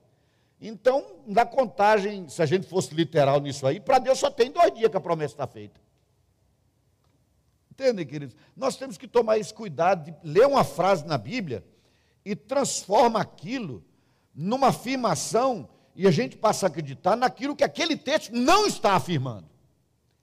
Então, 0.58 1.04
na 1.26 1.44
contagem, 1.44 2.26
se 2.26 2.40
a 2.40 2.46
gente 2.46 2.66
fosse 2.66 2.94
literal 2.94 3.38
nisso 3.38 3.66
aí, 3.66 3.78
para 3.78 3.98
Deus 3.98 4.18
só 4.18 4.30
tem 4.30 4.50
dois 4.50 4.72
dias 4.72 4.90
que 4.90 4.96
a 4.96 5.00
promessa 5.00 5.34
está 5.34 5.46
feita. 5.46 5.78
Entendem, 7.70 8.06
queridos? 8.06 8.34
Nós 8.56 8.76
temos 8.76 8.96
que 8.96 9.06
tomar 9.06 9.36
esse 9.36 9.52
cuidado 9.52 10.10
de 10.10 10.16
ler 10.26 10.46
uma 10.46 10.64
frase 10.64 11.06
na 11.06 11.18
Bíblia 11.18 11.62
e 12.24 12.34
transforma 12.34 13.20
aquilo 13.20 13.84
numa 14.34 14.68
afirmação 14.68 15.68
e 15.94 16.06
a 16.06 16.10
gente 16.10 16.36
passa 16.36 16.66
a 16.66 16.68
acreditar 16.68 17.16
naquilo 17.16 17.56
que 17.56 17.64
aquele 17.64 17.96
texto 17.96 18.32
não 18.32 18.66
está 18.66 18.94
afirmando. 18.94 19.48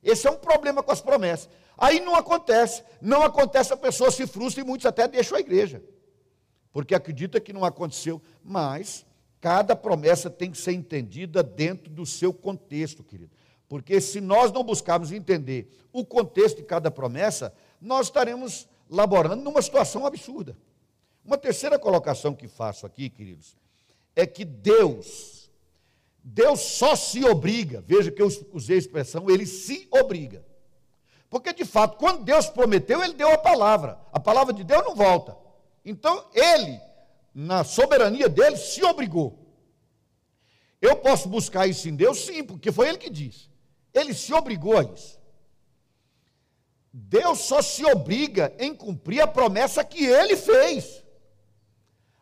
Esse 0.04 0.28
é 0.28 0.32
um 0.32 0.38
problema 0.38 0.82
com 0.82 0.92
as 0.92 1.02
promessas. 1.02 1.50
Aí 1.78 2.00
não 2.00 2.16
acontece. 2.16 2.84
Não 3.02 3.22
acontece, 3.22 3.74
a 3.74 3.78
pessoa 3.78 4.10
se 4.10 4.26
frustra 4.26 4.64
e 4.64 4.66
muitos 4.66 4.86
até 4.86 5.08
deixam 5.08 5.38
a 5.38 5.42
igreja. 5.42 5.84
Porque 6.72 6.96
acredita 6.96 7.40
que 7.40 7.54
não 7.54 7.66
aconteceu. 7.66 8.22
Mas 8.44 9.06
cada 9.40 9.76
promessa 9.76 10.30
tem 10.30 10.52
que 10.52 10.58
ser 10.58 10.72
entendida 10.72 11.44
dentro 11.44 11.92
do 11.92 12.06
seu 12.06 12.34
contexto, 12.34 13.04
querido. 13.04 13.32
Porque 13.68 14.00
se 14.00 14.22
nós 14.22 14.52
não 14.52 14.64
buscarmos 14.64 15.12
entender 15.12 15.70
o 15.92 16.06
contexto 16.06 16.58
de 16.58 16.64
cada 16.64 16.90
promessa, 16.90 17.54
nós 17.82 18.08
estaremos 18.08 18.68
laborando 18.90 19.44
numa 19.44 19.62
situação 19.62 20.06
absurda. 20.06 20.58
Uma 21.24 21.38
terceira 21.38 21.78
colocação 21.78 22.34
que 22.34 22.48
faço 22.48 22.86
aqui, 22.86 23.10
queridos, 23.10 23.58
é 24.16 24.26
que 24.26 24.46
Deus, 24.46 25.37
Deus 26.30 26.60
só 26.60 26.94
se 26.94 27.24
obriga, 27.24 27.82
veja 27.88 28.12
que 28.12 28.22
eu 28.22 28.28
usei 28.52 28.76
a 28.76 28.80
expressão, 28.80 29.30
ele 29.30 29.46
se 29.46 29.88
obriga. 29.90 30.46
Porque, 31.30 31.54
de 31.54 31.64
fato, 31.64 31.98
quando 31.98 32.26
Deus 32.26 32.50
prometeu, 32.50 33.02
ele 33.02 33.14
deu 33.14 33.32
a 33.32 33.38
palavra. 33.38 33.98
A 34.12 34.20
palavra 34.20 34.54
de 34.54 34.62
Deus 34.66 34.84
não 34.84 34.94
volta. 34.94 35.38
Então, 35.86 36.26
ele, 36.34 36.82
na 37.34 37.64
soberania 37.64 38.28
dele, 38.28 38.58
se 38.58 38.84
obrigou. 38.84 39.40
Eu 40.82 40.98
posso 40.98 41.30
buscar 41.30 41.66
isso 41.66 41.88
em 41.88 41.96
Deus? 41.96 42.26
Sim, 42.26 42.44
porque 42.44 42.74
foi 42.74 42.90
ele 42.90 42.98
que 42.98 43.10
disse. 43.10 43.50
Ele 43.94 44.14
se 44.14 44.34
obrigou 44.34 44.78
a 44.78 44.84
isso. 44.84 45.18
Deus 46.92 47.40
só 47.40 47.62
se 47.62 47.86
obriga 47.86 48.54
em 48.60 48.76
cumprir 48.76 49.22
a 49.22 49.28
promessa 49.28 49.82
que 49.82 50.06
ele 50.06 50.36
fez. 50.36 51.06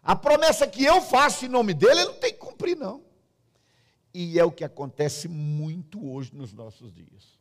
A 0.03 0.15
promessa 0.15 0.67
que 0.67 0.85
eu 0.85 1.01
faço 1.01 1.45
em 1.45 1.49
nome 1.49 1.73
dele, 1.73 2.01
ele 2.01 2.05
não 2.05 2.19
tem 2.19 2.31
que 2.31 2.39
cumprir, 2.39 2.77
não. 2.77 3.04
E 4.17 4.39
é 4.39 4.45
o 4.45 4.51
que 4.51 4.63
acontece 4.63 5.27
muito 5.27 6.09
hoje 6.09 6.33
nos 6.33 6.53
nossos 6.53 6.89
dias. 6.93 7.37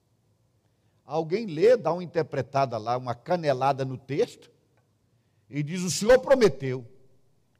Alguém 1.05 1.47
lê, 1.47 1.77
dá 1.77 1.93
uma 1.93 2.03
interpretada 2.03 2.77
lá, 2.79 2.97
uma 2.97 3.15
canelada 3.15 3.85
no 3.85 3.97
texto, 3.97 4.51
e 5.49 5.63
diz: 5.63 5.83
O 5.83 5.91
Senhor 5.91 6.19
prometeu. 6.19 6.85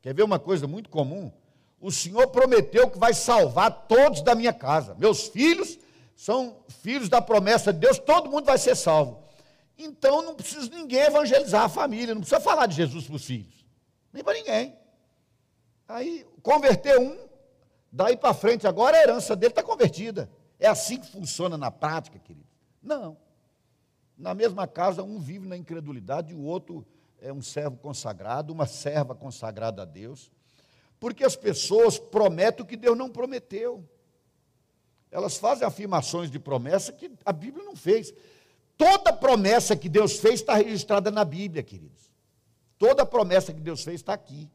Quer 0.03 0.15
ver 0.15 0.25
uma 0.25 0.41
coisa 0.41 0.67
muito 0.67 0.91
comum? 0.91 1.33
O 1.81 1.93
Senhor 1.93 2.27
prometeu 2.27 2.91
que 2.91 2.99
vai 2.99 3.15
salvar 3.15 3.87
todos 3.87 4.21
da 4.21 4.35
minha 4.35 4.53
casa. 4.53 4.97
Meus 4.97 5.29
filhos 5.29 5.79
são 6.17 6.65
filhos 6.67 7.09
da 7.09 7.23
promessa 7.23 7.73
de 7.73 7.79
Deus, 7.79 8.01
todo 8.01 8.29
mundo 8.29 8.47
vai 8.47 8.59
ser 8.59 8.75
salvo. 8.75 9.23
Então 9.79 10.23
não 10.23 10.35
precisa 10.35 10.69
ninguém 10.71 11.03
evangelizar 11.03 11.63
a 11.63 11.69
família, 11.69 12.15
não 12.15 12.23
precisa 12.23 12.41
falar 12.41 12.67
de 12.67 12.75
Jesus 12.75 13.07
para 13.07 13.15
os 13.15 13.25
filhos, 13.25 13.65
nem 14.13 14.25
para 14.25 14.35
ninguém. 14.35 14.77
Aí, 15.87 16.27
converter 16.43 16.99
um, 16.99 17.24
daí 17.95 18.17
para 18.17 18.35
frente, 18.35 18.67
agora 18.67 18.97
a 18.97 19.01
herança 19.01 19.37
dele 19.37 19.53
está 19.53 19.63
convertida. 19.63 20.29
É 20.59 20.67
assim 20.67 20.99
que 20.99 21.07
funciona 21.07 21.57
na 21.57 21.71
prática, 21.71 22.19
querido? 22.19 22.49
Não. 22.83 23.17
Na 24.19 24.35
mesma 24.35 24.67
casa, 24.67 25.03
um 25.03 25.21
vive 25.21 25.47
na 25.47 25.57
incredulidade 25.57 26.33
e 26.33 26.35
o 26.35 26.43
outro 26.43 26.85
é 27.21 27.33
um 27.33 27.41
servo 27.41 27.77
consagrado, 27.77 28.53
uma 28.53 28.67
serva 28.67 29.15
consagrada 29.15 29.83
a 29.83 29.85
Deus. 29.85 30.31
Porque 30.99 31.25
as 31.25 31.37
pessoas 31.37 31.99
prometem 31.99 32.65
o 32.65 32.67
que 32.67 32.77
Deus 32.77 32.99
não 32.99 33.09
prometeu. 33.09 33.89
Elas 35.11 35.37
fazem 35.37 35.67
afirmações 35.67 36.31
de 36.31 36.41
promessa 36.41 36.93
que 36.93 37.13
a 37.25 37.33
Bíblia 37.33 37.65
não 37.65 37.77
fez. 37.77 38.13
Toda 38.77 39.13
promessa 39.13 39.77
que 39.77 39.89
Deus 39.89 40.19
fez 40.19 40.41
está 40.41 40.55
registrada 40.55 41.11
na 41.11 41.25
Bíblia, 41.25 41.63
queridos. 41.63 42.11
Toda 42.77 43.07
promessa 43.07 43.55
que 43.55 43.61
Deus 43.61 43.85
fez 43.85 44.01
está 44.01 44.15
aqui. 44.15 44.51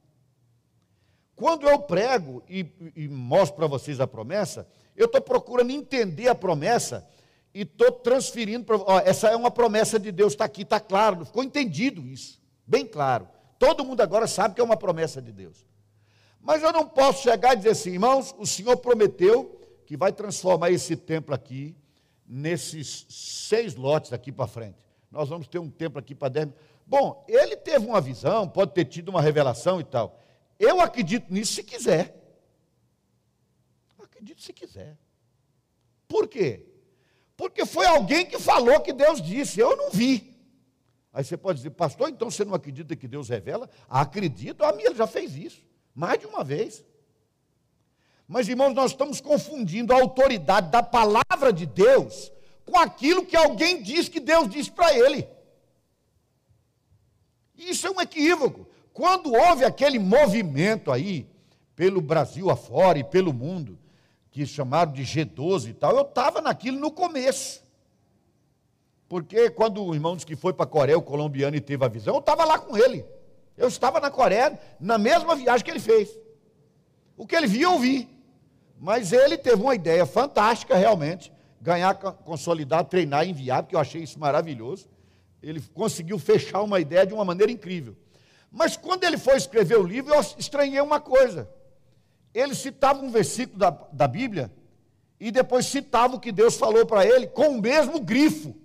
Quando 1.40 1.70
eu 1.70 1.80
prego 1.80 2.44
e, 2.50 2.66
e 2.98 3.08
mostro 3.08 3.56
para 3.56 3.66
vocês 3.66 4.02
a 4.02 4.06
promessa, 4.06 4.68
eu 4.94 5.06
estou 5.06 5.22
procurando 5.22 5.72
entender 5.72 6.28
a 6.28 6.36
promessa 6.36 7.08
e 7.54 7.62
estou 7.62 7.94
transferindo. 7.94 8.66
Pra, 8.66 8.76
ó, 8.76 9.00
essa 9.00 9.30
é 9.30 9.36
uma 9.38 9.50
promessa 9.50 9.98
de 9.98 10.12
Deus, 10.12 10.34
está 10.34 10.44
aqui, 10.44 10.64
está 10.64 10.82
claro, 10.82 11.24
ficou 11.24 11.42
entendido 11.42 12.06
isso, 12.06 12.42
bem 12.68 12.86
claro. 12.86 13.26
Todo 13.58 13.86
mundo 13.86 14.02
agora 14.02 14.28
sabe 14.28 14.54
que 14.54 14.60
é 14.60 14.64
uma 14.64 14.76
promessa 14.76 15.22
de 15.22 15.32
Deus. 15.32 15.66
Mas 16.42 16.62
eu 16.62 16.74
não 16.74 16.86
posso 16.86 17.24
chegar 17.24 17.54
e 17.54 17.58
dizer 17.58 17.70
assim, 17.70 17.92
irmãos, 17.92 18.36
o 18.38 18.46
Senhor 18.46 18.76
prometeu 18.76 19.62
que 19.86 19.96
vai 19.96 20.12
transformar 20.12 20.72
esse 20.72 20.98
templo 20.98 21.34
aqui 21.34 21.74
nesses 22.28 23.06
seis 23.10 23.76
lotes 23.76 24.12
daqui 24.12 24.30
para 24.30 24.46
frente. 24.46 24.86
Nós 25.10 25.30
vamos 25.30 25.48
ter 25.48 25.60
um 25.60 25.70
templo 25.70 26.00
aqui 26.00 26.14
para 26.14 26.28
dez. 26.28 26.50
Bom, 26.86 27.24
ele 27.30 27.56
teve 27.56 27.86
uma 27.86 28.02
visão, 28.02 28.46
pode 28.46 28.74
ter 28.74 28.84
tido 28.84 29.08
uma 29.08 29.22
revelação 29.22 29.80
e 29.80 29.86
tal. 29.86 30.19
Eu 30.60 30.82
acredito 30.82 31.34
nisso 31.34 31.54
se 31.54 31.64
quiser. 31.64 32.16
Acredito 33.98 34.42
se 34.42 34.52
quiser. 34.52 34.98
Por 36.08 36.28
quê? 36.28 36.66
Porque 37.38 37.66
foi 37.66 37.86
alguém 37.86 38.26
que 38.26 38.38
falou 38.38 38.82
que 38.82 38.92
Deus 38.92 39.22
disse, 39.22 39.62
eu 39.62 39.78
não 39.78 39.90
vi. 39.90 40.38
Aí 41.14 41.24
você 41.24 41.38
pode 41.38 41.60
dizer, 41.60 41.70
pastor, 41.70 42.10
então 42.10 42.30
você 42.30 42.44
não 42.44 42.54
acredita 42.54 42.96
que 42.96 43.08
Deus 43.08 43.30
revela? 43.30 43.70
Acredito, 43.88 44.64
a 44.64 44.74
minha 44.74 44.94
já 44.94 45.08
fez 45.08 45.36
isso, 45.36 45.64
mais 45.96 46.20
de 46.20 46.26
uma 46.26 46.44
vez. 46.44 46.84
Mas, 48.28 48.48
irmãos, 48.48 48.74
nós 48.74 48.92
estamos 48.92 49.22
confundindo 49.22 49.94
a 49.94 50.02
autoridade 50.02 50.70
da 50.70 50.84
palavra 50.84 51.52
de 51.52 51.66
Deus 51.66 52.32
com 52.66 52.78
aquilo 52.78 53.26
que 53.26 53.36
alguém 53.36 53.82
diz 53.82 54.08
que 54.08 54.20
Deus 54.20 54.50
disse 54.50 54.70
para 54.70 54.94
ele. 54.94 55.28
Isso 57.56 57.88
é 57.88 57.90
um 57.90 58.00
equívoco. 58.00 58.68
Quando 58.94 59.34
houve 59.34 59.66
aquele 59.66 60.00
movimento 60.00 60.92
aí, 60.92 61.28
pelo 61.76 62.02
Brasil 62.02 62.50
afora 62.50 63.00
e 63.00 63.04
pelo 63.04 63.34
mundo, 63.34 63.78
que 64.32 64.46
chamaram 64.46 64.92
de 64.92 65.04
G12 65.04 65.70
e 65.70 65.74
tal, 65.74 65.96
eu 65.96 66.04
estava 66.04 66.42
naquilo 66.42 66.80
no 66.80 66.92
começo. 66.92 67.64
Porque 69.08 69.50
quando 69.50 69.84
o 69.84 69.94
irmão 69.94 70.16
disse 70.16 70.26
que 70.26 70.36
foi 70.36 70.54
para 70.54 70.66
a 70.66 70.68
Coreia, 70.68 70.98
o 70.98 71.02
colombiano, 71.02 71.56
e 71.56 71.62
teve 71.62 71.84
a 71.84 71.88
visão, 71.88 72.14
eu 72.14 72.20
estava 72.20 72.46
lá 72.46 72.60
com 72.60 72.78
ele. 72.78 73.04
Eu 73.58 73.68
estava 73.68 74.00
na 74.00 74.12
Coreia, 74.12 74.60
na 74.80 74.98
mesma 74.98 75.36
viagem 75.36 75.66
que 75.66 75.72
ele 75.72 75.80
fez. 75.80 76.10
O 77.18 77.26
que 77.26 77.36
ele 77.36 77.48
viu, 77.48 77.72
eu 77.72 77.80
vi. 77.80 78.08
Mas 78.80 79.12
ele 79.12 79.38
teve 79.38 79.62
uma 79.62 79.76
ideia 79.76 80.06
fantástica, 80.06 80.76
realmente. 80.76 81.34
Ganhar, 81.60 81.94
consolidar, 81.96 82.86
treinar, 82.86 83.28
enviar, 83.28 83.64
porque 83.64 83.76
eu 83.76 83.80
achei 83.80 84.04
isso 84.04 84.20
maravilhoso. 84.20 84.88
Ele 85.42 85.60
conseguiu 85.74 86.20
fechar 86.20 86.62
uma 86.62 86.80
ideia 86.80 87.06
de 87.06 87.14
uma 87.14 87.26
maneira 87.26 87.52
incrível. 87.52 87.98
Mas 88.52 88.76
quando 88.76 89.04
ele 89.04 89.18
foi 89.18 89.38
escrever 89.38 89.78
o 89.78 89.84
livro, 89.84 90.14
eu 90.14 90.22
estranhei 90.38 90.82
uma 90.82 91.00
coisa. 91.00 91.50
Ele 92.34 92.56
citava 92.56 93.04
um 93.04 93.12
versículo 93.12 93.60
da, 93.60 93.70
da 93.70 94.08
Bíblia 94.08 94.52
e 95.20 95.32
depois 95.32 95.66
citava 95.66 96.16
o 96.16 96.20
que 96.20 96.32
Deus 96.32 96.56
falou 96.56 96.86
para 96.86 97.06
ele 97.06 97.28
com 97.28 97.50
o 97.50 97.62
mesmo 97.62 98.00
grifo. 98.00 98.56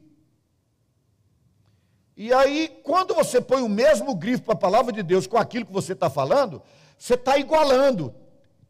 E 2.17 2.33
aí, 2.33 2.81
quando 2.85 3.15
você 3.15 3.41
põe 3.41 3.61
o 3.63 3.69
mesmo 3.69 4.15
grifo 4.15 4.45
para 4.45 4.55
a 4.55 4.59
palavra 4.59 4.93
de 4.93 5.03
Deus 5.03 5.27
com 5.27 5.37
aquilo 5.37 5.67
que 5.67 5.73
você 5.73 5.95
está 5.95 6.09
falando, 6.09 6.63
você 6.97 7.15
está 7.15 7.37
igualando. 7.37 8.15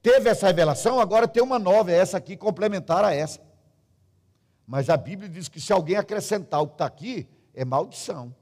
Teve 0.01 0.31
essa 0.31 0.47
revelação, 0.47 0.99
agora 0.99 1.29
tem 1.29 1.43
uma 1.43 1.59
nova, 1.59 1.93
é 1.93 1.97
essa 1.97 2.17
aqui, 2.17 2.37
complementar 2.37 3.05
a 3.05 3.15
essa. 3.15 3.41
Mas 4.67 4.89
a 4.89 4.97
Bíblia 4.97 5.29
diz 5.29 5.49
que 5.49 5.61
se 5.61 5.73
alguém 5.73 5.97
acrescentar 5.97 6.63
o 6.63 6.69
que 6.69 6.75
está 6.75 6.87
aqui, 6.87 7.29
é 7.55 7.65
maldição. 7.65 8.35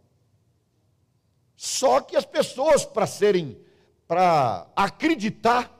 Só 1.64 2.00
que 2.00 2.16
as 2.16 2.24
pessoas, 2.24 2.84
para 2.84 3.06
serem, 3.06 3.56
para 4.08 4.66
acreditar, 4.74 5.70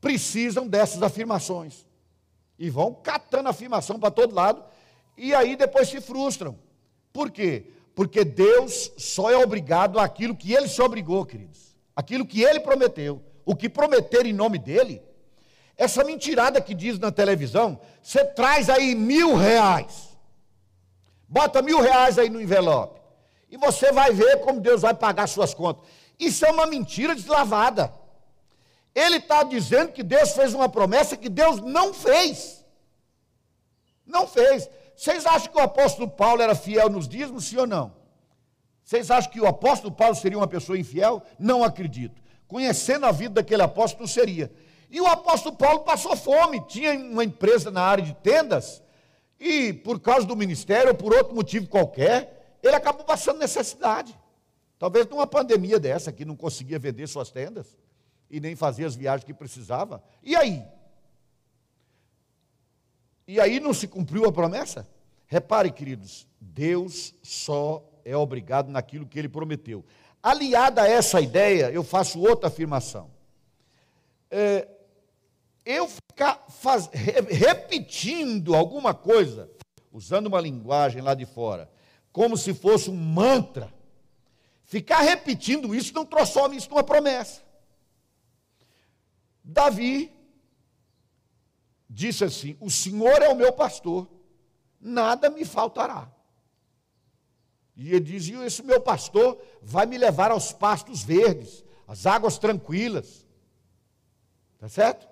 precisam 0.00 0.66
dessas 0.66 1.02
afirmações. 1.02 1.86
E 2.58 2.70
vão 2.70 2.94
catando 2.94 3.50
afirmação 3.50 4.00
para 4.00 4.10
todo 4.10 4.34
lado, 4.34 4.64
e 5.18 5.34
aí 5.34 5.56
depois 5.56 5.90
se 5.90 6.00
frustram. 6.00 6.58
Por 7.12 7.30
quê? 7.30 7.66
Porque 7.94 8.24
Deus 8.24 8.90
só 8.96 9.30
é 9.30 9.36
obrigado 9.36 9.98
àquilo 9.98 10.34
que 10.34 10.54
ele 10.54 10.68
se 10.68 10.80
obrigou, 10.80 11.26
queridos. 11.26 11.76
Aquilo 11.94 12.24
que 12.24 12.40
ele 12.40 12.60
prometeu. 12.60 13.22
O 13.44 13.54
que 13.54 13.68
prometer 13.68 14.24
em 14.24 14.32
nome 14.32 14.58
dele. 14.58 15.02
Essa 15.76 16.02
mentirada 16.02 16.62
que 16.62 16.74
diz 16.74 16.98
na 16.98 17.12
televisão, 17.12 17.78
você 18.02 18.24
traz 18.24 18.70
aí 18.70 18.94
mil 18.94 19.36
reais. 19.36 20.16
Bota 21.28 21.60
mil 21.60 21.78
reais 21.78 22.18
aí 22.18 22.30
no 22.30 22.40
envelope. 22.40 22.99
E 23.50 23.56
você 23.56 23.90
vai 23.90 24.12
ver 24.12 24.40
como 24.40 24.60
Deus 24.60 24.82
vai 24.82 24.94
pagar 24.94 25.26
suas 25.26 25.52
contas. 25.52 25.84
Isso 26.18 26.44
é 26.46 26.50
uma 26.50 26.66
mentira 26.66 27.14
deslavada. 27.14 27.92
Ele 28.94 29.16
está 29.16 29.42
dizendo 29.42 29.92
que 29.92 30.02
Deus 30.02 30.32
fez 30.32 30.54
uma 30.54 30.68
promessa 30.68 31.16
que 31.16 31.28
Deus 31.28 31.60
não 31.60 31.92
fez. 31.92 32.64
Não 34.06 34.26
fez. 34.26 34.68
Vocês 34.96 35.24
acham 35.26 35.50
que 35.50 35.58
o 35.58 35.62
apóstolo 35.62 36.08
Paulo 36.08 36.42
era 36.42 36.54
fiel 36.54 36.88
nos 36.88 37.08
dízimos, 37.08 37.46
sim 37.46 37.56
ou 37.56 37.66
não? 37.66 37.92
Vocês 38.84 39.10
acham 39.10 39.30
que 39.30 39.40
o 39.40 39.46
apóstolo 39.46 39.92
Paulo 39.92 40.14
seria 40.14 40.38
uma 40.38 40.48
pessoa 40.48 40.78
infiel? 40.78 41.22
Não 41.38 41.64
acredito. 41.64 42.20
Conhecendo 42.46 43.06
a 43.06 43.12
vida 43.12 43.34
daquele 43.36 43.62
apóstolo, 43.62 44.08
seria. 44.08 44.52
E 44.90 45.00
o 45.00 45.06
apóstolo 45.06 45.56
Paulo 45.56 45.80
passou 45.80 46.16
fome, 46.16 46.60
tinha 46.66 46.92
uma 46.92 47.22
empresa 47.22 47.70
na 47.70 47.82
área 47.82 48.04
de 48.04 48.12
tendas, 48.14 48.82
e 49.38 49.72
por 49.72 50.00
causa 50.00 50.26
do 50.26 50.36
ministério, 50.36 50.88
ou 50.88 50.94
por 50.94 51.14
outro 51.14 51.34
motivo 51.34 51.68
qualquer, 51.68 52.39
ele 52.62 52.76
acabou 52.76 53.04
passando 53.04 53.38
necessidade. 53.38 54.18
Talvez 54.78 55.06
numa 55.06 55.26
pandemia 55.26 55.78
dessa, 55.78 56.10
que 56.10 56.24
não 56.24 56.36
conseguia 56.36 56.78
vender 56.78 57.06
suas 57.06 57.30
tendas, 57.30 57.78
e 58.30 58.40
nem 58.40 58.54
fazer 58.54 58.84
as 58.84 58.94
viagens 58.94 59.24
que 59.24 59.34
precisava. 59.34 60.02
E 60.22 60.36
aí? 60.36 60.64
E 63.26 63.40
aí 63.40 63.60
não 63.60 63.74
se 63.74 63.86
cumpriu 63.86 64.24
a 64.24 64.32
promessa? 64.32 64.88
Repare, 65.26 65.70
queridos, 65.70 66.26
Deus 66.40 67.14
só 67.22 67.84
é 68.04 68.16
obrigado 68.16 68.70
naquilo 68.70 69.06
que 69.06 69.18
ele 69.18 69.28
prometeu. 69.28 69.84
Aliada 70.22 70.82
a 70.82 70.88
essa 70.88 71.20
ideia, 71.20 71.70
eu 71.70 71.84
faço 71.84 72.20
outra 72.20 72.48
afirmação. 72.48 73.10
É, 74.30 74.68
eu 75.64 75.88
ficar 75.88 76.44
faz, 76.48 76.88
repetindo 76.92 78.54
alguma 78.54 78.94
coisa, 78.94 79.50
usando 79.92 80.26
uma 80.26 80.40
linguagem 80.40 81.00
lá 81.02 81.14
de 81.14 81.26
fora, 81.26 81.70
como 82.12 82.36
se 82.36 82.52
fosse 82.52 82.90
um 82.90 82.96
mantra, 82.96 83.72
ficar 84.64 85.00
repetindo 85.00 85.74
isso 85.74 85.94
não 85.94 86.04
transforma 86.04 86.54
isso 86.54 86.70
numa 86.70 86.84
promessa. 86.84 87.42
Davi 89.42 90.12
disse 91.88 92.24
assim: 92.24 92.56
O 92.60 92.70
Senhor 92.70 93.22
é 93.22 93.28
o 93.28 93.36
meu 93.36 93.52
pastor, 93.52 94.08
nada 94.80 95.30
me 95.30 95.44
faltará. 95.44 96.10
E 97.76 97.90
ele 97.90 98.00
dizia: 98.00 98.44
Esse 98.44 98.62
meu 98.62 98.80
pastor 98.80 99.40
vai 99.62 99.86
me 99.86 99.96
levar 99.96 100.30
aos 100.30 100.52
pastos 100.52 101.02
verdes, 101.02 101.64
às 101.86 102.06
águas 102.06 102.38
tranquilas. 102.38 103.26
Está 104.54 104.68
certo? 104.68 105.08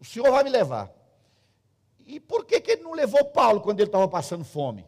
O 0.00 0.04
Senhor 0.04 0.30
vai 0.30 0.42
me 0.42 0.50
levar. 0.50 0.90
E 2.10 2.18
por 2.18 2.44
que, 2.44 2.60
que 2.60 2.72
ele 2.72 2.82
não 2.82 2.92
levou 2.92 3.24
Paulo 3.24 3.60
quando 3.60 3.78
ele 3.78 3.88
estava 3.88 4.08
passando 4.08 4.44
fome? 4.44 4.84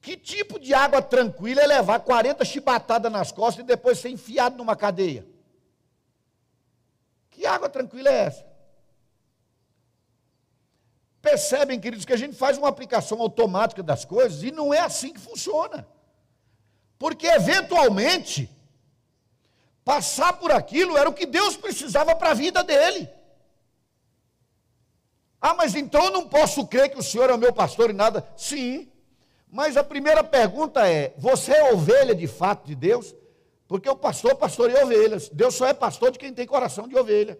Que 0.00 0.16
tipo 0.16 0.58
de 0.58 0.74
água 0.74 1.00
tranquila 1.00 1.62
é 1.62 1.66
levar 1.68 2.00
40 2.00 2.44
chibatadas 2.44 3.12
nas 3.12 3.30
costas 3.30 3.62
e 3.62 3.66
depois 3.66 4.00
ser 4.00 4.08
enfiado 4.08 4.56
numa 4.56 4.74
cadeia? 4.74 5.24
Que 7.30 7.46
água 7.46 7.68
tranquila 7.68 8.08
é 8.10 8.24
essa? 8.24 8.44
Percebem, 11.22 11.78
queridos, 11.78 12.04
que 12.04 12.12
a 12.12 12.18
gente 12.18 12.34
faz 12.34 12.58
uma 12.58 12.68
aplicação 12.68 13.22
automática 13.22 13.80
das 13.80 14.04
coisas 14.04 14.42
e 14.42 14.50
não 14.50 14.74
é 14.74 14.80
assim 14.80 15.12
que 15.12 15.20
funciona. 15.20 15.86
Porque, 16.98 17.28
eventualmente, 17.28 18.50
passar 19.84 20.32
por 20.32 20.50
aquilo 20.50 20.96
era 20.96 21.08
o 21.08 21.14
que 21.14 21.24
Deus 21.26 21.56
precisava 21.56 22.16
para 22.16 22.30
a 22.30 22.34
vida 22.34 22.64
dele. 22.64 23.15
Ah, 25.40 25.54
mas 25.54 25.74
então 25.74 26.04
eu 26.06 26.10
não 26.10 26.28
posso 26.28 26.66
crer 26.66 26.90
que 26.90 26.98
o 26.98 27.02
Senhor 27.02 27.30
é 27.30 27.34
o 27.34 27.38
meu 27.38 27.52
pastor 27.52 27.90
e 27.90 27.92
nada. 27.92 28.26
Sim, 28.36 28.88
mas 29.50 29.76
a 29.76 29.84
primeira 29.84 30.24
pergunta 30.24 30.86
é: 30.86 31.14
você 31.16 31.52
é 31.52 31.72
ovelha 31.72 32.14
de 32.14 32.26
fato 32.26 32.66
de 32.66 32.74
Deus? 32.74 33.14
Porque 33.68 33.88
o 33.88 33.96
pastor 33.96 34.36
pastoreia 34.36 34.84
ovelhas. 34.84 35.28
Deus 35.28 35.54
só 35.54 35.66
é 35.66 35.74
pastor 35.74 36.10
de 36.10 36.18
quem 36.18 36.32
tem 36.32 36.46
coração 36.46 36.86
de 36.86 36.96
ovelha. 36.96 37.38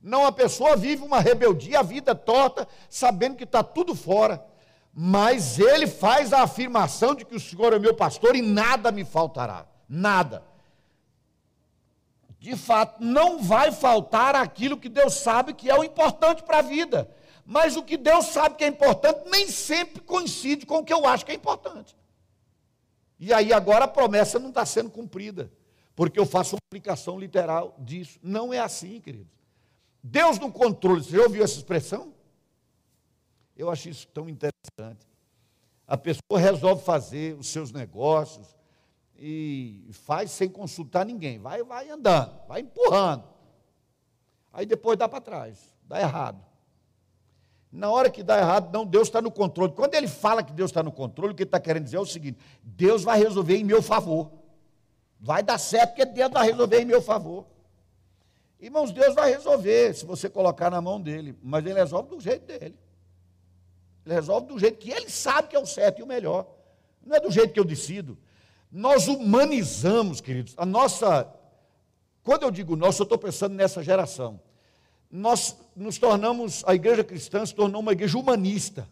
Não 0.00 0.24
a 0.24 0.32
pessoa 0.32 0.76
vive 0.76 1.02
uma 1.02 1.20
rebeldia, 1.20 1.80
a 1.80 1.82
vida 1.82 2.14
torta, 2.14 2.66
sabendo 2.88 3.36
que 3.36 3.44
está 3.44 3.62
tudo 3.62 3.94
fora. 3.94 4.44
Mas 4.92 5.58
ele 5.58 5.86
faz 5.86 6.32
a 6.32 6.42
afirmação 6.42 7.14
de 7.14 7.24
que 7.24 7.34
o 7.34 7.40
Senhor 7.40 7.72
é 7.72 7.78
meu 7.78 7.94
pastor 7.94 8.34
e 8.34 8.42
nada 8.42 8.90
me 8.90 9.04
faltará. 9.04 9.66
Nada. 9.88 10.42
De 12.38 12.56
fato, 12.56 13.02
não 13.02 13.42
vai 13.42 13.72
faltar 13.72 14.36
aquilo 14.36 14.78
que 14.78 14.88
Deus 14.88 15.14
sabe 15.14 15.52
que 15.52 15.68
é 15.68 15.76
o 15.76 15.82
importante 15.82 16.42
para 16.42 16.58
a 16.58 16.62
vida. 16.62 17.10
Mas 17.44 17.76
o 17.76 17.82
que 17.82 17.96
Deus 17.96 18.26
sabe 18.26 18.56
que 18.56 18.64
é 18.64 18.68
importante 18.68 19.28
nem 19.30 19.48
sempre 19.48 20.02
coincide 20.02 20.64
com 20.64 20.78
o 20.78 20.84
que 20.84 20.92
eu 20.92 21.06
acho 21.06 21.24
que 21.26 21.32
é 21.32 21.34
importante. 21.34 21.96
E 23.18 23.32
aí 23.32 23.52
agora 23.52 23.86
a 23.86 23.88
promessa 23.88 24.38
não 24.38 24.50
está 24.50 24.64
sendo 24.64 24.90
cumprida, 24.90 25.50
porque 25.96 26.20
eu 26.20 26.26
faço 26.26 26.54
uma 26.54 26.60
aplicação 26.68 27.18
literal 27.18 27.74
disso. 27.80 28.20
Não 28.22 28.52
é 28.52 28.60
assim, 28.60 29.00
queridos. 29.00 29.32
Deus 30.02 30.38
no 30.38 30.52
controle, 30.52 31.02
você 31.02 31.16
já 31.16 31.22
ouviu 31.22 31.42
essa 31.42 31.56
expressão? 31.56 32.14
Eu 33.56 33.68
acho 33.68 33.88
isso 33.88 34.06
tão 34.08 34.28
interessante. 34.28 35.08
A 35.86 35.96
pessoa 35.96 36.38
resolve 36.38 36.84
fazer 36.84 37.34
os 37.36 37.48
seus 37.48 37.72
negócios 37.72 38.57
e 39.18 39.90
faz 39.90 40.30
sem 40.30 40.48
consultar 40.48 41.04
ninguém, 41.04 41.38
vai, 41.38 41.62
vai 41.64 41.90
andando, 41.90 42.38
vai 42.46 42.60
empurrando. 42.60 43.24
Aí 44.52 44.64
depois 44.64 44.96
dá 44.96 45.08
para 45.08 45.20
trás, 45.20 45.74
dá 45.82 46.00
errado. 46.00 46.44
Na 47.70 47.90
hora 47.90 48.08
que 48.08 48.22
dá 48.22 48.38
errado, 48.38 48.72
não, 48.72 48.86
Deus 48.86 49.08
está 49.08 49.20
no 49.20 49.30
controle. 49.30 49.72
Quando 49.72 49.94
ele 49.94 50.08
fala 50.08 50.42
que 50.42 50.52
Deus 50.52 50.70
está 50.70 50.82
no 50.82 50.92
controle, 50.92 51.32
o 51.32 51.34
que 51.34 51.42
ele 51.42 51.48
está 51.48 51.60
querendo 51.60 51.84
dizer 51.84 51.96
é 51.96 52.00
o 52.00 52.06
seguinte: 52.06 52.38
Deus 52.62 53.02
vai 53.02 53.18
resolver 53.18 53.56
em 53.56 53.64
meu 53.64 53.82
favor. 53.82 54.30
Vai 55.20 55.42
dar 55.42 55.58
certo, 55.58 55.90
porque 55.90 56.06
Deus 56.06 56.30
vai 56.30 56.46
resolver 56.46 56.80
em 56.80 56.84
meu 56.84 57.02
favor. 57.02 57.44
Irmãos, 58.60 58.90
Deus 58.90 59.14
vai 59.14 59.30
resolver 59.30 59.94
se 59.94 60.06
você 60.06 60.30
colocar 60.30 60.70
na 60.70 60.80
mão 60.80 61.00
dele, 61.00 61.36
mas 61.42 61.64
ele 61.64 61.74
resolve 61.74 62.08
do 62.08 62.20
jeito 62.20 62.46
dele. 62.46 62.76
Ele 64.06 64.14
resolve 64.14 64.46
do 64.46 64.58
jeito 64.58 64.78
que 64.78 64.90
ele 64.90 65.10
sabe 65.10 65.48
que 65.48 65.56
é 65.56 65.58
o 65.58 65.66
certo 65.66 65.98
e 65.98 66.02
o 66.02 66.06
melhor. 66.06 66.46
Não 67.04 67.16
é 67.16 67.20
do 67.20 67.30
jeito 67.30 67.52
que 67.52 67.60
eu 67.60 67.64
decido. 67.64 68.16
Nós 68.70 69.08
humanizamos, 69.08 70.20
queridos, 70.20 70.54
a 70.56 70.66
nossa. 70.66 71.32
Quando 72.22 72.42
eu 72.42 72.50
digo 72.50 72.76
nós, 72.76 72.98
eu 72.98 73.04
estou 73.04 73.18
pensando 73.18 73.54
nessa 73.54 73.82
geração 73.82 74.40
nós 75.10 75.56
nos 75.74 75.98
tornamos, 75.98 76.62
a 76.66 76.74
igreja 76.74 77.02
cristã 77.02 77.44
se 77.44 77.54
tornou 77.54 77.80
uma 77.80 77.92
igreja 77.92 78.18
humanista, 78.18 78.88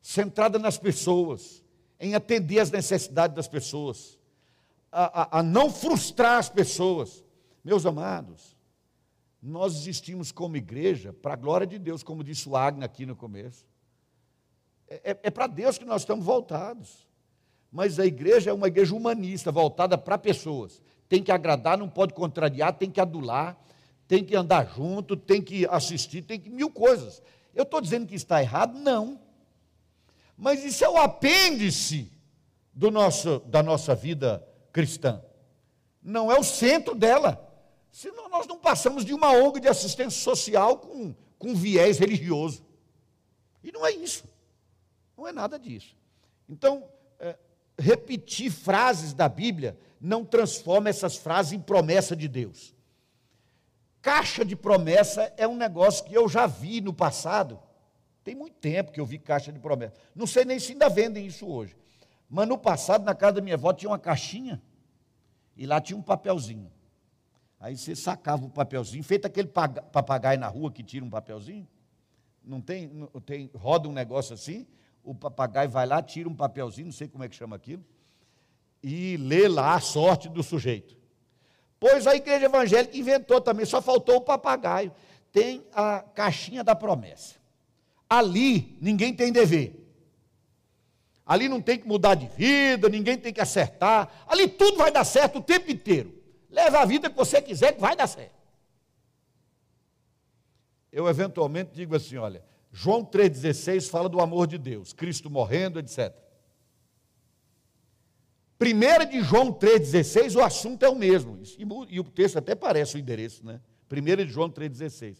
centrada 0.00 0.58
nas 0.58 0.78
pessoas, 0.78 1.62
em 1.98 2.14
atender 2.14 2.58
às 2.58 2.70
necessidades 2.70 3.36
das 3.36 3.46
pessoas, 3.46 4.18
a, 4.90 5.22
a, 5.22 5.40
a 5.40 5.42
não 5.42 5.70
frustrar 5.70 6.38
as 6.38 6.48
pessoas. 6.48 7.22
Meus 7.62 7.84
amados, 7.84 8.56
nós 9.42 9.74
existimos 9.74 10.32
como 10.32 10.56
igreja 10.56 11.12
para 11.12 11.34
a 11.34 11.36
glória 11.36 11.66
de 11.66 11.78
Deus, 11.78 12.02
como 12.02 12.24
disse 12.24 12.48
o 12.48 12.56
Agna 12.56 12.86
aqui 12.86 13.04
no 13.04 13.14
começo. 13.14 13.66
É, 14.88 15.10
é, 15.12 15.20
é 15.24 15.30
para 15.30 15.46
Deus 15.46 15.76
que 15.76 15.84
nós 15.84 16.02
estamos 16.02 16.24
voltados. 16.24 17.06
Mas 17.70 17.98
a 17.98 18.06
igreja 18.06 18.50
é 18.50 18.52
uma 18.52 18.68
igreja 18.68 18.94
humanista, 18.94 19.52
voltada 19.52 19.96
para 19.96 20.18
pessoas. 20.18 20.82
Tem 21.08 21.22
que 21.22 21.30
agradar, 21.30 21.78
não 21.78 21.88
pode 21.88 22.14
contrariar, 22.14 22.72
tem 22.72 22.90
que 22.90 23.00
adular 23.00 23.56
tem 24.10 24.24
que 24.24 24.34
andar 24.34 24.66
junto, 24.74 25.16
tem 25.16 25.40
que 25.40 25.64
assistir, 25.66 26.22
tem 26.22 26.40
que 26.40 26.50
mil 26.50 26.68
coisas. 26.68 27.22
Eu 27.54 27.62
estou 27.62 27.80
dizendo 27.80 28.08
que 28.08 28.16
está 28.16 28.42
errado? 28.42 28.76
Não. 28.76 29.20
Mas 30.36 30.64
isso 30.64 30.84
é 30.84 30.88
o 30.88 30.96
apêndice 30.96 32.10
do 32.74 32.90
nosso, 32.90 33.38
da 33.46 33.62
nossa 33.62 33.94
vida 33.94 34.44
cristã. 34.72 35.22
Não 36.02 36.28
é 36.28 36.36
o 36.36 36.42
centro 36.42 36.96
dela. 36.96 37.40
Senão 37.92 38.28
nós 38.28 38.48
não 38.48 38.58
passamos 38.58 39.04
de 39.04 39.14
uma 39.14 39.30
ONG 39.30 39.60
de 39.60 39.68
assistência 39.68 40.20
social 40.20 40.78
com, 40.78 41.14
com 41.38 41.54
viés 41.54 42.00
religioso. 42.00 42.64
E 43.62 43.70
não 43.70 43.86
é 43.86 43.92
isso. 43.92 44.24
Não 45.16 45.28
é 45.28 45.30
nada 45.30 45.56
disso. 45.56 45.94
Então, 46.48 46.82
repetir 47.80 48.50
frases 48.50 49.12
da 49.12 49.28
Bíblia 49.28 49.76
não 50.00 50.24
transforma 50.24 50.88
essas 50.88 51.16
frases 51.16 51.52
em 51.52 51.60
promessa 51.60 52.14
de 52.14 52.28
Deus. 52.28 52.74
Caixa 54.02 54.44
de 54.44 54.54
promessa 54.54 55.32
é 55.36 55.46
um 55.46 55.56
negócio 55.56 56.04
que 56.04 56.14
eu 56.14 56.28
já 56.28 56.46
vi 56.46 56.80
no 56.80 56.92
passado. 56.92 57.58
Tem 58.22 58.34
muito 58.34 58.56
tempo 58.56 58.92
que 58.92 59.00
eu 59.00 59.06
vi 59.06 59.18
caixa 59.18 59.52
de 59.52 59.58
promessa. 59.58 59.94
Não 60.14 60.26
sei 60.26 60.44
nem 60.44 60.58
se 60.58 60.72
ainda 60.72 60.88
vendem 60.88 61.26
isso 61.26 61.46
hoje. 61.46 61.76
Mas 62.28 62.46
no 62.46 62.56
passado, 62.56 63.04
na 63.04 63.14
casa 63.14 63.34
da 63.34 63.40
minha 63.42 63.56
avó, 63.56 63.72
tinha 63.72 63.90
uma 63.90 63.98
caixinha 63.98 64.62
e 65.56 65.66
lá 65.66 65.80
tinha 65.80 65.96
um 65.96 66.02
papelzinho. 66.02 66.70
Aí 67.58 67.76
você 67.76 67.94
sacava 67.94 68.46
o 68.46 68.50
papelzinho, 68.50 69.02
feito 69.04 69.26
aquele 69.26 69.48
papagaio 69.48 70.38
na 70.38 70.48
rua 70.48 70.70
que 70.72 70.82
tira 70.82 71.04
um 71.04 71.10
papelzinho. 71.10 71.68
Não 72.42 72.60
tem, 72.60 72.88
não 72.88 73.20
tem, 73.20 73.50
roda 73.54 73.86
um 73.88 73.92
negócio 73.92 74.32
assim, 74.32 74.66
o 75.02 75.14
papagaio 75.14 75.68
vai 75.68 75.86
lá, 75.86 76.02
tira 76.02 76.28
um 76.28 76.34
papelzinho, 76.34 76.86
não 76.86 76.92
sei 76.92 77.08
como 77.08 77.24
é 77.24 77.28
que 77.28 77.34
chama 77.34 77.56
aquilo, 77.56 77.84
e 78.82 79.16
lê 79.16 79.48
lá 79.48 79.74
a 79.74 79.80
sorte 79.80 80.28
do 80.28 80.42
sujeito. 80.42 80.96
Pois 81.78 82.06
a 82.06 82.14
igreja 82.14 82.44
evangélica 82.44 82.96
inventou 82.96 83.40
também, 83.40 83.64
só 83.64 83.80
faltou 83.80 84.16
o 84.16 84.20
papagaio. 84.20 84.92
Tem 85.32 85.64
a 85.72 86.00
caixinha 86.00 86.62
da 86.62 86.74
promessa. 86.74 87.36
Ali 88.08 88.76
ninguém 88.80 89.14
tem 89.14 89.32
dever. 89.32 89.80
Ali 91.24 91.48
não 91.48 91.62
tem 91.62 91.78
que 91.78 91.86
mudar 91.86 92.16
de 92.16 92.26
vida, 92.26 92.88
ninguém 92.88 93.16
tem 93.16 93.32
que 93.32 93.40
acertar. 93.40 94.24
Ali 94.26 94.48
tudo 94.48 94.78
vai 94.78 94.90
dar 94.90 95.04
certo 95.04 95.38
o 95.38 95.42
tempo 95.42 95.70
inteiro. 95.70 96.12
Leva 96.50 96.80
a 96.80 96.84
vida 96.84 97.08
que 97.08 97.16
você 97.16 97.40
quiser, 97.40 97.72
que 97.72 97.80
vai 97.80 97.94
dar 97.94 98.08
certo. 98.08 98.34
Eu 100.90 101.08
eventualmente 101.08 101.70
digo 101.72 101.94
assim: 101.94 102.16
olha, 102.16 102.44
João 102.72 103.04
3,16 103.04 103.88
fala 103.88 104.08
do 104.08 104.20
amor 104.20 104.46
de 104.46 104.56
Deus, 104.56 104.92
Cristo 104.92 105.28
morrendo, 105.28 105.78
etc. 105.78 106.14
Primeira 108.58 109.04
de 109.04 109.22
João 109.22 109.52
3,16, 109.52 110.36
o 110.36 110.42
assunto 110.42 110.84
é 110.84 110.88
o 110.88 110.94
mesmo. 110.94 111.38
E 111.88 111.98
o 111.98 112.04
texto 112.04 112.36
até 112.36 112.54
parece 112.54 112.96
o 112.96 112.98
endereço, 112.98 113.44
né? 113.44 113.60
Primeira 113.88 114.24
de 114.24 114.30
João 114.30 114.50
3,16. 114.50 115.16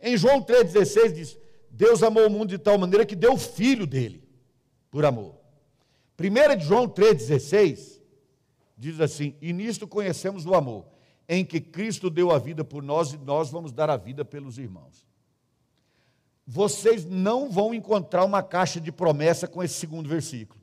Em 0.00 0.16
João 0.16 0.42
3,16 0.42 1.12
diz: 1.12 1.38
Deus 1.70 2.02
amou 2.02 2.26
o 2.26 2.30
mundo 2.30 2.50
de 2.50 2.58
tal 2.58 2.76
maneira 2.76 3.06
que 3.06 3.16
deu 3.16 3.32
o 3.32 3.38
filho 3.38 3.86
dele, 3.86 4.22
por 4.90 5.04
amor. 5.04 5.40
Primeira 6.16 6.54
de 6.54 6.64
João 6.66 6.86
3,16 6.86 8.00
diz 8.76 9.00
assim: 9.00 9.34
E 9.40 9.52
nisto 9.52 9.88
conhecemos 9.88 10.44
o 10.44 10.54
amor, 10.54 10.86
em 11.26 11.44
que 11.44 11.60
Cristo 11.60 12.10
deu 12.10 12.30
a 12.30 12.38
vida 12.38 12.62
por 12.62 12.82
nós 12.82 13.12
e 13.12 13.18
nós 13.18 13.50
vamos 13.50 13.72
dar 13.72 13.88
a 13.88 13.96
vida 13.96 14.24
pelos 14.24 14.58
irmãos. 14.58 15.06
Vocês 16.46 17.04
não 17.04 17.50
vão 17.50 17.72
encontrar 17.72 18.24
uma 18.24 18.42
caixa 18.42 18.80
de 18.80 18.90
promessa 18.90 19.46
com 19.46 19.62
esse 19.62 19.74
segundo 19.74 20.08
versículo, 20.08 20.60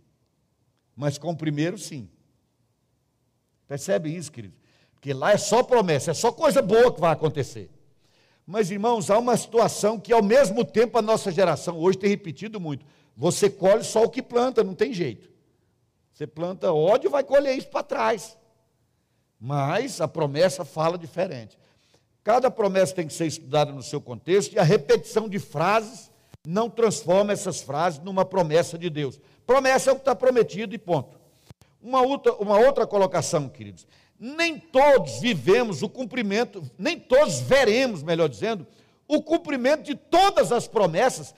mas 0.96 1.18
com 1.18 1.32
o 1.32 1.38
primeiro, 1.38 1.78
sim. 1.78 2.10
Percebe 3.68 4.14
isso, 4.14 4.32
querido? 4.32 4.56
Porque 4.94 5.14
lá 5.14 5.32
é 5.32 5.38
só 5.38 5.64
promessa, 5.64 6.12
é 6.12 6.14
só 6.14 6.32
coisa 6.32 6.62
boa 6.62 6.94
que 6.94 7.00
vai 7.00 7.14
acontecer. 7.14 7.70
Mas, 8.46 8.72
irmãos, 8.72 9.12
há 9.12 9.18
uma 9.20 9.38
situação 9.38 10.00
que, 10.00 10.12
ao 10.12 10.24
mesmo 10.24 10.66
tempo, 10.66 10.98
a 10.98 11.04
nossa 11.04 11.32
geração 11.32 11.78
hoje 11.78 12.00
tem 12.00 12.10
repetido 12.10 12.60
muito. 12.60 12.84
Você 13.16 13.48
colhe 13.48 13.84
só 13.84 14.04
o 14.04 14.10
que 14.10 14.24
planta, 14.24 14.64
não 14.64 14.74
tem 14.74 14.92
jeito. 14.92 15.30
Você 16.12 16.26
planta 16.26 16.74
ódio, 16.74 17.12
vai 17.12 17.24
colher 17.24 17.56
isso 17.56 17.68
para 17.68 17.84
trás. 17.84 18.36
Mas 19.40 20.02
a 20.02 20.08
promessa 20.08 20.66
fala 20.66 20.98
diferente. 20.98 21.59
Cada 22.30 22.52
promessa 22.52 22.94
tem 22.94 23.08
que 23.08 23.14
ser 23.14 23.26
estudada 23.26 23.72
no 23.72 23.82
seu 23.82 24.00
contexto 24.00 24.54
e 24.54 24.60
a 24.60 24.64
repetição 24.64 25.28
de 25.28 25.40
frases 25.40 26.12
não 26.48 26.70
transforma 26.70 27.34
essas 27.34 27.60
frases 27.60 28.00
numa 28.04 28.24
promessa 28.24 28.78
de 28.78 28.88
Deus. 28.88 29.20
Promessa 29.48 29.90
é 29.90 29.94
o 29.94 29.96
que 29.96 30.02
está 30.02 30.14
prometido 30.14 30.76
e 30.76 30.78
ponto. 30.78 31.20
Uma 31.82 32.04
outra, 32.04 32.36
uma 32.36 32.60
outra 32.60 32.86
colocação, 32.86 33.50
queridos. 33.50 33.88
Nem 34.20 34.60
todos 34.60 35.20
vivemos 35.20 35.82
o 35.82 35.90
cumprimento, 35.90 36.62
nem 36.78 37.00
todos 37.00 37.40
veremos, 37.40 38.04
melhor 38.04 38.30
dizendo, 38.30 38.68
o 39.08 39.24
cumprimento 39.24 39.82
de 39.82 39.96
todas 39.96 40.52
as 40.52 40.68
promessas, 40.68 41.34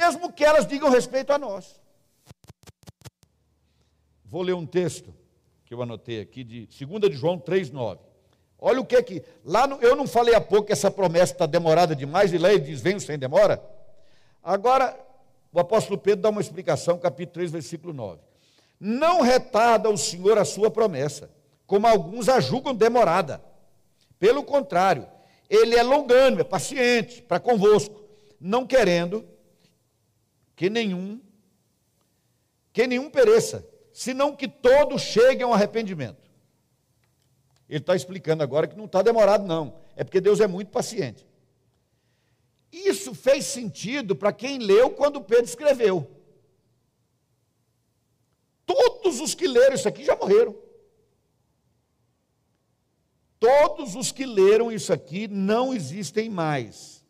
mesmo 0.00 0.32
que 0.32 0.42
elas 0.42 0.66
digam 0.66 0.88
respeito 0.88 1.34
a 1.34 1.38
nós. 1.38 1.78
Vou 4.24 4.40
ler 4.40 4.54
um 4.54 4.64
texto 4.64 5.14
que 5.66 5.74
eu 5.74 5.82
anotei 5.82 6.18
aqui, 6.18 6.42
de 6.42 6.66
2 6.66 7.10
de 7.10 7.12
João 7.12 7.38
3,9. 7.38 8.09
Olha 8.60 8.80
o 8.80 8.84
que 8.84 9.02
que. 9.02 9.22
Lá 9.44 9.66
no, 9.66 9.76
eu 9.76 9.96
não 9.96 10.06
falei 10.06 10.34
há 10.34 10.40
pouco 10.40 10.66
que 10.66 10.72
essa 10.72 10.90
promessa 10.90 11.32
está 11.32 11.46
demorada 11.46 11.96
demais, 11.96 12.32
e 12.32 12.38
lá 12.38 12.52
ele 12.52 12.60
diz: 12.60 12.80
venho 12.80 13.00
sem 13.00 13.18
demora. 13.18 13.62
Agora, 14.42 14.98
o 15.52 15.58
apóstolo 15.58 15.98
Pedro 15.98 16.22
dá 16.22 16.28
uma 16.28 16.40
explicação, 16.40 16.98
capítulo 16.98 17.34
3, 17.34 17.50
versículo 17.50 17.92
9. 17.92 18.20
Não 18.78 19.20
retarda 19.20 19.88
o 19.88 19.96
Senhor 19.96 20.38
a 20.38 20.44
sua 20.44 20.70
promessa, 20.70 21.30
como 21.66 21.86
alguns 21.86 22.28
a 22.28 22.40
julgam 22.40 22.74
demorada. 22.74 23.42
Pelo 24.18 24.42
contrário, 24.42 25.06
ele 25.48 25.74
é 25.74 25.82
longânimo, 25.82 26.42
é 26.42 26.44
paciente 26.44 27.22
para 27.22 27.40
convosco, 27.40 28.02
não 28.40 28.66
querendo 28.66 29.24
que 30.54 30.68
nenhum 30.68 31.20
que 32.72 32.86
nenhum 32.86 33.10
pereça, 33.10 33.66
senão 33.92 34.36
que 34.36 34.46
todos 34.46 35.02
cheguem 35.02 35.42
ao 35.42 35.52
arrependimento. 35.52 36.29
Ele 37.70 37.78
está 37.78 37.94
explicando 37.94 38.42
agora 38.42 38.66
que 38.66 38.76
não 38.76 38.86
está 38.86 39.00
demorado, 39.00 39.46
não. 39.46 39.76
É 39.94 40.02
porque 40.02 40.20
Deus 40.20 40.40
é 40.40 40.48
muito 40.48 40.72
paciente. 40.72 41.24
Isso 42.72 43.14
fez 43.14 43.44
sentido 43.44 44.16
para 44.16 44.32
quem 44.32 44.58
leu 44.58 44.90
quando 44.90 45.20
Pedro 45.20 45.44
escreveu. 45.44 46.10
Todos 48.66 49.20
os 49.20 49.36
que 49.36 49.46
leram 49.46 49.76
isso 49.76 49.86
aqui 49.86 50.04
já 50.04 50.16
morreram. 50.16 50.56
Todos 53.38 53.94
os 53.94 54.10
que 54.10 54.26
leram 54.26 54.72
isso 54.72 54.92
aqui 54.92 55.28
não 55.28 55.72
existem 55.72 56.28
mais. 56.28 57.04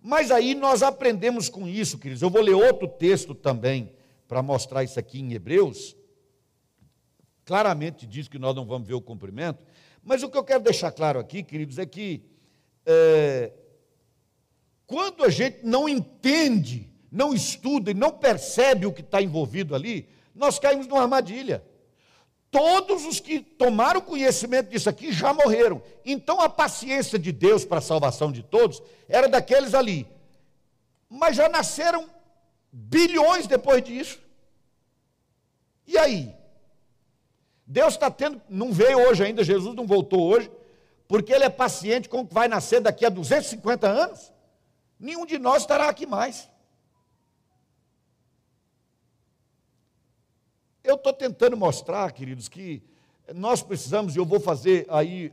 Mas 0.00 0.30
aí 0.30 0.54
nós 0.54 0.82
aprendemos 0.82 1.50
com 1.50 1.68
isso, 1.68 1.98
queridos. 1.98 2.22
Eu 2.22 2.30
vou 2.30 2.40
ler 2.40 2.54
outro 2.54 2.88
texto 2.88 3.34
também 3.34 3.92
para 4.26 4.42
mostrar 4.42 4.82
isso 4.82 4.98
aqui 4.98 5.20
em 5.20 5.34
Hebreus. 5.34 5.94
Claramente 7.44 8.06
diz 8.06 8.26
que 8.26 8.38
nós 8.38 8.56
não 8.56 8.64
vamos 8.64 8.88
ver 8.88 8.94
o 8.94 9.00
cumprimento. 9.02 9.62
Mas 10.04 10.22
o 10.22 10.28
que 10.28 10.36
eu 10.36 10.44
quero 10.44 10.62
deixar 10.62 10.92
claro 10.92 11.18
aqui, 11.18 11.42
queridos, 11.42 11.78
é 11.78 11.86
que 11.86 12.22
é, 12.84 13.52
quando 14.86 15.24
a 15.24 15.30
gente 15.30 15.64
não 15.64 15.88
entende, 15.88 16.90
não 17.10 17.32
estuda 17.32 17.90
e 17.90 17.94
não 17.94 18.10
percebe 18.10 18.86
o 18.86 18.92
que 18.92 19.00
está 19.00 19.22
envolvido 19.22 19.74
ali, 19.74 20.08
nós 20.34 20.58
caímos 20.58 20.86
numa 20.86 21.02
armadilha. 21.02 21.64
Todos 22.50 23.04
os 23.04 23.18
que 23.18 23.40
tomaram 23.40 24.00
conhecimento 24.00 24.70
disso 24.70 24.88
aqui 24.88 25.10
já 25.10 25.32
morreram. 25.32 25.82
Então 26.04 26.40
a 26.40 26.48
paciência 26.48 27.18
de 27.18 27.32
Deus 27.32 27.64
para 27.64 27.78
a 27.78 27.82
salvação 27.82 28.30
de 28.30 28.42
todos 28.42 28.82
era 29.08 29.28
daqueles 29.28 29.74
ali. 29.74 30.06
Mas 31.08 31.34
já 31.36 31.48
nasceram 31.48 32.08
bilhões 32.70 33.46
depois 33.46 33.82
disso. 33.82 34.20
E 35.86 35.98
aí? 35.98 36.34
Deus 37.66 37.94
está 37.94 38.10
tendo, 38.10 38.40
não 38.48 38.72
veio 38.72 38.98
hoje 39.08 39.24
ainda, 39.24 39.42
Jesus 39.42 39.74
não 39.74 39.86
voltou 39.86 40.22
hoje, 40.22 40.50
porque 41.08 41.32
Ele 41.32 41.44
é 41.44 41.50
paciente 41.50 42.08
com 42.08 42.20
o 42.20 42.26
que 42.26 42.34
vai 42.34 42.48
nascer 42.48 42.80
daqui 42.80 43.06
a 43.06 43.08
250 43.08 43.88
anos. 43.88 44.32
Nenhum 44.98 45.24
de 45.26 45.38
nós 45.38 45.62
estará 45.62 45.88
aqui 45.88 46.06
mais. 46.06 46.50
Eu 50.82 50.96
estou 50.96 51.12
tentando 51.12 51.56
mostrar, 51.56 52.12
queridos, 52.12 52.48
que 52.48 52.82
nós 53.34 53.62
precisamos, 53.62 54.14
e 54.14 54.18
eu 54.18 54.26
vou 54.26 54.38
fazer 54.38 54.86
aí, 54.90 55.32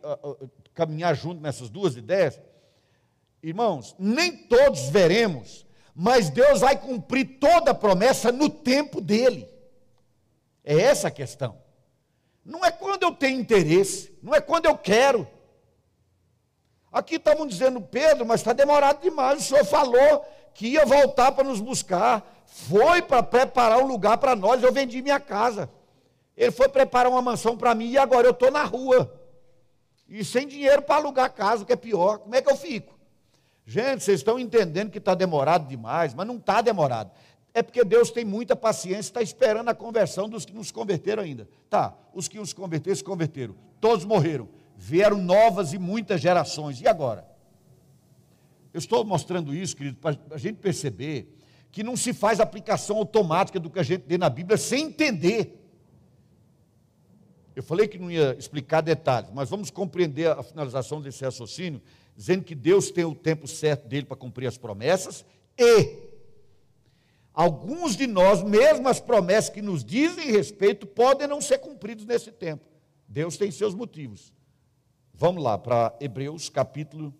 caminhar 0.73 1.13
junto 1.13 1.41
nessas 1.41 1.69
duas 1.69 1.97
ideias. 1.97 2.39
Irmãos, 3.43 3.95
nem 3.99 4.37
todos 4.37 4.87
veremos, 4.89 5.65
mas 5.93 6.29
Deus 6.29 6.61
vai 6.61 6.79
cumprir 6.79 7.39
toda 7.39 7.71
a 7.71 7.75
promessa 7.75 8.31
no 8.31 8.49
tempo 8.49 9.01
dele. 9.01 9.49
É 10.63 10.79
essa 10.79 11.09
a 11.09 11.11
questão. 11.11 11.60
Não 12.43 12.65
é 12.65 12.71
quando 12.71 13.03
eu 13.03 13.11
tenho 13.11 13.39
interesse, 13.39 14.17
não 14.21 14.33
é 14.33 14.41
quando 14.41 14.65
eu 14.65 14.77
quero. 14.77 15.27
Aqui 16.91 17.15
estavam 17.15 17.47
dizendo, 17.47 17.79
Pedro, 17.79 18.25
mas 18.25 18.41
está 18.41 18.51
demorado 18.53 19.01
demais. 19.01 19.39
O 19.39 19.43
senhor 19.43 19.65
falou 19.65 20.25
que 20.53 20.67
ia 20.67 20.85
voltar 20.85 21.31
para 21.31 21.43
nos 21.43 21.61
buscar 21.61 22.25
foi 22.51 23.01
para 23.01 23.23
preparar 23.23 23.79
um 23.79 23.87
lugar 23.87 24.17
para 24.17 24.35
nós, 24.35 24.61
eu 24.61 24.73
vendi 24.73 25.01
minha 25.01 25.19
casa. 25.19 25.69
Ele 26.35 26.51
foi 26.51 26.67
preparar 26.67 27.09
uma 27.09 27.21
mansão 27.21 27.57
para 27.57 27.73
mim 27.73 27.91
e 27.91 27.97
agora 27.97 28.27
eu 28.27 28.31
estou 28.31 28.51
na 28.51 28.63
rua. 28.63 29.11
E 30.07 30.23
sem 30.25 30.45
dinheiro 30.45 30.81
para 30.81 30.95
alugar 30.95 31.33
casa, 31.33 31.63
o 31.63 31.65
que 31.65 31.71
é 31.71 31.77
pior. 31.77 32.19
Como 32.19 32.35
é 32.35 32.41
que 32.41 32.51
eu 32.51 32.57
fico? 32.57 32.99
Gente, 33.65 34.03
vocês 34.03 34.19
estão 34.19 34.37
entendendo 34.37 34.91
que 34.91 34.97
está 34.97 35.15
demorado 35.15 35.65
demais, 35.65 36.13
mas 36.13 36.27
não 36.27 36.35
está 36.35 36.61
demorado. 36.61 37.11
É 37.53 37.61
porque 37.61 37.83
Deus 37.83 38.11
tem 38.11 38.23
muita 38.23 38.55
paciência, 38.55 39.01
está 39.01 39.21
esperando 39.21 39.69
a 39.69 39.75
conversão 39.75 40.29
dos 40.29 40.45
que 40.45 40.53
não 40.53 40.63
se 40.63 40.71
converteram 40.71 41.23
ainda. 41.23 41.47
Tá, 41.69 41.97
os 42.13 42.27
que 42.27 42.37
nos 42.37 42.53
converteram 42.53 42.95
se 42.95 43.03
converteram. 43.03 43.55
Todos 43.79 44.05
morreram. 44.05 44.47
Vieram 44.77 45.17
novas 45.17 45.73
e 45.73 45.77
muitas 45.77 46.21
gerações. 46.21 46.79
E 46.79 46.87
agora? 46.87 47.29
Eu 48.73 48.79
estou 48.79 49.03
mostrando 49.03 49.53
isso, 49.53 49.75
querido, 49.75 49.97
para 49.97 50.17
a 50.31 50.37
gente 50.37 50.57
perceber 50.57 51.37
que 51.71 51.83
não 51.83 51.97
se 51.97 52.13
faz 52.13 52.39
aplicação 52.39 52.97
automática 52.97 53.59
do 53.59 53.69
que 53.69 53.79
a 53.79 53.83
gente 53.83 54.05
lê 54.07 54.17
na 54.17 54.29
Bíblia 54.29 54.57
sem 54.57 54.85
entender. 54.85 55.57
Eu 57.53 57.63
falei 57.63 57.87
que 57.87 57.99
não 57.99 58.09
ia 58.09 58.33
explicar 58.39 58.81
detalhes, 58.81 59.29
mas 59.33 59.49
vamos 59.49 59.69
compreender 59.69 60.27
a 60.27 60.41
finalização 60.41 61.01
desse 61.01 61.23
raciocínio. 61.23 61.81
dizendo 62.15 62.43
que 62.43 62.55
Deus 62.55 62.91
tem 62.91 63.03
o 63.03 63.15
tempo 63.15 63.47
certo 63.47 63.87
dele 63.87 64.05
para 64.05 64.17
cumprir 64.17 64.47
as 64.47 64.57
promessas, 64.57 65.25
e 65.57 66.10
alguns 67.33 67.95
de 67.95 68.07
nós, 68.07 68.43
mesmo 68.43 68.87
as 68.87 68.99
promessas 68.99 69.49
que 69.49 69.61
nos 69.61 69.83
dizem 69.83 70.31
respeito, 70.31 70.85
podem 70.85 71.27
não 71.27 71.41
ser 71.41 71.59
cumpridas 71.59 72.05
nesse 72.05 72.31
tempo. 72.31 72.65
Deus 73.07 73.37
tem 73.37 73.51
seus 73.51 73.73
motivos. 73.73 74.33
Vamos 75.13 75.43
lá 75.43 75.57
para 75.57 75.95
Hebreus 75.99 76.49
capítulo 76.49 77.13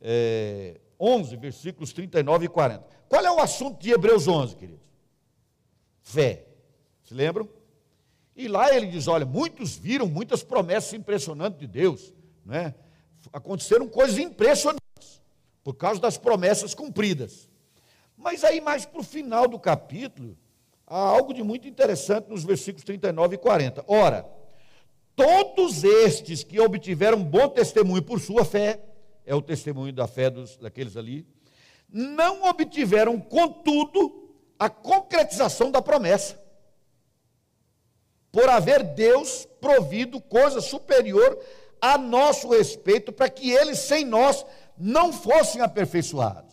é, 0.00 0.80
11, 0.98 1.36
versículos 1.36 1.92
39 1.92 2.46
e 2.46 2.48
40. 2.48 2.84
Qual 3.08 3.24
é 3.24 3.30
o 3.30 3.40
assunto 3.40 3.80
de 3.80 3.90
Hebreus 3.90 4.26
11, 4.26 4.56
queridos? 4.56 4.84
Fé. 6.02 6.46
Se 7.04 7.14
lembram? 7.14 7.48
E 8.34 8.48
lá 8.48 8.74
ele 8.74 8.86
diz: 8.86 9.06
olha, 9.06 9.24
muitos 9.24 9.76
viram 9.76 10.06
muitas 10.06 10.42
promessas 10.42 10.92
impressionantes 10.92 11.58
de 11.58 11.66
Deus, 11.66 12.12
né? 12.44 12.74
Aconteceram 13.32 13.88
coisas 13.88 14.18
impressionantes 14.18 15.22
por 15.62 15.74
causa 15.74 16.00
das 16.00 16.18
promessas 16.18 16.74
cumpridas. 16.74 17.48
Mas 18.24 18.42
aí, 18.42 18.58
mais 18.58 18.86
para 18.86 19.02
o 19.02 19.04
final 19.04 19.46
do 19.46 19.58
capítulo, 19.58 20.34
há 20.86 20.96
algo 20.96 21.34
de 21.34 21.42
muito 21.42 21.68
interessante 21.68 22.30
nos 22.30 22.42
versículos 22.42 22.82
39 22.82 23.34
e 23.34 23.38
40. 23.38 23.84
Ora, 23.86 24.26
todos 25.14 25.84
estes 25.84 26.42
que 26.42 26.58
obtiveram 26.58 27.22
bom 27.22 27.50
testemunho 27.50 28.02
por 28.02 28.18
sua 28.18 28.42
fé, 28.42 28.80
é 29.26 29.34
o 29.34 29.42
testemunho 29.42 29.92
da 29.92 30.06
fé 30.06 30.30
dos, 30.30 30.56
daqueles 30.56 30.96
ali, 30.96 31.26
não 31.86 32.44
obtiveram, 32.48 33.20
contudo, 33.20 34.32
a 34.58 34.70
concretização 34.70 35.70
da 35.70 35.82
promessa 35.82 36.42
por 38.32 38.48
haver 38.48 38.82
Deus 38.82 39.46
provido 39.60 40.18
coisa 40.18 40.62
superior 40.62 41.38
a 41.78 41.98
nosso 41.98 42.48
respeito, 42.48 43.12
para 43.12 43.28
que 43.28 43.50
eles 43.50 43.80
sem 43.80 44.02
nós 44.02 44.46
não 44.78 45.12
fossem 45.12 45.60
aperfeiçoados. 45.60 46.43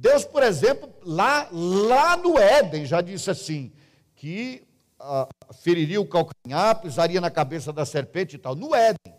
Deus, 0.00 0.24
por 0.24 0.42
exemplo, 0.42 0.90
lá, 1.04 1.46
lá 1.52 2.16
no 2.16 2.38
Éden, 2.38 2.86
já 2.86 3.02
disse 3.02 3.30
assim, 3.30 3.70
que 4.16 4.66
ah, 4.98 5.28
feriria 5.60 6.00
o 6.00 6.06
calcanhar, 6.06 6.80
pisaria 6.80 7.20
na 7.20 7.30
cabeça 7.30 7.70
da 7.70 7.84
serpente 7.84 8.36
e 8.36 8.38
tal, 8.38 8.54
no 8.54 8.74
Éden. 8.74 9.14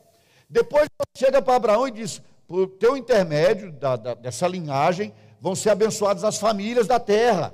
Depois 0.49 0.87
chega 1.15 1.39
para 1.39 1.55
Abraão 1.55 1.87
e 1.87 1.91
diz: 1.91 2.19
por 2.47 2.67
teu 2.67 2.97
intermédio 2.97 3.71
da, 3.71 3.95
da, 3.95 4.15
dessa 4.15 4.47
linhagem, 4.47 5.13
vão 5.39 5.53
ser 5.53 5.69
abençoadas 5.69 6.23
as 6.23 6.39
famílias 6.39 6.87
da 6.87 6.99
terra 6.99 7.53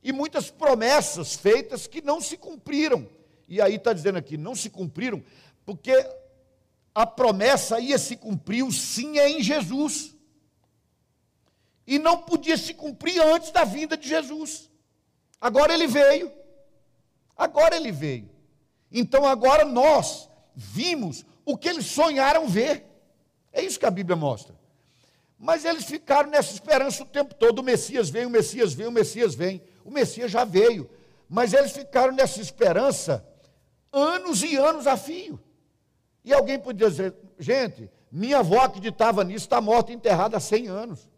e 0.00 0.12
muitas 0.12 0.52
promessas 0.52 1.34
feitas 1.34 1.88
que 1.88 2.00
não 2.00 2.20
se 2.20 2.36
cumpriram. 2.36 3.08
E 3.48 3.60
aí 3.60 3.74
está 3.74 3.92
dizendo 3.92 4.18
aqui, 4.18 4.36
não 4.36 4.54
se 4.54 4.70
cumpriram, 4.70 5.20
porque 5.66 5.92
a 6.94 7.04
promessa 7.04 7.80
ia 7.80 7.98
se 7.98 8.14
cumprir, 8.14 8.62
o 8.62 8.70
sim 8.70 9.18
é 9.18 9.28
em 9.28 9.42
Jesus. 9.42 10.14
E 11.86 11.98
não 11.98 12.18
podia 12.18 12.56
se 12.56 12.74
cumprir 12.74 13.20
antes 13.20 13.50
da 13.50 13.64
vinda 13.64 13.96
de 13.96 14.08
Jesus. 14.08 14.70
Agora 15.40 15.72
ele 15.72 15.86
veio. 15.86 16.30
Agora 17.36 17.76
ele 17.76 17.90
veio. 17.90 18.30
Então 18.92 19.26
agora 19.26 19.64
nós 19.64 20.28
vimos 20.54 21.24
o 21.44 21.56
que 21.56 21.68
eles 21.68 21.86
sonharam 21.86 22.46
ver. 22.46 22.86
É 23.52 23.62
isso 23.62 23.78
que 23.78 23.86
a 23.86 23.90
Bíblia 23.90 24.16
mostra. 24.16 24.54
Mas 25.38 25.64
eles 25.64 25.84
ficaram 25.84 26.28
nessa 26.28 26.52
esperança 26.52 27.02
o 27.02 27.06
tempo 27.06 27.34
todo: 27.34 27.60
o 27.60 27.62
Messias 27.62 28.10
vem, 28.10 28.26
o 28.26 28.30
Messias 28.30 28.74
vem, 28.74 28.86
o 28.86 28.92
Messias 28.92 29.34
vem. 29.34 29.62
O 29.84 29.90
Messias 29.90 30.30
já 30.30 30.44
veio, 30.44 30.88
mas 31.28 31.54
eles 31.54 31.72
ficaram 31.72 32.12
nessa 32.12 32.40
esperança 32.40 33.26
anos 33.92 34.42
e 34.42 34.56
anos 34.56 34.86
a 34.86 34.96
fio. 34.96 35.40
E 36.24 36.32
alguém 36.32 36.58
podia 36.58 36.90
dizer, 36.90 37.14
gente, 37.38 37.90
minha 38.12 38.38
avó 38.38 38.60
acreditava 38.60 39.24
nisso, 39.24 39.46
está 39.46 39.60
morta 39.60 39.90
e 39.90 39.94
enterrada 39.94 40.36
há 40.36 40.40
100 40.40 40.68
anos. 40.68 41.08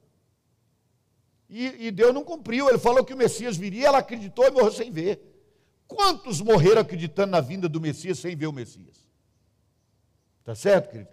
E, 1.54 1.88
e, 1.88 1.90
Deus 1.90 2.14
não 2.14 2.24
cumpriu, 2.24 2.66
ele 2.66 2.78
falou 2.78 3.04
que 3.04 3.12
o 3.12 3.16
Messias 3.16 3.58
viria, 3.58 3.88
ela 3.88 3.98
acreditou 3.98 4.46
e 4.46 4.50
morreu 4.50 4.72
sem 4.72 4.90
ver. 4.90 5.20
Quantos 5.86 6.40
morreram 6.40 6.80
acreditando 6.80 7.30
na 7.32 7.42
vinda 7.42 7.68
do 7.68 7.78
Messias 7.78 8.18
sem 8.18 8.34
ver 8.34 8.46
o 8.46 8.52
Messias? 8.52 8.96
Está 10.40 10.54
certo, 10.54 10.90
querido? 10.90 11.10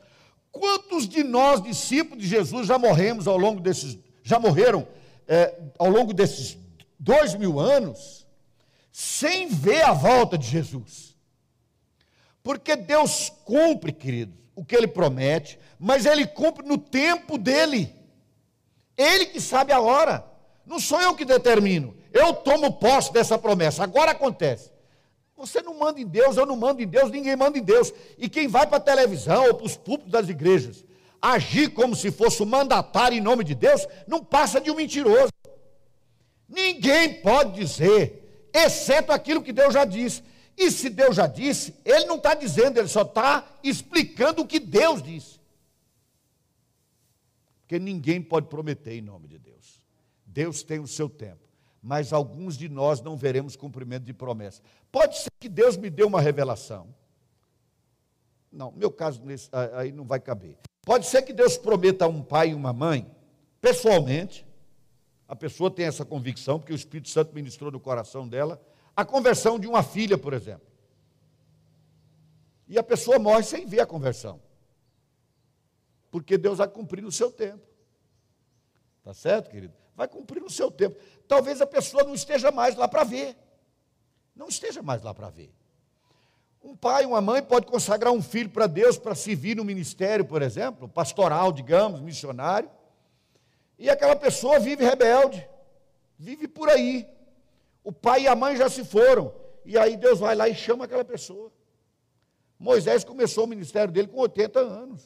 Quantos 0.49 1.09
de 1.09 1.25
nós, 1.25 1.61
discípulos 1.61 2.23
de 2.23 2.29
Jesus, 2.29 2.67
já 2.67 2.79
morremos 2.79 3.27
ao 3.27 3.37
longo 3.37 3.59
desses, 3.59 3.99
já 4.23 4.39
morreram 4.39 4.87
é, 5.27 5.59
ao 5.77 5.89
longo 5.89 6.13
desses 6.13 6.57
dois 6.97 7.35
mil 7.35 7.59
anos 7.59 8.25
sem 8.93 9.49
ver 9.49 9.81
a 9.83 9.91
volta 9.91 10.37
de 10.37 10.47
Jesus. 10.47 11.17
Porque 12.41 12.77
Deus 12.77 13.29
cumpre, 13.43 13.91
queridos, 13.91 14.39
o 14.55 14.63
que 14.63 14.73
Ele 14.73 14.87
promete, 14.87 15.59
mas 15.77 16.05
Ele 16.05 16.25
cumpre 16.25 16.65
no 16.65 16.77
tempo 16.77 17.37
dele. 17.37 17.93
Ele 18.95 19.25
que 19.25 19.41
sabe 19.41 19.73
a 19.73 19.81
hora. 19.81 20.28
Não 20.70 20.80
sou 20.80 21.01
eu 21.01 21.15
que 21.15 21.26
determino. 21.26 21.97
Eu 22.13 22.34
tomo 22.34 22.72
posse 22.72 23.11
dessa 23.11 23.38
promessa. 23.38 23.84
Agora 23.84 24.11
acontece. 24.11 24.72
Você 25.36 25.61
não 25.61 25.78
manda 25.78 25.99
em 25.99 26.07
Deus, 26.07 26.38
eu 26.38 26.45
não 26.45 26.55
mando 26.55 26.82
em 26.82 26.88
Deus, 26.88 27.11
ninguém 27.11 27.36
manda 27.36 27.57
em 27.57 27.63
Deus. 27.63 27.91
E 28.17 28.30
quem 28.30 28.47
vai 28.47 28.67
para 28.67 28.78
a 28.78 28.82
televisão 28.82 29.47
ou 29.47 29.55
para 29.55 29.65
os 29.65 29.76
púlpitos 29.76 30.11
das 30.11 30.30
igrejas 30.30 30.86
agir 31.22 31.74
como 31.74 31.95
se 31.95 32.11
fosse 32.11 32.41
o 32.41 32.45
mandatário 32.45 33.17
em 33.17 33.22
nome 33.22 33.43
de 33.43 33.53
Deus, 33.53 33.86
não 34.07 34.24
passa 34.24 34.61
de 34.61 34.72
um 34.72 34.76
mentiroso. 34.76 35.32
Ninguém 36.47 37.22
pode 37.22 37.59
dizer, 37.59 38.49
exceto 38.53 39.11
aquilo 39.11 39.43
que 39.43 39.53
Deus 39.53 39.74
já 39.74 39.86
disse. 39.86 40.24
E 40.57 40.72
se 40.72 40.89
Deus 40.89 41.15
já 41.15 41.28
disse, 41.28 41.76
Ele 41.86 42.05
não 42.05 42.15
está 42.15 42.34
dizendo, 42.34 42.80
Ele 42.80 42.88
só 42.88 43.03
está 43.03 43.47
explicando 43.63 44.41
o 44.41 44.47
que 44.47 44.59
Deus 44.59 45.01
disse. 45.01 45.39
Porque 47.61 47.80
ninguém 47.80 48.22
pode 48.22 48.47
prometer 48.47 48.93
em 48.93 49.01
nome 49.01 49.28
de 49.28 49.38
Deus. 49.38 49.80
Deus 50.30 50.63
tem 50.63 50.80
o 50.80 50.88
seu 50.88 51.09
tempo. 51.09 51.41
Mas 51.82 52.11
alguns 52.11 52.57
de 52.57 52.67
nós 52.67 53.01
não 53.01 53.15
veremos 53.15 53.55
cumprimento 53.55 54.03
de 54.03 54.13
promessa. 54.13 54.61
Pode 54.91 55.17
ser 55.17 55.32
que 55.39 55.49
Deus 55.49 55.77
me 55.77 55.89
dê 55.89 56.03
uma 56.03 56.21
revelação. 56.21 56.93
Não, 58.51 58.71
meu 58.71 58.91
caso 58.91 59.21
aí 59.75 59.91
não 59.91 60.05
vai 60.05 60.19
caber. 60.19 60.57
Pode 60.82 61.05
ser 61.05 61.21
que 61.21 61.32
Deus 61.32 61.57
prometa 61.57 62.05
a 62.05 62.07
um 62.07 62.21
pai 62.21 62.49
e 62.49 62.53
uma 62.53 62.73
mãe, 62.73 63.09
pessoalmente, 63.61 64.45
a 65.27 65.36
pessoa 65.36 65.69
tem 65.69 65.86
essa 65.86 66.03
convicção, 66.03 66.59
porque 66.59 66.73
o 66.73 66.75
Espírito 66.75 67.09
Santo 67.09 67.34
ministrou 67.34 67.71
no 67.71 67.80
coração 67.80 68.27
dela, 68.27 68.61
a 68.95 69.05
conversão 69.05 69.59
de 69.59 69.67
uma 69.67 69.84
filha, 69.84 70.17
por 70.17 70.34
exemplo. 70.34 70.67
E 72.67 72.77
a 72.77 72.84
pessoa 72.84 73.19
morre 73.19 73.43
sem 73.43 73.65
ver 73.65 73.80
a 73.80 73.86
conversão. 73.86 74.41
Porque 76.11 76.38
Deus 76.38 76.57
vai 76.57 76.67
cumprir 76.67 77.03
no 77.03 77.11
seu 77.11 77.32
tempo. 77.32 77.65
Tá 79.03 79.13
certo, 79.13 79.49
querido? 79.49 79.73
Vai 79.99 80.07
cumprir 80.07 80.41
no 80.41 80.49
seu 80.49 80.71
tempo. 80.71 80.97
Talvez 81.27 81.59
a 81.59 81.67
pessoa 81.67 82.05
não 82.05 82.15
esteja 82.15 82.51
mais 82.51 82.73
lá 82.73 82.87
para 82.87 83.03
ver. 83.03 83.35
Não 84.33 84.47
esteja 84.47 84.81
mais 84.81 85.03
lá 85.03 85.13
para 85.13 85.29
ver. 85.29 85.53
Um 86.63 86.73
pai, 86.73 87.05
uma 87.05 87.19
mãe 87.19 87.43
pode 87.43 87.65
consagrar 87.65 88.13
um 88.13 88.21
filho 88.21 88.49
para 88.49 88.65
Deus 88.65 88.97
para 88.97 89.13
servir 89.13 89.57
no 89.57 89.65
ministério, 89.65 90.23
por 90.23 90.41
exemplo, 90.41 90.87
pastoral, 90.87 91.51
digamos, 91.51 91.99
missionário. 91.99 92.71
E 93.77 93.89
aquela 93.89 94.15
pessoa 94.15 94.57
vive 94.57 94.85
rebelde, 94.85 95.45
vive 96.17 96.47
por 96.47 96.69
aí. 96.69 97.05
O 97.83 97.91
pai 97.91 98.21
e 98.21 98.27
a 98.29 98.37
mãe 98.37 98.55
já 98.55 98.69
se 98.69 98.85
foram. 98.85 99.35
E 99.65 99.77
aí 99.77 99.97
Deus 99.97 100.17
vai 100.17 100.33
lá 100.33 100.47
e 100.47 100.55
chama 100.55 100.85
aquela 100.85 101.03
pessoa. 101.03 101.51
Moisés 102.57 103.03
começou 103.03 103.43
o 103.43 103.47
ministério 103.47 103.91
dele 103.91 104.07
com 104.07 104.19
80 104.19 104.61
anos. 104.61 105.03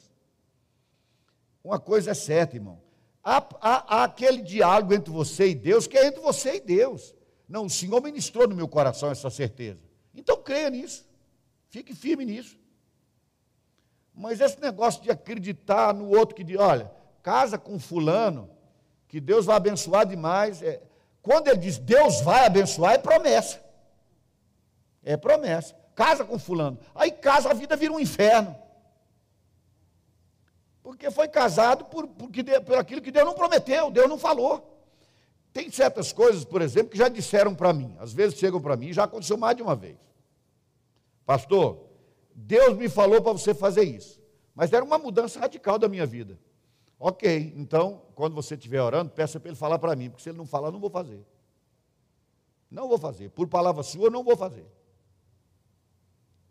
Uma 1.63 1.79
coisa 1.79 2.11
é 2.11 2.13
certa, 2.13 2.55
irmão. 2.55 2.92
Há, 3.23 3.37
há, 3.61 3.95
há, 3.95 4.03
aquele 4.03 4.41
diálogo 4.41 4.93
entre 4.93 5.11
você 5.11 5.49
e 5.49 5.55
Deus, 5.55 5.87
que 5.87 5.97
é 5.97 6.07
entre 6.07 6.21
você 6.21 6.55
e 6.55 6.59
Deus. 6.59 7.15
Não, 7.47 7.65
o 7.65 7.69
Senhor 7.69 8.01
ministrou 8.01 8.47
no 8.47 8.55
meu 8.55 8.67
coração 8.67 9.09
essa 9.09 9.29
certeza. 9.29 9.79
Então 10.13 10.37
creia 10.41 10.69
nisso. 10.69 11.05
Fique 11.69 11.95
firme 11.95 12.25
nisso. 12.25 12.57
Mas 14.13 14.41
esse 14.41 14.59
negócio 14.59 15.01
de 15.01 15.09
acreditar 15.09 15.93
no 15.93 16.09
outro 16.09 16.35
que 16.35 16.43
diz, 16.43 16.57
olha, 16.57 16.91
casa 17.21 17.57
com 17.57 17.79
fulano, 17.79 18.49
que 19.07 19.19
Deus 19.19 19.45
vai 19.45 19.55
abençoar 19.55 20.05
demais. 20.05 20.61
É, 20.61 20.81
quando 21.21 21.47
ele 21.47 21.57
diz 21.57 21.77
Deus 21.77 22.21
vai 22.21 22.45
abençoar, 22.45 22.93
é 22.93 22.97
promessa. 22.97 23.63
É 25.01 25.15
promessa. 25.15 25.75
Casa 25.95 26.25
com 26.25 26.37
fulano. 26.37 26.77
Aí 26.93 27.11
casa, 27.11 27.49
a 27.49 27.53
vida 27.53 27.75
vira 27.75 27.93
um 27.93 27.99
inferno. 27.99 28.55
Porque 30.83 31.09
foi 31.09 31.29
casado 31.29 31.85
por, 31.85 32.05
porque, 32.07 32.43
por 32.43 32.77
aquilo 32.77 33.01
que 33.01 33.09
Deus 33.09 33.25
não 33.25 33.33
prometeu, 33.33 33.89
Deus 33.89 34.09
não 34.09 34.17
falou. 34.17 34.69
Tem 35.53 35.71
certas 35.71 36.11
coisas, 36.11 36.43
por 36.43 36.61
exemplo, 36.61 36.89
que 36.89 36.97
já 36.97 37.07
disseram 37.07 37.55
para 37.55 37.71
mim. 37.71 37.95
Às 37.99 38.11
vezes 38.11 38.37
chegam 38.37 38.61
para 38.61 38.75
mim, 38.75 38.91
já 38.91 39.05
aconteceu 39.05 39.37
mais 39.37 39.55
de 39.55 39.63
uma 39.63 39.75
vez. 39.75 39.97
Pastor, 41.25 41.85
Deus 42.35 42.75
me 42.75 42.89
falou 42.89 43.21
para 43.21 43.31
você 43.31 43.53
fazer 43.53 43.83
isso. 43.83 44.21
Mas 44.53 44.73
era 44.73 44.83
uma 44.83 44.97
mudança 44.97 45.39
radical 45.39 45.79
da 45.79 45.87
minha 45.87 46.05
vida. 46.05 46.37
Ok, 46.99 47.53
então, 47.55 48.01
quando 48.13 48.33
você 48.33 48.55
estiver 48.55 48.81
orando, 48.81 49.11
peça 49.11 49.39
para 49.39 49.49
ele 49.49 49.57
falar 49.57 49.79
para 49.79 49.95
mim, 49.95 50.09
porque 50.09 50.23
se 50.23 50.29
ele 50.29 50.37
não 50.37 50.45
falar, 50.45 50.71
não 50.71 50.79
vou 50.79 50.89
fazer. 50.89 51.25
Não 52.69 52.87
vou 52.87 52.97
fazer. 52.97 53.29
Por 53.29 53.47
palavra 53.47 53.83
sua, 53.83 54.09
não 54.09 54.23
vou 54.23 54.35
fazer. 54.35 54.65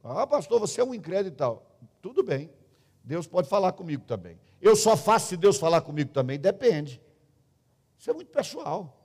Ah, 0.02 0.26
pastor, 0.26 0.58
você 0.58 0.80
é 0.80 0.84
um 0.84 0.94
incrédulo 0.94 1.34
e 1.34 1.36
tal. 1.36 1.66
Tudo 2.00 2.22
bem. 2.22 2.50
Deus 3.04 3.26
pode 3.26 3.48
falar 3.48 3.72
comigo 3.72 4.04
também. 4.04 4.38
Eu 4.60 4.76
só 4.76 4.96
faço 4.96 5.28
se 5.28 5.36
Deus 5.36 5.58
falar 5.58 5.80
comigo 5.80 6.10
também? 6.10 6.38
Depende. 6.38 7.00
Isso 7.98 8.10
é 8.10 8.14
muito 8.14 8.30
pessoal. 8.30 8.98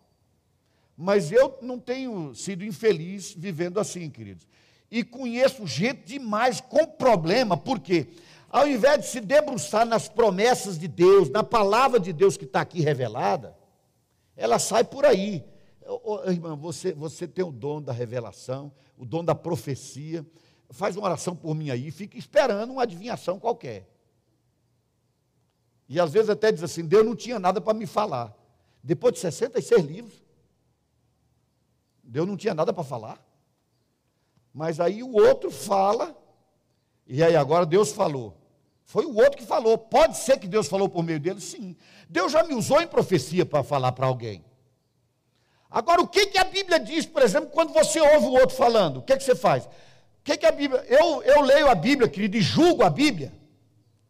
Mas 0.95 1.32
eu 1.32 1.58
não 1.62 1.80
tenho 1.80 2.34
sido 2.34 2.64
infeliz 2.64 3.34
vivendo 3.34 3.80
assim, 3.80 4.10
queridos. 4.10 4.48
E 4.89 5.04
conheço 5.04 5.68
gente 5.68 6.06
demais 6.06 6.62
com 6.62 6.86
problema, 6.86 7.58
por 7.58 7.80
quê? 7.80 8.08
Ao 8.50 8.68
invés 8.68 9.02
de 9.02 9.08
se 9.08 9.20
debruçar 9.20 9.86
nas 9.86 10.08
promessas 10.08 10.80
de 10.80 10.88
Deus, 10.88 11.30
na 11.30 11.43
palavra 11.43 12.00
de 12.00 12.14
Deus 12.14 12.38
que 12.38 12.45
está 12.45 12.62
aqui 12.62 12.82
revelada, 12.82 13.56
ela 14.36 14.58
sai 14.58 14.84
por 14.84 15.06
aí. 15.06 15.43
Oh, 15.86 16.22
irmã, 16.30 16.56
você, 16.56 16.93
você 16.93 17.28
tem 17.28 17.43
o 17.43 17.52
dom 17.52 17.82
da 17.82 17.91
revelação, 17.91 18.72
o 18.98 19.06
dom 19.06 19.24
da 19.24 19.36
profecia. 19.36 20.26
Faz 20.70 20.95
uma 20.95 21.05
oração 21.05 21.36
por 21.36 21.55
mim 21.55 21.70
aí, 21.70 21.91
fica 21.91 22.18
esperando 22.18 22.72
uma 22.72 22.84
adivinhação 22.84 23.39
qualquer. 23.39 23.88
E 25.88 25.99
às 25.99 26.11
vezes 26.11 26.30
até 26.30 26.51
diz 26.51 26.63
assim: 26.63 26.86
Deus 26.86 27.05
não 27.05 27.15
tinha 27.15 27.39
nada 27.39 27.61
para 27.61 27.74
me 27.74 27.86
falar. 27.86 28.36
Depois 28.84 29.13
de 29.13 29.20
66 29.20 29.86
livros, 29.86 30.24
Deus 32.03 32.28
não 32.28 32.38
tinha 32.38 32.53
nada 32.53 32.74
para 32.74 32.84
falar. 32.84 33.22
Mas 34.53 34.80
aí 34.80 35.03
o 35.03 35.13
outro 35.13 35.51
fala, 35.51 36.18
e 37.05 37.24
aí 37.24 37.36
agora 37.36 37.65
Deus 37.65 37.91
falou. 37.91 38.36
Foi 38.84 39.05
o 39.05 39.15
outro 39.15 39.38
que 39.38 39.45
falou. 39.45 39.78
Pode 39.78 40.18
ser 40.18 40.39
que 40.39 40.47
Deus 40.47 40.68
falou 40.68 40.88
por 40.88 41.03
meio 41.03 41.20
dele? 41.20 41.41
Sim. 41.41 41.76
Deus 42.09 42.32
já 42.32 42.43
me 42.43 42.53
usou 42.53 42.82
em 42.82 42.88
profecia 42.88 43.45
para 43.45 43.63
falar 43.63 43.91
para 43.91 44.07
alguém. 44.07 44.43
Agora, 45.70 46.01
o 46.01 46.07
que, 46.07 46.28
que 46.28 46.38
a 46.38 46.45
Bíblia 46.45 46.80
diz, 46.80 47.05
por 47.05 47.22
exemplo, 47.22 47.49
quando 47.49 47.74
você 47.74 47.99
ouve 47.99 48.28
o 48.28 48.32
outro 48.32 48.55
falando? 48.55 48.97
O 48.97 49.01
que, 49.01 49.18
que 49.18 49.24
você 49.24 49.36
faz? 49.36 49.68
Que, 50.28 50.36
que 50.36 50.45
a 50.45 50.51
Bíblia. 50.51 50.86
Eu, 50.89 51.23
eu 51.23 51.39
leio 51.39 51.69
a 51.69 51.73
Bíblia, 51.73 52.09
querido, 52.09 52.36
e 52.36 52.41
julgo 52.41 52.84
a 52.84 52.89
Bíblia. 52.89 53.32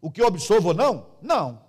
O 0.01 0.09
que 0.09 0.19
eu 0.19 0.25
absolvo 0.25 0.69
ou 0.69 0.73
não? 0.73 1.05
Não. 1.21 1.61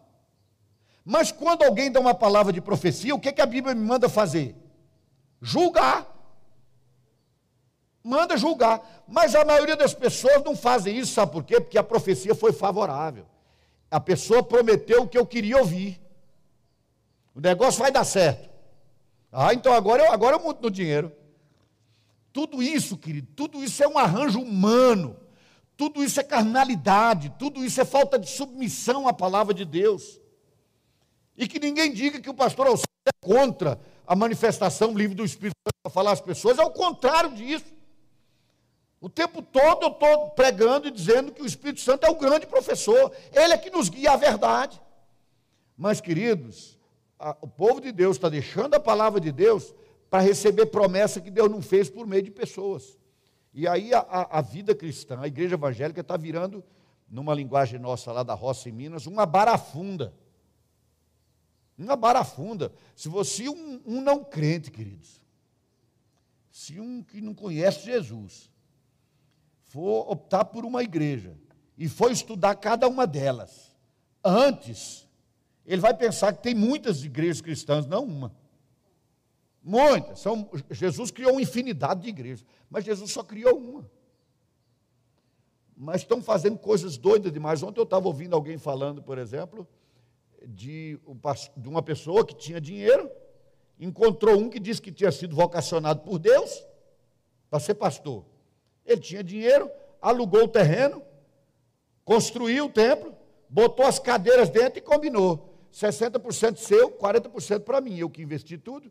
Mas 1.04 1.30
quando 1.30 1.64
alguém 1.64 1.92
dá 1.92 2.00
uma 2.00 2.14
palavra 2.14 2.50
de 2.50 2.58
profecia, 2.58 3.14
o 3.14 3.20
que, 3.20 3.30
que 3.30 3.42
a 3.42 3.46
Bíblia 3.46 3.74
me 3.74 3.84
manda 3.84 4.08
fazer? 4.08 4.56
Julgar. 5.42 6.06
Manda 8.02 8.38
julgar. 8.38 9.04
Mas 9.06 9.34
a 9.34 9.44
maioria 9.44 9.76
das 9.76 9.92
pessoas 9.92 10.42
não 10.42 10.56
fazem 10.56 10.96
isso, 10.96 11.12
sabe 11.12 11.30
por 11.30 11.44
quê? 11.44 11.60
Porque 11.60 11.76
a 11.76 11.84
profecia 11.84 12.34
foi 12.34 12.50
favorável. 12.50 13.26
A 13.90 14.00
pessoa 14.00 14.42
prometeu 14.42 15.02
o 15.02 15.08
que 15.08 15.18
eu 15.18 15.26
queria 15.26 15.58
ouvir. 15.58 16.00
O 17.34 17.40
negócio 17.40 17.80
vai 17.80 17.92
dar 17.92 18.04
certo. 18.04 18.48
Ah, 19.30 19.52
então 19.52 19.74
agora 19.74 20.04
eu, 20.04 20.10
agora 20.10 20.36
eu 20.36 20.40
monto 20.40 20.62
no 20.62 20.70
dinheiro. 20.70 21.12
Tudo 22.38 22.62
isso, 22.62 22.96
querido, 22.96 23.26
tudo 23.34 23.64
isso 23.64 23.82
é 23.82 23.88
um 23.88 23.98
arranjo 23.98 24.40
humano. 24.40 25.16
Tudo 25.76 26.04
isso 26.04 26.20
é 26.20 26.22
carnalidade, 26.22 27.34
tudo 27.36 27.64
isso 27.64 27.80
é 27.80 27.84
falta 27.84 28.16
de 28.16 28.30
submissão 28.30 29.08
à 29.08 29.12
palavra 29.12 29.52
de 29.52 29.64
Deus. 29.64 30.20
E 31.36 31.48
que 31.48 31.58
ninguém 31.58 31.92
diga 31.92 32.20
que 32.20 32.30
o 32.30 32.34
pastor 32.34 32.68
Alceu 32.68 32.84
é 33.04 33.26
contra 33.26 33.80
a 34.06 34.14
manifestação 34.14 34.96
livre 34.96 35.16
do 35.16 35.24
Espírito 35.24 35.56
Santo 35.66 35.74
para 35.82 35.90
falar 35.90 36.12
às 36.12 36.20
pessoas, 36.20 36.60
é 36.60 36.62
o 36.62 36.70
contrário 36.70 37.34
disso. 37.34 37.74
O 39.00 39.08
tempo 39.08 39.42
todo 39.42 39.86
eu 39.86 39.90
estou 39.90 40.30
pregando 40.30 40.86
e 40.86 40.92
dizendo 40.92 41.32
que 41.32 41.42
o 41.42 41.46
Espírito 41.46 41.80
Santo 41.80 42.06
é 42.06 42.08
o 42.08 42.14
grande 42.14 42.46
professor, 42.46 43.10
ele 43.32 43.52
é 43.52 43.58
que 43.58 43.68
nos 43.68 43.88
guia 43.88 44.12
à 44.12 44.16
verdade. 44.16 44.80
Mas, 45.76 46.00
queridos, 46.00 46.78
a, 47.18 47.36
o 47.40 47.48
povo 47.48 47.80
de 47.80 47.90
Deus 47.90 48.16
está 48.16 48.28
deixando 48.28 48.74
a 48.74 48.80
palavra 48.80 49.18
de 49.18 49.32
Deus 49.32 49.74
para 50.10 50.22
receber 50.22 50.66
promessa 50.66 51.20
que 51.20 51.30
Deus 51.30 51.50
não 51.50 51.60
fez 51.60 51.90
por 51.90 52.06
meio 52.06 52.22
de 52.22 52.30
pessoas. 52.30 52.98
E 53.52 53.66
aí 53.66 53.92
a, 53.92 54.00
a, 54.30 54.40
vida 54.40 54.74
cristã, 54.74 55.20
a 55.20 55.26
igreja 55.26 55.54
evangélica 55.54 56.00
está 56.00 56.16
virando, 56.16 56.64
numa 57.08 57.34
linguagem 57.34 57.78
nossa 57.78 58.12
lá 58.12 58.22
da 58.22 58.34
roça 58.34 58.68
em 58.68 58.72
Minas, 58.72 59.06
uma 59.06 59.24
barafunda. 59.24 60.14
Uma 61.76 61.96
barafunda. 61.96 62.72
Se 62.94 63.08
você, 63.08 63.48
um, 63.48 63.80
um 63.86 64.00
não 64.00 64.22
crente, 64.22 64.70
queridos, 64.70 65.22
se 66.50 66.78
um 66.80 67.02
que 67.02 67.20
não 67.20 67.34
conhece 67.34 67.84
Jesus, 67.84 68.50
for 69.62 70.10
optar 70.10 70.44
por 70.44 70.64
uma 70.64 70.82
igreja 70.82 71.36
e 71.76 71.88
for 71.88 72.10
estudar 72.10 72.54
cada 72.56 72.88
uma 72.88 73.06
delas, 73.06 73.76
antes, 74.24 75.06
ele 75.64 75.80
vai 75.80 75.94
pensar 75.94 76.32
que 76.32 76.42
tem 76.42 76.54
muitas 76.54 77.04
igrejas 77.04 77.40
cristãs, 77.40 77.86
não 77.86 78.04
uma. 78.04 78.34
Muitas. 79.62 80.20
São, 80.20 80.48
Jesus 80.70 81.10
criou 81.10 81.32
uma 81.32 81.42
infinidade 81.42 82.02
de 82.02 82.08
igrejas, 82.08 82.46
mas 82.70 82.84
Jesus 82.84 83.10
só 83.10 83.22
criou 83.22 83.58
uma. 83.58 83.90
Mas 85.76 86.00
estão 86.00 86.22
fazendo 86.22 86.58
coisas 86.58 86.96
doidas 86.96 87.32
demais. 87.32 87.62
Ontem 87.62 87.80
eu 87.80 87.84
estava 87.84 88.06
ouvindo 88.06 88.34
alguém 88.34 88.58
falando, 88.58 89.02
por 89.02 89.18
exemplo, 89.18 89.66
de, 90.46 90.98
de 91.56 91.68
uma 91.68 91.82
pessoa 91.82 92.24
que 92.24 92.34
tinha 92.34 92.60
dinheiro, 92.60 93.10
encontrou 93.78 94.36
um 94.38 94.48
que 94.48 94.58
disse 94.58 94.82
que 94.82 94.90
tinha 94.90 95.12
sido 95.12 95.36
vocacionado 95.36 96.00
por 96.00 96.18
Deus 96.18 96.64
para 97.48 97.60
ser 97.60 97.74
pastor. 97.74 98.24
Ele 98.84 99.00
tinha 99.00 99.22
dinheiro, 99.22 99.70
alugou 100.00 100.44
o 100.44 100.48
terreno, 100.48 101.02
construiu 102.04 102.66
o 102.66 102.70
templo, 102.70 103.14
botou 103.48 103.86
as 103.86 103.98
cadeiras 103.98 104.48
dentro 104.50 104.78
e 104.78 104.82
combinou. 104.82 105.48
60% 105.72 106.56
seu, 106.56 106.90
40% 106.90 107.60
para 107.60 107.80
mim, 107.80 107.98
eu 107.98 108.10
que 108.10 108.22
investi 108.22 108.56
tudo. 108.56 108.90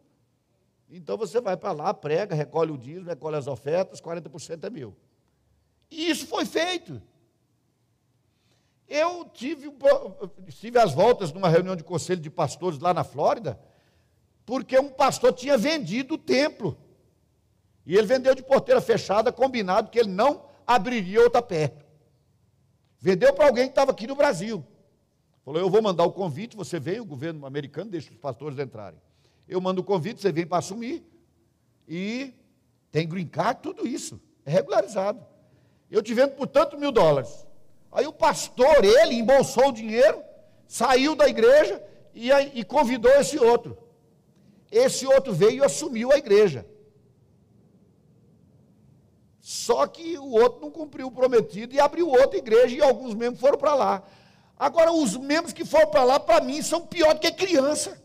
Então 0.90 1.18
você 1.18 1.42
vai 1.42 1.58
para 1.58 1.72
lá, 1.72 1.94
prega, 1.94 2.34
recolhe 2.34 2.72
o 2.72 2.78
dízimo, 2.78 3.08
recolhe 3.08 3.36
as 3.36 3.48
ofertas, 3.48 4.00
40% 4.00 4.64
é 4.64 4.70
meu. 4.70 4.96
E 5.92 6.10
isso 6.10 6.26
foi 6.28 6.46
feito. 6.46 7.02
Eu 8.88 9.26
tive, 9.26 9.70
tive 10.50 10.80
as 10.80 10.94
voltas 10.94 11.34
numa 11.34 11.50
reunião 11.50 11.76
de 11.76 11.84
conselho 11.84 12.22
de 12.22 12.30
pastores 12.30 12.80
lá 12.80 12.94
na 12.94 13.04
Flórida, 13.04 13.60
porque 14.46 14.80
um 14.80 14.90
pastor 14.90 15.34
tinha 15.34 15.58
vendido 15.58 16.14
o 16.14 16.18
templo. 16.18 16.78
E 17.86 17.98
ele 17.98 18.08
vendeu 18.08 18.34
de 18.34 18.42
porteira 18.42 18.80
fechada, 18.80 19.32
combinado 19.32 19.90
que 19.90 20.00
ele 20.00 20.10
não 20.10 20.46
abriria 20.66 21.22
outra 21.22 21.42
perto. 21.42 21.86
Vendeu 23.00 23.34
para 23.34 23.48
alguém 23.48 23.66
que 23.66 23.72
estava 23.72 23.92
aqui 23.92 24.08
no 24.08 24.16
Brasil. 24.16 24.66
Falou: 25.44 25.62
Eu 25.62 25.70
vou 25.70 25.82
mandar 25.82 26.04
o 26.04 26.12
convite, 26.12 26.56
você 26.56 26.80
vem, 26.80 27.00
o 27.00 27.06
governo 27.06 27.46
americano 27.46 27.92
deixa 27.92 28.12
os 28.12 28.18
pastores 28.18 28.58
entrarem. 28.58 29.00
Eu 29.48 29.62
mando 29.62 29.82
o 29.82 29.84
convite, 29.84 30.22
você 30.22 30.32
vem 30.32 30.46
para 30.46 30.58
assumir. 30.58 31.06
E 31.88 32.34
tem 32.92 33.08
green 33.08 33.28
card, 33.28 33.62
tudo 33.62 33.88
isso. 33.88 34.20
É 34.46 34.52
regularizado. 34.52 35.26
Eu 35.90 36.02
te 36.02 36.14
vendo 36.14 36.32
por 36.32 36.48
tanto 36.48 36.78
mil 36.78 36.92
dólares. 36.92 37.48
Aí 37.92 38.06
o 38.06 38.14
pastor, 38.14 38.84
ele 38.84 39.16
embolsou 39.16 39.70
o 39.70 39.72
dinheiro, 39.72 40.22
saiu 40.68 41.16
da 41.16 41.28
igreja 41.28 41.82
e, 42.14 42.30
e 42.32 42.64
convidou 42.64 43.12
esse 43.12 43.40
outro. 43.40 43.78
Esse 44.70 45.08
outro 45.08 45.34
veio 45.34 45.64
e 45.64 45.66
assumiu 45.66 46.12
a 46.12 46.18
igreja. 46.18 46.66
Só 49.40 49.88
que 49.88 50.18
o 50.18 50.32
outro 50.32 50.60
não 50.60 50.70
cumpriu 50.70 51.08
o 51.08 51.12
prometido 51.12 51.74
e 51.74 51.80
abriu 51.80 52.10
outra 52.10 52.38
igreja 52.38 52.76
e 52.76 52.82
alguns 52.82 53.16
membros 53.16 53.40
foram 53.40 53.58
para 53.58 53.74
lá. 53.74 54.04
Agora, 54.60 54.92
os 54.92 55.16
membros 55.16 55.54
que 55.54 55.64
foram 55.64 55.88
para 55.90 56.04
lá, 56.04 56.20
para 56.20 56.44
mim, 56.44 56.62
são 56.62 56.86
pior 56.86 57.14
do 57.14 57.22
que 57.22 57.32
criança. 57.32 58.02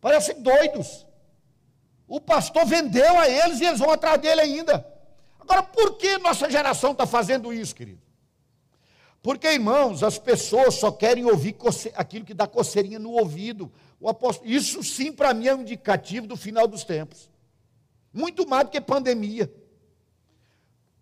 Parecem 0.00 0.40
doidos. 0.40 1.06
O 2.06 2.20
pastor 2.20 2.64
vendeu 2.64 3.18
a 3.18 3.28
eles 3.28 3.60
e 3.60 3.64
eles 3.64 3.80
vão 3.80 3.90
atrás 3.90 4.20
dele 4.20 4.40
ainda. 4.40 4.86
Agora, 5.38 5.62
por 5.62 5.96
que 5.96 6.18
nossa 6.18 6.50
geração 6.50 6.92
está 6.92 7.06
fazendo 7.06 7.52
isso, 7.52 7.74
querido? 7.74 8.00
Porque, 9.22 9.48
irmãos, 9.48 10.02
as 10.02 10.18
pessoas 10.18 10.74
só 10.74 10.90
querem 10.90 11.24
ouvir 11.24 11.56
aquilo 11.94 12.24
que 12.24 12.34
dá 12.34 12.46
coceirinha 12.46 12.98
no 12.98 13.10
ouvido. 13.12 13.70
Apóstolo, 14.04 14.48
isso 14.48 14.82
sim, 14.82 15.12
para 15.12 15.34
mim, 15.34 15.48
é 15.48 15.54
um 15.54 15.62
indicativo 15.62 16.26
do 16.26 16.36
final 16.36 16.68
dos 16.68 16.84
tempos. 16.84 17.30
Muito 18.12 18.48
mais 18.48 18.64
do 18.64 18.70
que 18.70 18.80
pandemia. 18.80 19.52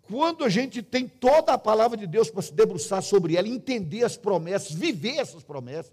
Quando 0.09 0.45
a 0.45 0.49
gente 0.49 0.83
tem 0.83 1.07
toda 1.07 1.53
a 1.53 1.59
palavra 1.59 1.97
de 1.97 2.07
Deus 2.07 2.31
para 2.31 2.43
se 2.43 2.53
debruçar 2.53 3.03
sobre 3.03 3.37
ela, 3.37 3.49
entender 3.49 4.05
as 4.05 4.17
promessas, 4.17 4.73
viver 4.73 5.19
essas 5.19 5.43
promessas, 5.43 5.93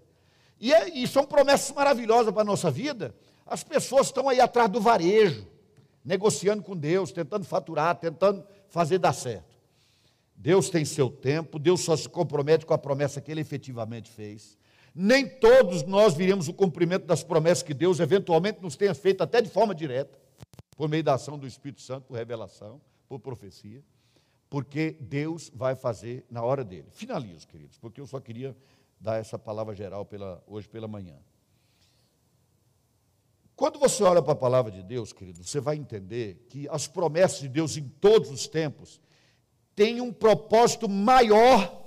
e, 0.64 0.72
é, 0.72 0.88
e 0.88 1.06
são 1.06 1.26
promessas 1.26 1.76
maravilhosas 1.76 2.32
para 2.32 2.40
a 2.40 2.46
nossa 2.46 2.70
vida, 2.70 3.14
as 3.44 3.62
pessoas 3.62 4.06
estão 4.06 4.30
aí 4.30 4.40
atrás 4.40 4.70
do 4.70 4.80
varejo, 4.80 5.46
negociando 6.02 6.62
com 6.62 6.74
Deus, 6.74 7.12
tentando 7.12 7.44
faturar, 7.44 7.94
tentando 7.96 8.42
fazer 8.70 8.96
dar 8.96 9.12
certo. 9.12 9.58
Deus 10.34 10.70
tem 10.70 10.82
seu 10.82 11.10
tempo, 11.10 11.58
Deus 11.58 11.82
só 11.82 11.94
se 11.94 12.08
compromete 12.08 12.64
com 12.64 12.72
a 12.72 12.78
promessa 12.78 13.20
que 13.20 13.30
ele 13.30 13.42
efetivamente 13.42 14.10
fez. 14.10 14.56
Nem 14.94 15.28
todos 15.28 15.82
nós 15.82 16.14
viremos 16.14 16.48
o 16.48 16.54
cumprimento 16.54 17.04
das 17.04 17.22
promessas 17.22 17.62
que 17.62 17.74
Deus 17.74 18.00
eventualmente 18.00 18.62
nos 18.62 18.74
tenha 18.74 18.94
feito, 18.94 19.22
até 19.22 19.42
de 19.42 19.50
forma 19.50 19.74
direta, 19.74 20.18
por 20.78 20.88
meio 20.88 21.04
da 21.04 21.12
ação 21.12 21.38
do 21.38 21.46
Espírito 21.46 21.82
Santo, 21.82 22.06
por 22.06 22.16
revelação, 22.16 22.80
por 23.06 23.20
profecia, 23.20 23.82
porque 24.48 24.96
Deus 24.98 25.52
vai 25.54 25.74
fazer 25.74 26.24
na 26.30 26.42
hora 26.42 26.64
dele. 26.64 26.86
Finalizo, 26.90 27.46
queridos, 27.46 27.76
porque 27.76 28.00
eu 28.00 28.06
só 28.06 28.18
queria 28.18 28.56
dar 29.04 29.20
essa 29.20 29.38
palavra 29.38 29.74
geral 29.74 30.06
pela, 30.06 30.42
hoje 30.46 30.66
pela 30.66 30.88
manhã. 30.88 31.14
Quando 33.54 33.78
você 33.78 34.02
olha 34.02 34.22
para 34.22 34.32
a 34.32 34.36
palavra 34.36 34.72
de 34.72 34.82
Deus, 34.82 35.12
querido, 35.12 35.44
você 35.44 35.60
vai 35.60 35.76
entender 35.76 36.46
que 36.48 36.66
as 36.70 36.88
promessas 36.88 37.40
de 37.40 37.48
Deus 37.50 37.76
em 37.76 37.86
todos 37.86 38.30
os 38.30 38.48
tempos 38.48 38.98
têm 39.76 40.00
um 40.00 40.10
propósito 40.10 40.88
maior 40.88 41.84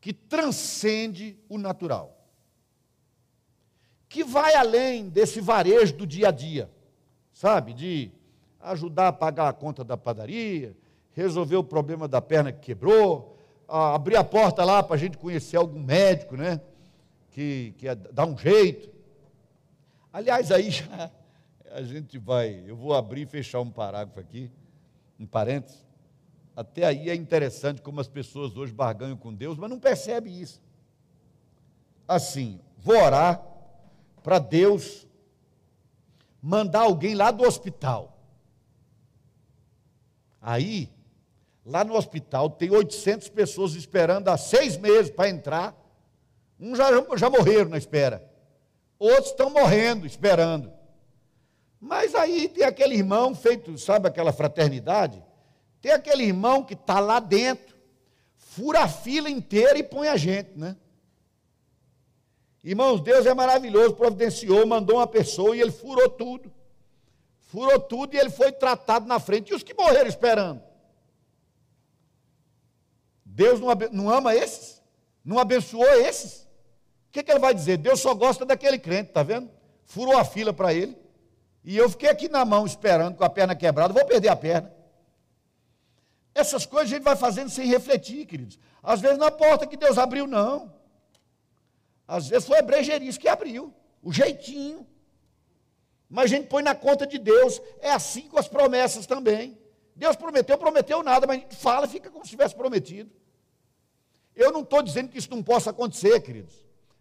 que 0.00 0.12
transcende 0.12 1.36
o 1.48 1.58
natural, 1.58 2.24
que 4.08 4.22
vai 4.22 4.54
além 4.54 5.08
desse 5.08 5.40
varejo 5.40 5.96
do 5.96 6.06
dia 6.06 6.28
a 6.28 6.30
dia, 6.30 6.70
sabe? 7.32 7.74
De 7.74 8.12
ajudar 8.60 9.08
a 9.08 9.12
pagar 9.12 9.48
a 9.48 9.52
conta 9.52 9.82
da 9.82 9.96
padaria, 9.96 10.76
resolver 11.14 11.56
o 11.56 11.64
problema 11.64 12.06
da 12.06 12.22
perna 12.22 12.52
que 12.52 12.60
quebrou, 12.60 13.33
abrir 13.68 14.16
a 14.16 14.24
porta 14.24 14.64
lá 14.64 14.82
para 14.82 14.96
a 14.96 14.98
gente 14.98 15.18
conhecer 15.18 15.56
algum 15.56 15.80
médico, 15.80 16.36
né? 16.36 16.60
Que, 17.30 17.74
que 17.78 17.92
dá 17.94 18.24
um 18.24 18.36
jeito. 18.36 18.90
Aliás, 20.12 20.52
aí 20.52 20.70
já 20.70 21.10
a 21.74 21.82
gente 21.82 22.18
vai, 22.18 22.62
eu 22.66 22.76
vou 22.76 22.94
abrir 22.94 23.22
e 23.22 23.26
fechar 23.26 23.60
um 23.60 23.70
parágrafo 23.70 24.20
aqui, 24.20 24.48
um 25.18 25.26
parênteses. 25.26 25.84
Até 26.54 26.84
aí 26.84 27.10
é 27.10 27.14
interessante 27.14 27.82
como 27.82 28.00
as 28.00 28.06
pessoas 28.06 28.56
hoje 28.56 28.72
barganham 28.72 29.16
com 29.16 29.34
Deus, 29.34 29.58
mas 29.58 29.68
não 29.68 29.80
percebe 29.80 30.30
isso. 30.30 30.62
Assim, 32.06 32.60
vou 32.78 32.96
orar 32.96 33.44
para 34.22 34.38
Deus 34.38 35.04
mandar 36.40 36.82
alguém 36.82 37.14
lá 37.14 37.32
do 37.32 37.42
hospital. 37.42 38.16
Aí, 40.40 40.90
lá 41.64 41.82
no 41.82 41.96
hospital, 41.96 42.50
tem 42.50 42.70
800 42.70 43.28
pessoas 43.30 43.74
esperando 43.74 44.28
há 44.28 44.36
seis 44.36 44.76
meses 44.76 45.10
para 45.10 45.28
entrar. 45.28 45.74
Uns 46.60 46.76
já, 46.76 46.88
já 47.16 47.30
morreram 47.30 47.70
na 47.70 47.78
espera. 47.78 48.22
Outros 48.98 49.30
estão 49.30 49.50
morrendo, 49.50 50.06
esperando. 50.06 50.72
Mas 51.80 52.14
aí 52.14 52.48
tem 52.48 52.64
aquele 52.64 52.94
irmão 52.94 53.34
feito, 53.34 53.76
sabe 53.78 54.08
aquela 54.08 54.32
fraternidade? 54.32 55.22
Tem 55.80 55.92
aquele 55.92 56.24
irmão 56.24 56.62
que 56.62 56.74
está 56.74 57.00
lá 57.00 57.20
dentro, 57.20 57.76
fura 58.36 58.80
a 58.80 58.88
fila 58.88 59.28
inteira 59.28 59.78
e 59.78 59.82
põe 59.82 60.08
a 60.08 60.16
gente, 60.16 60.52
né? 60.56 60.76
Irmãos, 62.62 63.02
Deus 63.02 63.26
é 63.26 63.34
maravilhoso, 63.34 63.94
providenciou, 63.94 64.66
mandou 64.66 64.96
uma 64.96 65.06
pessoa 65.06 65.54
e 65.54 65.60
ele 65.60 65.70
furou 65.70 66.08
tudo. 66.08 66.50
Furou 67.38 67.78
tudo 67.78 68.14
e 68.14 68.18
ele 68.18 68.30
foi 68.30 68.50
tratado 68.50 69.06
na 69.06 69.20
frente. 69.20 69.52
E 69.52 69.54
os 69.54 69.62
que 69.62 69.74
morreram 69.74 70.08
esperando? 70.08 70.62
Deus 73.34 73.58
não, 73.58 73.68
não 73.90 74.10
ama 74.10 74.32
esses? 74.34 74.80
Não 75.24 75.40
abençoou 75.40 75.84
esses? 75.84 76.42
O 77.08 77.12
que, 77.12 77.22
que 77.22 77.32
ele 77.32 77.40
vai 77.40 77.52
dizer? 77.52 77.78
Deus 77.78 78.00
só 78.00 78.14
gosta 78.14 78.46
daquele 78.46 78.78
crente, 78.78 79.08
está 79.08 79.24
vendo? 79.24 79.50
Furou 79.84 80.16
a 80.16 80.24
fila 80.24 80.52
para 80.52 80.72
ele. 80.72 80.96
E 81.64 81.76
eu 81.76 81.90
fiquei 81.90 82.08
aqui 82.08 82.28
na 82.28 82.44
mão 82.44 82.64
esperando 82.64 83.16
com 83.16 83.24
a 83.24 83.28
perna 83.28 83.56
quebrada, 83.56 83.92
vou 83.92 84.04
perder 84.04 84.28
a 84.28 84.36
perna. 84.36 84.72
Essas 86.32 86.64
coisas 86.64 86.92
a 86.92 86.94
gente 86.94 87.04
vai 87.04 87.16
fazendo 87.16 87.50
sem 87.50 87.66
refletir, 87.66 88.24
queridos. 88.24 88.56
Às 88.80 89.00
vezes 89.00 89.18
na 89.18 89.32
porta 89.32 89.66
que 89.66 89.76
Deus 89.76 89.98
abriu, 89.98 90.28
não. 90.28 90.72
Às 92.06 92.28
vezes 92.28 92.46
foi 92.46 92.58
a 92.58 92.62
brejerice 92.62 93.18
que 93.18 93.28
abriu, 93.28 93.74
o 94.00 94.12
jeitinho. 94.12 94.86
Mas 96.08 96.26
a 96.26 96.36
gente 96.36 96.46
põe 96.46 96.62
na 96.62 96.74
conta 96.74 97.04
de 97.04 97.18
Deus. 97.18 97.60
É 97.80 97.90
assim 97.90 98.28
com 98.28 98.38
as 98.38 98.46
promessas 98.46 99.06
também. 99.06 99.58
Deus 99.96 100.14
prometeu, 100.14 100.56
prometeu 100.56 101.02
nada, 101.02 101.26
mas 101.26 101.38
a 101.38 101.40
gente 101.40 101.56
fala, 101.56 101.88
fica 101.88 102.10
como 102.10 102.24
se 102.24 102.30
tivesse 102.30 102.54
prometido. 102.54 103.10
Eu 104.34 104.52
não 104.52 104.60
estou 104.62 104.82
dizendo 104.82 105.08
que 105.08 105.18
isso 105.18 105.30
não 105.30 105.42
possa 105.42 105.70
acontecer, 105.70 106.20
queridos, 106.20 106.54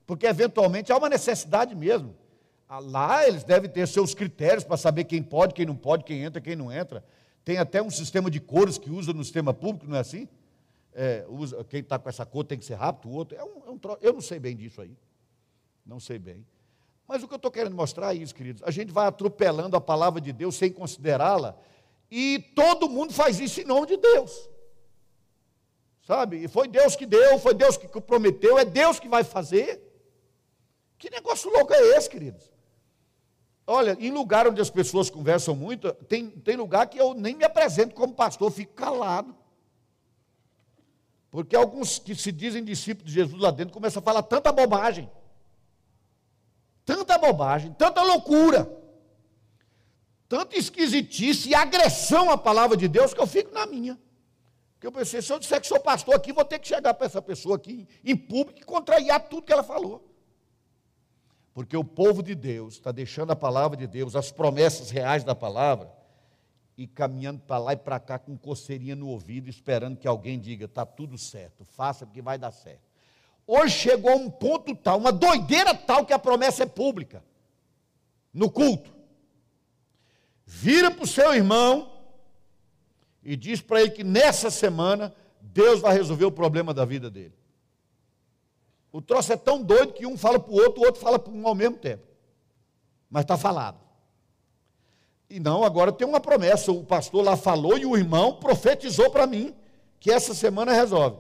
porque 0.06 0.26
eventualmente 0.26 0.92
há 0.92 0.98
uma 0.98 1.10
necessidade 1.10 1.76
mesmo. 1.76 2.16
Ah, 2.68 2.80
lá 2.80 3.28
eles 3.28 3.44
devem 3.44 3.70
ter 3.70 3.88
seus 3.88 4.14
critérios 4.14 4.64
para 4.64 4.78
saber 4.78 5.04
quem 5.04 5.22
pode, 5.22 5.54
quem 5.54 5.66
não 5.66 5.76
pode, 5.76 6.04
quem 6.04 6.24
entra, 6.24 6.42
quem 6.42 6.56
não 6.56 6.72
entra. 6.72 7.04
Tem 7.44 7.58
até 7.58 7.82
um 7.82 7.90
sistema 7.90 8.32
de 8.32 8.40
cores 8.40 8.78
que 8.78 8.90
usa 8.90 9.14
no 9.14 9.24
sistema 9.24 9.54
público, 9.54 9.88
não 9.88 9.98
é 9.98 10.00
assim? 10.00 10.28
É, 10.94 11.26
usa, 11.28 11.64
quem 11.66 11.82
está 11.82 12.00
com 12.00 12.08
essa 12.08 12.26
cor 12.26 12.44
tem 12.44 12.58
que 12.58 12.66
ser 12.66 12.76
rápido, 12.76 13.12
o 13.12 13.16
outro. 13.16 13.38
É 13.38 13.44
um, 13.44 13.62
é 13.68 13.70
um 13.70 13.78
tro... 13.78 13.98
Eu 14.02 14.14
não 14.14 14.22
sei 14.22 14.40
bem 14.40 14.56
disso 14.56 14.82
aí. 14.82 14.96
Não 15.86 16.00
sei 16.00 16.18
bem. 16.18 16.46
Mas 17.08 17.22
o 17.22 17.28
que 17.28 17.34
eu 17.34 17.38
estou 17.38 17.52
querendo 17.52 17.76
mostrar 17.76 18.16
é 18.16 18.18
isso, 18.18 18.34
queridos. 18.34 18.64
A 18.64 18.72
gente 18.72 18.92
vai 18.92 19.08
atropelando 19.08 19.76
a 19.76 19.82
palavra 19.82 20.22
de 20.22 20.32
Deus 20.32 20.56
sem 20.56 20.72
considerá-la, 20.72 21.58
e 22.10 22.40
todo 22.56 22.90
mundo 22.90 23.12
faz 23.12 23.40
isso 23.40 23.60
em 23.60 23.66
nome 23.66 23.88
de 23.88 23.98
Deus. 23.98 24.50
Sabe? 26.04 26.44
E 26.44 26.48
foi 26.48 26.68
Deus 26.68 26.96
que 26.96 27.06
deu, 27.06 27.40
foi 27.40 27.54
Deus 27.54 27.78
que 27.78 27.88
prometeu, 28.02 28.58
é 28.58 28.66
Deus 28.66 29.00
que 29.00 29.08
vai 29.08 29.24
fazer. 29.24 29.82
Que 30.98 31.10
negócio 31.10 31.50
louco 31.50 31.74
é 31.74 31.98
esse, 31.98 32.10
queridos? 32.10 32.52
Olha, 33.66 33.98
em 33.98 34.12
lugar 34.12 34.48
onde 34.48 34.62
as 34.62 34.70
pessoas 34.70 35.10
conversam 35.10 35.56
muito, 35.56 35.94
tem, 35.94 36.30
tem 36.30 36.58
lugar 36.58 36.88
que 36.88 37.00
eu 37.00 37.14
nem 37.14 37.36
me 37.36 37.46
apresento 37.46 37.96
como 37.96 38.14
pastor, 38.14 38.52
fico 38.52 38.74
calado. 38.74 39.34
Porque 41.32 41.56
alguns 41.56 41.98
que 41.98 42.14
se 42.14 42.32
dizem 42.32 42.64
discípulos 42.64 43.10
de 43.10 43.20
Jesus 43.20 43.42
lá 43.42 43.50
dentro 43.50 43.74
começam 43.74 44.02
a 44.02 44.04
falar 44.04 44.24
tanta 44.24 44.52
bobagem. 44.52 45.10
Tanta 46.86 47.18
bobagem, 47.18 47.74
tanta 47.74 48.04
loucura. 48.04 48.70
Tanta 50.28 50.58
esquisitice 50.58 51.50
e 51.50 51.56
agressão 51.56 52.30
à 52.30 52.38
palavra 52.38 52.76
de 52.76 52.90
Deus 52.90 53.14
que 53.14 53.22
eu 53.22 53.28
fico 53.28 53.54
na 53.54 53.66
minha. 53.66 53.98
Porque 54.84 54.88
eu 54.88 55.00
pensei, 55.00 55.22
se 55.22 55.32
eu 55.32 55.40
disser 55.40 55.62
que 55.62 55.68
sou 55.68 55.80
pastor 55.80 56.14
aqui, 56.14 56.34
vou 56.34 56.44
ter 56.44 56.60
que 56.60 56.68
chegar 56.68 56.94
para 56.94 57.06
essa 57.06 57.22
pessoa 57.22 57.56
aqui 57.56 57.88
em 58.04 58.18
público 58.18 58.60
e 58.60 58.66
contrariar 58.66 59.30
tudo 59.30 59.46
que 59.46 59.54
ela 59.54 59.64
falou. 59.64 60.14
Porque 61.54 61.78
o 61.78 61.86
povo 61.86 62.22
de 62.22 62.36
Deus 62.36 62.74
está 62.74 62.92
deixando 62.92 63.32
a 63.32 63.36
palavra 63.36 63.78
de 63.78 63.88
Deus, 63.88 64.14
as 64.14 64.30
promessas 64.30 64.90
reais 64.90 65.24
da 65.24 65.34
palavra, 65.34 65.90
e 66.78 66.86
caminhando 66.86 67.40
para 67.40 67.60
lá 67.60 67.72
e 67.72 67.78
para 67.78 67.98
cá 67.98 68.20
com 68.20 68.38
coceirinha 68.38 68.94
no 68.94 69.08
ouvido, 69.08 69.50
esperando 69.50 69.96
que 69.96 70.06
alguém 70.06 70.38
diga: 70.38 70.66
está 70.66 70.86
tudo 70.86 71.18
certo, 71.18 71.64
faça 71.64 72.06
porque 72.06 72.22
vai 72.22 72.38
dar 72.38 72.52
certo. 72.52 72.84
Hoje 73.48 73.80
chegou 73.80 74.12
a 74.12 74.16
um 74.16 74.30
ponto 74.30 74.76
tal, 74.76 74.98
uma 74.98 75.14
doideira 75.14 75.74
tal, 75.74 76.06
que 76.06 76.12
a 76.12 76.20
promessa 76.20 76.64
é 76.64 76.66
pública, 76.66 77.24
no 78.34 78.52
culto. 78.52 78.94
Vira 80.46 80.92
para 80.92 81.06
o 81.06 81.08
seu 81.08 81.34
irmão 81.34 81.93
e 83.24 83.36
diz 83.36 83.62
para 83.62 83.82
ele 83.82 83.92
que 83.92 84.04
nessa 84.04 84.50
semana 84.52 85.14
Deus 85.42 85.80
vai 85.80 85.94
resolver 85.94 86.26
o 86.26 86.32
problema 86.32 86.74
da 86.74 86.86
vida 86.86 87.10
dele. 87.10 87.34
O 88.92 89.02
troço 89.02 89.34
é 89.34 89.38
tão 89.38 89.62
doido 89.62 89.94
que 89.94 90.06
um 90.06 90.18
fala 90.18 90.40
para 90.40 90.52
o 90.52 90.56
outro, 90.56 90.82
o 90.82 90.86
outro 90.86 91.02
fala 91.02 91.18
para 91.18 91.34
um 91.34 91.48
ao 91.48 91.56
mesmo 91.56 91.78
tempo. 91.78 92.04
Mas 93.10 93.24
está 93.24 93.38
falado. 93.38 93.78
E 95.30 95.40
não, 95.40 95.64
agora 95.64 95.92
tem 95.92 96.08
uma 96.08 96.20
promessa. 96.20 96.72
O 96.72 96.84
pastor 96.84 97.24
lá 97.24 97.36
falou 97.36 97.78
e 97.78 97.86
o 97.86 97.98
irmão 97.98 98.36
profetizou 98.36 99.10
para 99.10 99.26
mim 99.26 99.56
que 100.00 100.12
essa 100.12 100.34
semana 100.34 100.74
resolve. 100.74 101.18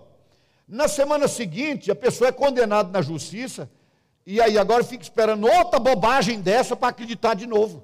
Na 0.68 0.88
semana 0.88 1.28
seguinte, 1.28 1.90
a 1.90 1.96
pessoa 1.96 2.28
é 2.28 2.32
condenada 2.32 2.92
na 2.92 3.02
justiça, 3.02 3.70
e 4.26 4.40
aí 4.40 4.58
agora 4.58 4.84
fica 4.84 5.04
esperando 5.04 5.48
outra 5.48 5.80
bobagem 5.80 6.42
dessa 6.42 6.76
para 6.76 6.90
acreditar 6.90 7.34
de 7.34 7.48
novo. 7.48 7.84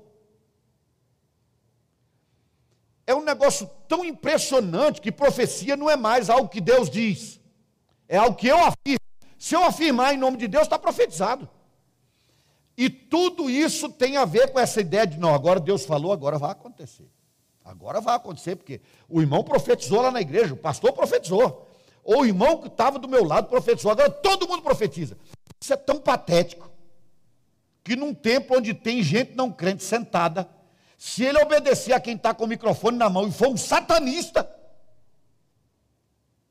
É 3.09 3.15
um 3.15 3.23
negócio 3.23 3.67
tão 3.87 4.05
impressionante 4.05 5.01
que 5.01 5.11
profecia 5.11 5.75
não 5.75 5.89
é 5.89 5.95
mais 5.95 6.29
algo 6.29 6.47
que 6.47 6.61
Deus 6.61 6.91
diz, 6.91 7.39
é 8.07 8.17
algo 8.17 8.37
que 8.37 8.45
eu 8.45 8.57
afirmo. 8.57 8.99
Se 9.35 9.55
eu 9.55 9.63
afirmar 9.63 10.13
em 10.13 10.17
nome 10.19 10.37
de 10.37 10.47
Deus, 10.47 10.65
está 10.65 10.77
profetizado. 10.77 11.49
E 12.77 12.87
tudo 12.87 13.49
isso 13.49 13.89
tem 13.89 14.15
a 14.15 14.25
ver 14.25 14.51
com 14.51 14.59
essa 14.59 14.79
ideia 14.79 15.07
de, 15.07 15.17
não, 15.17 15.33
agora 15.33 15.59
Deus 15.59 15.87
falou, 15.87 16.11
agora 16.11 16.37
vai 16.37 16.51
acontecer. 16.51 17.09
Agora 17.65 17.99
vai 17.99 18.15
acontecer, 18.15 18.55
porque 18.55 18.79
o 19.09 19.19
irmão 19.19 19.43
profetizou 19.43 20.03
lá 20.03 20.11
na 20.11 20.21
igreja, 20.21 20.53
o 20.53 20.57
pastor 20.57 20.93
profetizou. 20.93 21.67
Ou 22.03 22.21
o 22.21 22.25
irmão 22.27 22.57
que 22.57 22.67
estava 22.67 22.99
do 22.99 23.07
meu 23.07 23.23
lado 23.25 23.49
profetizou, 23.49 23.89
agora 23.91 24.11
todo 24.11 24.47
mundo 24.47 24.61
profetiza. 24.61 25.17
Isso 25.59 25.73
é 25.73 25.77
tão 25.77 25.97
patético, 25.99 26.69
que 27.83 27.95
num 27.95 28.13
tempo 28.13 28.55
onde 28.55 28.75
tem 28.75 29.01
gente 29.01 29.33
não 29.33 29.51
crente 29.51 29.83
sentada, 29.83 30.47
se 30.99 31.23
ele 31.23 31.41
obedecer 31.41 31.93
a 31.93 31.99
quem 31.99 32.17
está 32.17 32.33
com 32.33 32.43
o 32.43 32.47
microfone 32.47 32.97
na 32.97 33.09
mão 33.09 33.25
e 33.25 33.31
for 33.31 33.47
um 33.47 33.55
satanista, 33.55 34.53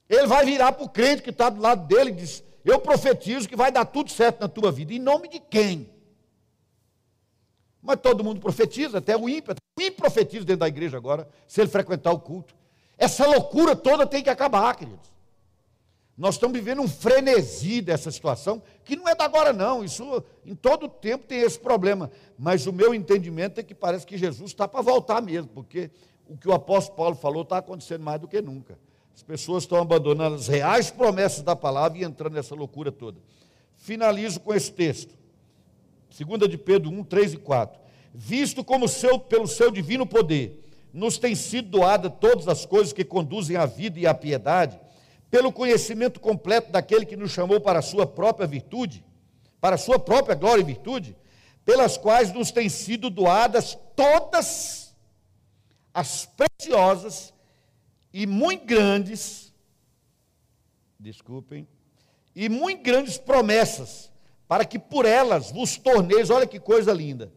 ele 0.08 0.26
vai 0.26 0.42
virar 0.46 0.72
para 0.72 0.84
o 0.84 0.88
crente 0.88 1.20
que 1.20 1.28
está 1.28 1.50
do 1.50 1.60
lado 1.60 1.86
dele 1.86 2.12
e 2.12 2.14
diz: 2.14 2.42
eu 2.64 2.80
profetizo 2.80 3.46
que 3.46 3.54
vai 3.54 3.70
dar 3.70 3.84
tudo 3.84 4.10
certo 4.10 4.40
na 4.40 4.48
tua 4.48 4.72
vida. 4.72 4.94
Em 4.94 4.98
nome 4.98 5.28
de 5.28 5.38
quem? 5.38 5.92
Mas 7.82 8.00
todo 8.00 8.24
mundo 8.24 8.40
profetiza, 8.40 8.98
até 8.98 9.14
o 9.14 9.28
ímpio. 9.28 9.54
O 9.78 9.82
ímpio 9.82 9.96
profetiza 9.96 10.46
dentro 10.46 10.60
da 10.60 10.68
igreja 10.68 10.96
agora, 10.96 11.28
se 11.46 11.60
ele 11.60 11.68
frequentar 11.68 12.12
o 12.12 12.18
culto. 12.18 12.56
Essa 12.96 13.26
loucura 13.26 13.76
toda 13.76 14.06
tem 14.06 14.22
que 14.22 14.30
acabar, 14.30 14.74
queridos. 14.74 15.12
Nós 16.18 16.34
estamos 16.34 16.58
vivendo 16.58 16.82
um 16.82 16.88
frenesi 16.88 17.80
dessa 17.80 18.10
situação, 18.10 18.60
que 18.84 18.96
não 18.96 19.08
é 19.08 19.14
da 19.14 19.24
agora, 19.24 19.52
não. 19.52 19.84
Isso, 19.84 20.24
em 20.44 20.52
todo 20.52 20.88
tempo, 20.88 21.24
tem 21.24 21.42
esse 21.42 21.60
problema. 21.60 22.10
Mas 22.36 22.66
o 22.66 22.72
meu 22.72 22.92
entendimento 22.92 23.60
é 23.60 23.62
que 23.62 23.72
parece 23.72 24.04
que 24.04 24.18
Jesus 24.18 24.50
está 24.50 24.66
para 24.66 24.82
voltar 24.82 25.22
mesmo, 25.22 25.48
porque 25.48 25.92
o 26.28 26.36
que 26.36 26.48
o 26.48 26.52
apóstolo 26.52 26.96
Paulo 26.96 27.14
falou 27.14 27.42
está 27.42 27.58
acontecendo 27.58 28.02
mais 28.02 28.20
do 28.20 28.26
que 28.26 28.42
nunca. 28.42 28.76
As 29.14 29.22
pessoas 29.22 29.62
estão 29.62 29.78
abandonando 29.78 30.34
as 30.34 30.48
reais 30.48 30.90
promessas 30.90 31.42
da 31.42 31.54
palavra 31.54 31.98
e 31.98 32.02
entrando 32.02 32.34
nessa 32.34 32.54
loucura 32.54 32.90
toda. 32.90 33.20
Finalizo 33.76 34.40
com 34.40 34.52
esse 34.52 34.72
texto. 34.72 35.16
2 36.10 36.50
de 36.50 36.58
Pedro 36.58 36.90
1, 36.90 37.04
3 37.04 37.34
e 37.34 37.36
4. 37.36 37.80
Visto 38.12 38.64
como 38.64 38.88
seu, 38.88 39.20
pelo 39.20 39.46
seu 39.46 39.70
divino 39.70 40.04
poder 40.04 40.64
nos 40.92 41.18
têm 41.18 41.34
sido 41.34 41.68
doadas 41.68 42.12
todas 42.20 42.48
as 42.48 42.66
coisas 42.66 42.92
que 42.92 43.04
conduzem 43.04 43.56
à 43.56 43.66
vida 43.66 44.00
e 44.00 44.06
à 44.06 44.14
piedade, 44.14 44.80
pelo 45.30 45.52
conhecimento 45.52 46.20
completo 46.20 46.72
daquele 46.72 47.04
que 47.04 47.16
nos 47.16 47.30
chamou 47.30 47.60
para 47.60 47.80
a 47.80 47.82
sua 47.82 48.06
própria 48.06 48.46
virtude, 48.46 49.04
para 49.60 49.74
a 49.74 49.78
sua 49.78 49.98
própria 49.98 50.34
glória 50.34 50.62
e 50.62 50.64
virtude, 50.64 51.16
pelas 51.64 51.98
quais 51.98 52.32
nos 52.32 52.50
têm 52.50 52.68
sido 52.68 53.10
doadas 53.10 53.76
todas 53.94 54.96
as 55.92 56.26
preciosas 56.26 57.34
e 58.12 58.26
muito 58.26 58.64
grandes, 58.64 59.52
desculpem, 60.98 61.68
e 62.34 62.48
muito 62.48 62.82
grandes 62.82 63.18
promessas, 63.18 64.10
para 64.46 64.64
que 64.64 64.78
por 64.78 65.04
elas 65.04 65.50
vos 65.50 65.76
torneis, 65.76 66.30
olha 66.30 66.46
que 66.46 66.58
coisa 66.58 66.92
linda, 66.92 67.30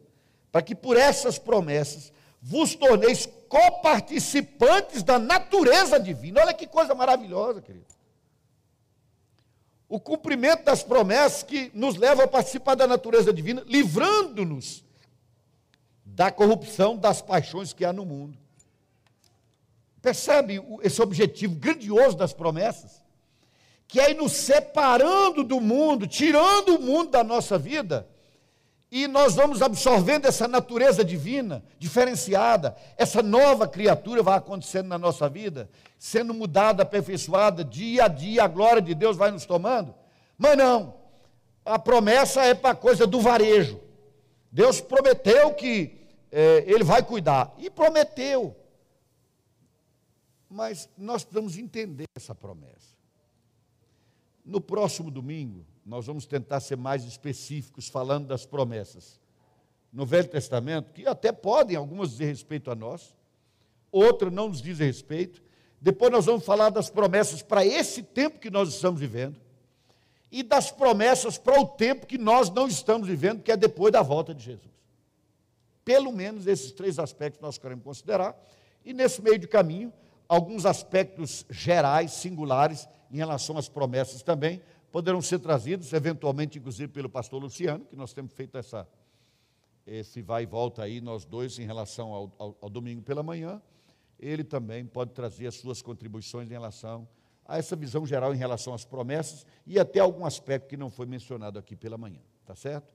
para 0.51 0.61
que 0.61 0.75
por 0.75 0.95
essas 0.95 1.37
promessas 1.37 2.13
vos 2.41 2.73
torneis 2.75 3.27
coparticipantes 3.51 5.03
da 5.03 5.19
natureza 5.19 5.99
divina. 5.99 6.39
Olha 6.39 6.53
que 6.53 6.65
coisa 6.65 6.95
maravilhosa, 6.95 7.61
querido. 7.61 7.85
O 9.89 9.99
cumprimento 9.99 10.63
das 10.63 10.81
promessas 10.81 11.43
que 11.43 11.69
nos 11.73 11.97
leva 11.97 12.23
a 12.23 12.27
participar 12.29 12.75
da 12.75 12.87
natureza 12.87 13.33
divina, 13.33 13.61
livrando-nos 13.67 14.85
da 16.05 16.31
corrupção 16.31 16.95
das 16.95 17.21
paixões 17.21 17.73
que 17.73 17.83
há 17.83 17.91
no 17.91 18.05
mundo. 18.05 18.37
Percebe 20.01 20.63
esse 20.81 21.01
objetivo 21.01 21.53
grandioso 21.55 22.15
das 22.15 22.31
promessas? 22.31 23.03
Que 23.85 23.99
é 23.99 24.11
ir 24.11 24.15
nos 24.15 24.31
separando 24.31 25.43
do 25.43 25.59
mundo, 25.59 26.07
tirando 26.07 26.77
o 26.77 26.81
mundo 26.81 27.11
da 27.11 27.21
nossa 27.21 27.57
vida 27.57 28.07
e 28.91 29.07
nós 29.07 29.35
vamos 29.35 29.61
absorvendo 29.61 30.25
essa 30.25 30.49
natureza 30.49 31.03
divina, 31.05 31.63
diferenciada, 31.79 32.75
essa 32.97 33.23
nova 33.23 33.65
criatura 33.65 34.21
vai 34.21 34.37
acontecendo 34.37 34.87
na 34.87 34.97
nossa 34.97 35.29
vida, 35.29 35.69
sendo 35.97 36.33
mudada, 36.33 36.83
aperfeiçoada, 36.83 37.63
dia 37.63 38.03
a 38.03 38.07
dia, 38.09 38.43
a 38.43 38.47
glória 38.49 38.81
de 38.81 38.93
Deus 38.93 39.15
vai 39.15 39.31
nos 39.31 39.45
tomando. 39.45 39.95
Mas 40.37 40.57
não, 40.57 40.93
a 41.63 41.79
promessa 41.79 42.43
é 42.43 42.53
para 42.53 42.71
a 42.71 42.75
coisa 42.75 43.07
do 43.07 43.21
varejo. 43.21 43.79
Deus 44.51 44.81
prometeu 44.81 45.53
que 45.53 45.97
é, 46.29 46.65
Ele 46.67 46.83
vai 46.83 47.01
cuidar, 47.01 47.55
e 47.57 47.69
prometeu. 47.69 48.53
Mas 50.49 50.89
nós 50.97 51.23
precisamos 51.23 51.57
entender 51.57 52.07
essa 52.13 52.35
promessa. 52.35 52.91
No 54.43 54.59
próximo 54.59 55.09
domingo, 55.09 55.65
nós 55.91 56.05
vamos 56.05 56.25
tentar 56.25 56.61
ser 56.61 56.77
mais 56.77 57.03
específicos 57.03 57.89
falando 57.89 58.25
das 58.25 58.45
promessas 58.45 59.19
no 59.91 60.05
Velho 60.05 60.29
Testamento, 60.29 60.93
que 60.93 61.05
até 61.05 61.33
podem, 61.33 61.75
algumas 61.75 62.11
dizer 62.11 62.27
respeito 62.27 62.71
a 62.71 62.75
nós, 62.75 63.13
outras 63.91 64.31
não 64.31 64.47
nos 64.47 64.61
dizem 64.61 64.87
respeito. 64.87 65.43
Depois 65.81 66.09
nós 66.09 66.27
vamos 66.27 66.45
falar 66.45 66.69
das 66.69 66.89
promessas 66.89 67.41
para 67.41 67.65
esse 67.65 68.01
tempo 68.01 68.39
que 68.39 68.49
nós 68.49 68.69
estamos 68.69 69.01
vivendo 69.01 69.37
e 70.31 70.41
das 70.41 70.71
promessas 70.71 71.37
para 71.37 71.59
o 71.59 71.67
tempo 71.67 72.07
que 72.07 72.17
nós 72.17 72.49
não 72.49 72.69
estamos 72.69 73.05
vivendo, 73.05 73.43
que 73.43 73.51
é 73.51 73.57
depois 73.57 73.91
da 73.91 74.01
volta 74.01 74.33
de 74.33 74.45
Jesus. 74.45 74.71
Pelo 75.83 76.13
menos 76.13 76.47
esses 76.47 76.71
três 76.71 76.99
aspectos 76.99 77.41
nós 77.41 77.57
queremos 77.57 77.83
considerar, 77.83 78.41
e 78.85 78.93
nesse 78.93 79.21
meio 79.21 79.37
de 79.37 79.45
caminho, 79.45 79.91
alguns 80.25 80.65
aspectos 80.65 81.45
gerais, 81.49 82.13
singulares, 82.13 82.87
em 83.11 83.17
relação 83.17 83.57
às 83.57 83.67
promessas 83.67 84.23
também, 84.23 84.61
poderão 84.91 85.21
ser 85.21 85.39
trazidos, 85.39 85.91
eventualmente, 85.93 86.59
inclusive, 86.59 86.91
pelo 86.91 87.09
pastor 87.09 87.41
Luciano, 87.41 87.85
que 87.85 87.95
nós 87.95 88.13
temos 88.13 88.33
feito 88.33 88.57
essa, 88.57 88.87
esse 89.87 90.21
vai 90.21 90.43
e 90.43 90.45
volta 90.45 90.83
aí, 90.83 90.99
nós 90.99 91.25
dois, 91.25 91.57
em 91.57 91.65
relação 91.65 92.11
ao, 92.11 92.31
ao, 92.37 92.57
ao 92.61 92.69
domingo 92.69 93.01
pela 93.01 93.23
manhã. 93.23 93.61
Ele 94.19 94.43
também 94.43 94.85
pode 94.85 95.11
trazer 95.13 95.47
as 95.47 95.55
suas 95.55 95.81
contribuições 95.81 96.47
em 96.49 96.51
relação 96.51 97.07
a 97.45 97.57
essa 97.57 97.75
visão 97.75 98.05
geral 98.05 98.33
em 98.33 98.37
relação 98.37 98.73
às 98.73 98.85
promessas 98.85 99.45
e 99.65 99.79
até 99.79 99.99
algum 99.99 100.25
aspecto 100.25 100.67
que 100.67 100.77
não 100.77 100.89
foi 100.89 101.05
mencionado 101.05 101.57
aqui 101.57 101.75
pela 101.75 101.97
manhã, 101.97 102.21
tá 102.45 102.55
certo? 102.55 102.87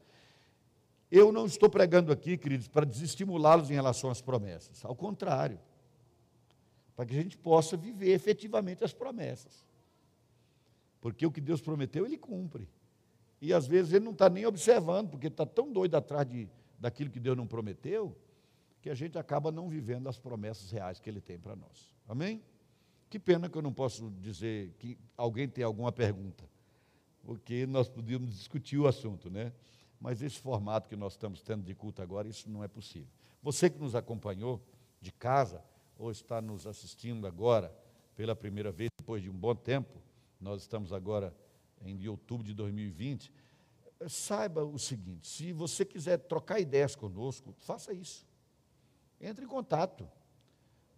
Eu 1.10 1.30
não 1.30 1.46
estou 1.46 1.68
pregando 1.68 2.12
aqui, 2.12 2.38
queridos, 2.38 2.68
para 2.68 2.86
desestimulá-los 2.86 3.70
em 3.70 3.74
relação 3.74 4.08
às 4.08 4.20
promessas, 4.20 4.84
ao 4.84 4.94
contrário, 4.94 5.58
para 6.94 7.04
que 7.04 7.18
a 7.18 7.22
gente 7.22 7.36
possa 7.36 7.76
viver 7.76 8.12
efetivamente 8.12 8.82
as 8.82 8.92
promessas. 8.92 9.65
Porque 11.06 11.24
o 11.24 11.30
que 11.30 11.40
Deus 11.40 11.60
prometeu, 11.60 12.04
Ele 12.04 12.18
cumpre. 12.18 12.68
E 13.40 13.54
às 13.54 13.64
vezes 13.64 13.92
ele 13.92 14.04
não 14.04 14.10
está 14.10 14.28
nem 14.28 14.44
observando, 14.44 15.10
porque 15.10 15.28
está 15.28 15.46
tão 15.46 15.72
doido 15.72 15.94
atrás 15.94 16.28
de, 16.28 16.48
daquilo 16.80 17.10
que 17.10 17.20
Deus 17.20 17.36
não 17.36 17.46
prometeu, 17.46 18.18
que 18.82 18.90
a 18.90 18.94
gente 18.94 19.16
acaba 19.16 19.52
não 19.52 19.68
vivendo 19.68 20.08
as 20.08 20.18
promessas 20.18 20.68
reais 20.72 20.98
que 20.98 21.08
Ele 21.08 21.20
tem 21.20 21.38
para 21.38 21.54
nós. 21.54 21.94
Amém? 22.08 22.42
Que 23.08 23.20
pena 23.20 23.48
que 23.48 23.56
eu 23.56 23.62
não 23.62 23.72
posso 23.72 24.10
dizer 24.20 24.74
que 24.80 24.98
alguém 25.16 25.48
tem 25.48 25.62
alguma 25.62 25.92
pergunta, 25.92 26.42
porque 27.22 27.68
nós 27.68 27.88
podíamos 27.88 28.34
discutir 28.34 28.76
o 28.76 28.88
assunto, 28.88 29.30
né? 29.30 29.52
Mas 30.00 30.22
esse 30.22 30.40
formato 30.40 30.88
que 30.88 30.96
nós 30.96 31.12
estamos 31.12 31.40
tendo 31.40 31.62
de 31.62 31.72
culto 31.72 32.02
agora, 32.02 32.26
isso 32.26 32.50
não 32.50 32.64
é 32.64 32.68
possível. 32.68 33.12
Você 33.44 33.70
que 33.70 33.78
nos 33.78 33.94
acompanhou 33.94 34.60
de 35.00 35.12
casa, 35.12 35.62
ou 35.96 36.10
está 36.10 36.42
nos 36.42 36.66
assistindo 36.66 37.28
agora 37.28 37.72
pela 38.16 38.34
primeira 38.34 38.72
vez, 38.72 38.90
depois 38.98 39.22
de 39.22 39.30
um 39.30 39.34
bom 39.34 39.54
tempo, 39.54 40.04
nós 40.40 40.62
estamos 40.62 40.92
agora 40.92 41.34
em 41.82 42.06
outubro 42.08 42.46
de 42.46 42.54
2020, 42.54 43.32
saiba 44.08 44.64
o 44.64 44.78
seguinte: 44.78 45.26
se 45.26 45.52
você 45.52 45.84
quiser 45.84 46.18
trocar 46.18 46.60
ideias 46.60 46.94
conosco, 46.94 47.54
faça 47.58 47.92
isso. 47.92 48.26
Entre 49.20 49.44
em 49.44 49.48
contato. 49.48 50.08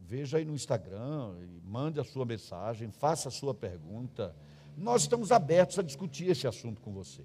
Veja 0.00 0.38
aí 0.38 0.44
no 0.44 0.54
Instagram, 0.54 1.34
mande 1.64 1.98
a 1.98 2.04
sua 2.04 2.24
mensagem, 2.24 2.90
faça 2.90 3.28
a 3.28 3.32
sua 3.32 3.52
pergunta. 3.52 4.34
Nós 4.76 5.02
estamos 5.02 5.32
abertos 5.32 5.76
a 5.78 5.82
discutir 5.82 6.30
esse 6.30 6.46
assunto 6.46 6.80
com 6.80 6.92
você. 6.92 7.24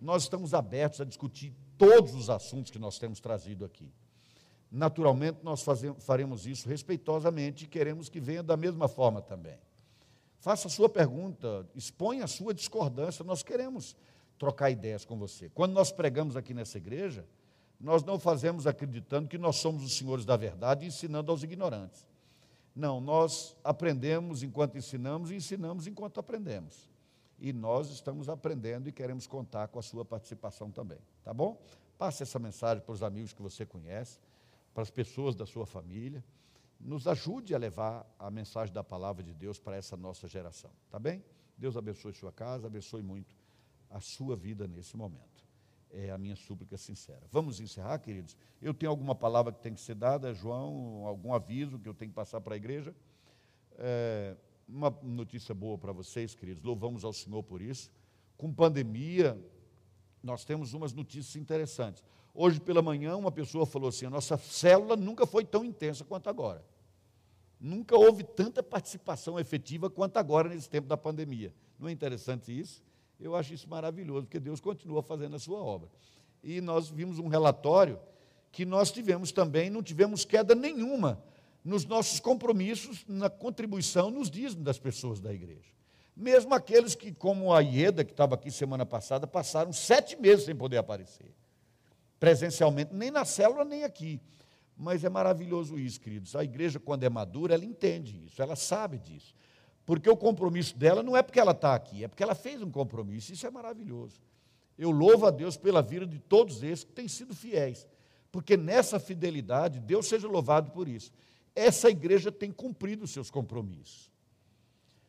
Nós 0.00 0.24
estamos 0.24 0.52
abertos 0.52 1.00
a 1.00 1.04
discutir 1.04 1.54
todos 1.78 2.14
os 2.14 2.28
assuntos 2.28 2.70
que 2.70 2.78
nós 2.78 2.98
temos 2.98 3.20
trazido 3.20 3.64
aqui. 3.64 3.90
Naturalmente, 4.70 5.38
nós 5.42 5.62
fazemos, 5.62 6.04
faremos 6.04 6.46
isso 6.46 6.68
respeitosamente 6.68 7.64
e 7.64 7.68
queremos 7.68 8.10
que 8.10 8.20
venha 8.20 8.42
da 8.42 8.56
mesma 8.56 8.86
forma 8.86 9.22
também. 9.22 9.58
Faça 10.44 10.68
a 10.68 10.70
sua 10.70 10.90
pergunta, 10.90 11.66
exponha 11.74 12.24
a 12.24 12.26
sua 12.26 12.52
discordância. 12.52 13.24
Nós 13.24 13.42
queremos 13.42 13.96
trocar 14.38 14.68
ideias 14.68 15.02
com 15.02 15.16
você. 15.16 15.48
Quando 15.48 15.72
nós 15.72 15.90
pregamos 15.90 16.36
aqui 16.36 16.52
nessa 16.52 16.76
igreja, 16.76 17.26
nós 17.80 18.04
não 18.04 18.18
fazemos 18.18 18.66
acreditando 18.66 19.26
que 19.26 19.38
nós 19.38 19.56
somos 19.56 19.82
os 19.82 19.96
senhores 19.96 20.26
da 20.26 20.36
verdade 20.36 20.84
ensinando 20.84 21.32
aos 21.32 21.42
ignorantes. 21.42 22.06
Não, 22.76 23.00
nós 23.00 23.56
aprendemos 23.64 24.42
enquanto 24.42 24.76
ensinamos 24.76 25.30
e 25.30 25.36
ensinamos 25.36 25.86
enquanto 25.86 26.20
aprendemos. 26.20 26.90
E 27.38 27.50
nós 27.50 27.88
estamos 27.88 28.28
aprendendo 28.28 28.86
e 28.86 28.92
queremos 28.92 29.26
contar 29.26 29.68
com 29.68 29.78
a 29.78 29.82
sua 29.82 30.04
participação 30.04 30.70
também, 30.70 30.98
tá 31.22 31.32
bom? 31.32 31.58
Passe 31.96 32.22
essa 32.22 32.38
mensagem 32.38 32.84
para 32.84 32.92
os 32.92 33.02
amigos 33.02 33.32
que 33.32 33.40
você 33.40 33.64
conhece, 33.64 34.18
para 34.74 34.82
as 34.82 34.90
pessoas 34.90 35.34
da 35.34 35.46
sua 35.46 35.64
família 35.64 36.22
nos 36.84 37.08
ajude 37.08 37.54
a 37.54 37.58
levar 37.58 38.06
a 38.18 38.30
mensagem 38.30 38.72
da 38.72 38.84
palavra 38.84 39.22
de 39.22 39.32
Deus 39.32 39.58
para 39.58 39.74
essa 39.74 39.96
nossa 39.96 40.28
geração, 40.28 40.70
tá 40.90 40.98
bem? 40.98 41.24
Deus 41.56 41.76
abençoe 41.78 42.12
sua 42.12 42.30
casa, 42.30 42.66
abençoe 42.66 43.02
muito 43.02 43.34
a 43.88 44.00
sua 44.00 44.36
vida 44.36 44.68
nesse 44.68 44.94
momento. 44.96 45.42
É 45.90 46.10
a 46.10 46.18
minha 46.18 46.36
súplica 46.36 46.76
sincera. 46.76 47.22
Vamos 47.30 47.58
encerrar, 47.58 47.98
queridos? 48.00 48.36
Eu 48.60 48.74
tenho 48.74 48.90
alguma 48.90 49.14
palavra 49.14 49.52
que 49.52 49.60
tem 49.60 49.72
que 49.72 49.80
ser 49.80 49.94
dada, 49.94 50.34
João, 50.34 51.06
algum 51.06 51.32
aviso 51.32 51.78
que 51.78 51.88
eu 51.88 51.94
tenho 51.94 52.10
que 52.10 52.14
passar 52.14 52.40
para 52.40 52.54
a 52.54 52.56
igreja? 52.56 52.94
É, 53.78 54.36
uma 54.68 54.90
notícia 55.02 55.54
boa 55.54 55.78
para 55.78 55.92
vocês, 55.92 56.34
queridos, 56.34 56.62
louvamos 56.62 57.04
ao 57.04 57.12
Senhor 57.12 57.42
por 57.42 57.62
isso. 57.62 57.90
Com 58.36 58.52
pandemia, 58.52 59.40
nós 60.22 60.44
temos 60.44 60.74
umas 60.74 60.92
notícias 60.92 61.36
interessantes. 61.36 62.02
Hoje 62.34 62.60
pela 62.60 62.82
manhã, 62.82 63.16
uma 63.16 63.30
pessoa 63.30 63.64
falou 63.64 63.88
assim: 63.88 64.06
a 64.06 64.10
nossa 64.10 64.36
célula 64.36 64.96
nunca 64.96 65.24
foi 65.24 65.44
tão 65.44 65.64
intensa 65.64 66.04
quanto 66.04 66.28
agora. 66.28 66.73
Nunca 67.64 67.96
houve 67.96 68.22
tanta 68.22 68.62
participação 68.62 69.40
efetiva 69.40 69.88
quanto 69.88 70.18
agora 70.18 70.50
nesse 70.50 70.68
tempo 70.68 70.86
da 70.86 70.98
pandemia. 70.98 71.50
Não 71.78 71.88
é 71.88 71.92
interessante 71.92 72.52
isso? 72.52 72.82
Eu 73.18 73.34
acho 73.34 73.54
isso 73.54 73.66
maravilhoso, 73.70 74.26
porque 74.26 74.38
Deus 74.38 74.60
continua 74.60 75.02
fazendo 75.02 75.34
a 75.36 75.38
sua 75.38 75.58
obra. 75.60 75.88
E 76.42 76.60
nós 76.60 76.90
vimos 76.90 77.18
um 77.18 77.26
relatório 77.26 77.98
que 78.52 78.66
nós 78.66 78.92
tivemos 78.92 79.32
também, 79.32 79.70
não 79.70 79.82
tivemos 79.82 80.26
queda 80.26 80.54
nenhuma 80.54 81.24
nos 81.64 81.86
nossos 81.86 82.20
compromissos, 82.20 83.02
na 83.08 83.30
contribuição, 83.30 84.10
nos 84.10 84.30
dízimos 84.30 84.62
das 84.62 84.78
pessoas 84.78 85.18
da 85.18 85.32
igreja. 85.32 85.72
Mesmo 86.14 86.54
aqueles 86.54 86.94
que, 86.94 87.12
como 87.12 87.50
a 87.50 87.60
Ieda, 87.60 88.04
que 88.04 88.12
estava 88.12 88.34
aqui 88.34 88.50
semana 88.50 88.84
passada, 88.84 89.26
passaram 89.26 89.72
sete 89.72 90.20
meses 90.20 90.44
sem 90.44 90.54
poder 90.54 90.76
aparecer 90.76 91.32
presencialmente, 92.20 92.94
nem 92.94 93.10
na 93.10 93.24
célula, 93.24 93.64
nem 93.64 93.84
aqui. 93.84 94.20
Mas 94.76 95.04
é 95.04 95.08
maravilhoso 95.08 95.78
isso, 95.78 96.00
queridos. 96.00 96.34
A 96.34 96.42
igreja, 96.42 96.80
quando 96.80 97.04
é 97.04 97.08
madura, 97.08 97.54
ela 97.54 97.64
entende 97.64 98.24
isso, 98.26 98.42
ela 98.42 98.56
sabe 98.56 98.98
disso. 98.98 99.34
Porque 99.86 100.08
o 100.08 100.16
compromisso 100.16 100.76
dela 100.76 101.02
não 101.02 101.16
é 101.16 101.22
porque 101.22 101.38
ela 101.38 101.52
está 101.52 101.74
aqui, 101.74 102.04
é 102.04 102.08
porque 102.08 102.22
ela 102.22 102.34
fez 102.34 102.62
um 102.62 102.70
compromisso. 102.70 103.32
Isso 103.32 103.46
é 103.46 103.50
maravilhoso. 103.50 104.20
Eu 104.78 104.90
louvo 104.90 105.26
a 105.26 105.30
Deus 105.30 105.56
pela 105.56 105.82
vida 105.82 106.06
de 106.06 106.18
todos 106.18 106.62
esses 106.62 106.84
que 106.84 106.92
têm 106.92 107.06
sido 107.06 107.34
fiéis. 107.34 107.86
Porque 108.32 108.56
nessa 108.56 108.98
fidelidade, 108.98 109.78
Deus 109.78 110.08
seja 110.08 110.26
louvado 110.26 110.70
por 110.72 110.88
isso. 110.88 111.12
Essa 111.54 111.88
igreja 111.88 112.32
tem 112.32 112.50
cumprido 112.50 113.04
os 113.04 113.12
seus 113.12 113.30
compromissos. 113.30 114.10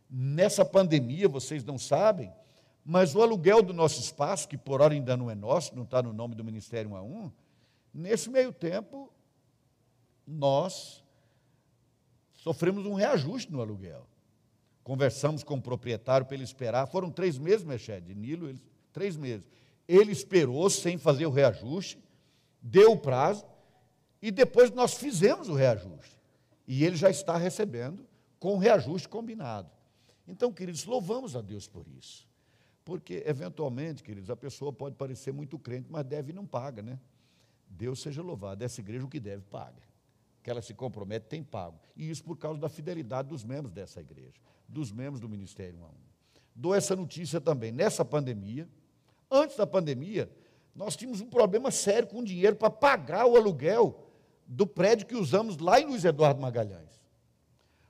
Nessa 0.07 0.63
pandemia, 0.63 1.27
vocês 1.27 1.63
não 1.63 1.79
sabem, 1.79 2.31
mas 2.83 3.15
o 3.15 3.21
aluguel 3.23 3.63
do 3.63 3.73
nosso 3.73 3.99
espaço, 3.99 4.47
que 4.47 4.57
por 4.57 4.79
hora 4.79 4.93
ainda 4.93 5.17
não 5.17 5.31
é 5.31 5.33
nosso, 5.33 5.75
não 5.75 5.83
está 5.83 6.03
no 6.03 6.13
nome 6.13 6.35
do 6.35 6.43
Ministério 6.43 6.91
1 6.91 6.95
a 6.95 7.01
1, 7.01 7.31
nesse 7.91 8.29
meio 8.29 8.53
tempo, 8.53 9.11
nós 10.27 11.03
sofremos 12.33 12.85
um 12.85 12.93
reajuste 12.93 13.51
no 13.51 13.61
aluguel. 13.61 14.07
Conversamos 14.83 15.43
com 15.43 15.55
o 15.55 15.61
proprietário 15.61 16.27
para 16.27 16.35
ele 16.35 16.43
esperar, 16.43 16.85
foram 16.87 17.09
três 17.09 17.37
meses, 17.37 17.63
Mexé, 17.63 17.99
de 17.99 18.13
Nilo, 18.13 18.49
eles, 18.49 18.63
três 18.93 19.17
meses. 19.17 19.47
Ele 19.87 20.11
esperou 20.11 20.69
sem 20.69 20.97
fazer 20.97 21.25
o 21.25 21.31
reajuste, 21.31 21.97
deu 22.61 22.91
o 22.91 22.97
prazo, 22.97 23.45
e 24.21 24.31
depois 24.31 24.71
nós 24.71 24.93
fizemos 24.93 25.49
o 25.49 25.53
reajuste. 25.53 26.19
E 26.67 26.83
ele 26.83 26.95
já 26.95 27.09
está 27.09 27.37
recebendo 27.37 28.07
com 28.39 28.55
o 28.55 28.57
reajuste 28.57 29.07
combinado. 29.07 29.69
Então, 30.27 30.51
queridos, 30.51 30.85
louvamos 30.85 31.35
a 31.35 31.41
Deus 31.41 31.67
por 31.67 31.87
isso. 31.87 32.27
Porque, 32.83 33.23
eventualmente, 33.25 34.03
queridos, 34.03 34.29
a 34.29 34.35
pessoa 34.35 34.71
pode 34.71 34.95
parecer 34.95 35.31
muito 35.31 35.57
crente, 35.57 35.87
mas 35.89 36.05
deve 36.05 36.31
e 36.31 36.35
não 36.35 36.45
paga, 36.45 36.81
né? 36.81 36.99
Deus 37.67 37.99
seja 38.01 38.21
louvado. 38.21 38.63
Essa 38.63 38.81
igreja, 38.81 39.03
o 39.05 39.09
que 39.09 39.19
deve, 39.19 39.43
paga. 39.43 39.81
Que 40.45 40.51
ela 40.51 40.61
se 40.61 40.75
compromete, 40.75 41.25
tem 41.25 41.43
pago. 41.43 41.79
E 41.97 42.07
isso 42.07 42.23
por 42.23 42.37
causa 42.37 42.59
da 42.59 42.69
fidelidade 42.69 43.29
dos 43.29 43.43
membros 43.43 43.73
dessa 43.73 43.99
igreja, 43.99 44.39
dos 44.67 44.91
membros 44.91 45.19
do 45.19 45.27
Ministério 45.27 45.79
1 45.79 45.83
a 45.83 45.87
1. 45.87 45.91
Dou 46.53 46.75
essa 46.75 46.95
notícia 46.95 47.41
também. 47.41 47.71
Nessa 47.71 48.05
pandemia, 48.05 48.69
antes 49.31 49.57
da 49.57 49.65
pandemia, 49.65 50.29
nós 50.75 50.95
tínhamos 50.95 51.19
um 51.19 51.31
problema 51.31 51.71
sério 51.71 52.07
com 52.07 52.19
o 52.19 52.23
dinheiro 52.23 52.55
para 52.55 52.69
pagar 52.69 53.25
o 53.25 53.35
aluguel 53.35 54.07
do 54.45 54.67
prédio 54.67 55.07
que 55.07 55.15
usamos 55.15 55.57
lá 55.57 55.81
em 55.81 55.87
Luiz 55.87 56.05
Eduardo 56.05 56.39
Magalhães. 56.39 57.01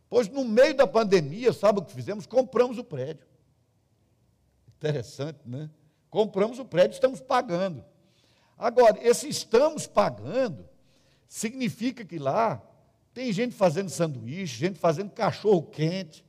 Pois 0.07 0.29
no 0.29 0.45
meio 0.45 0.77
da 0.77 0.87
pandemia, 0.87 1.51
sabe 1.51 1.79
o 1.79 1.83
que 1.83 1.91
fizemos? 1.91 2.25
Compramos 2.25 2.77
o 2.77 2.85
prédio. 2.85 3.27
Interessante, 4.77 5.39
né? 5.45 5.69
Compramos 6.09 6.57
o 6.57 6.63
prédio, 6.63 6.93
estamos 6.93 7.19
pagando. 7.19 7.83
Agora, 8.57 8.97
esse 9.05 9.27
estamos 9.27 9.87
pagando 9.87 10.69
significa 11.35 12.05
que 12.05 12.17
lá 12.17 12.61
tem 13.13 13.31
gente 13.33 13.53
fazendo 13.53 13.89
sanduíche, 13.89 14.57
gente 14.57 14.79
fazendo 14.79 15.11
cachorro 15.11 15.63
quente. 15.63 16.25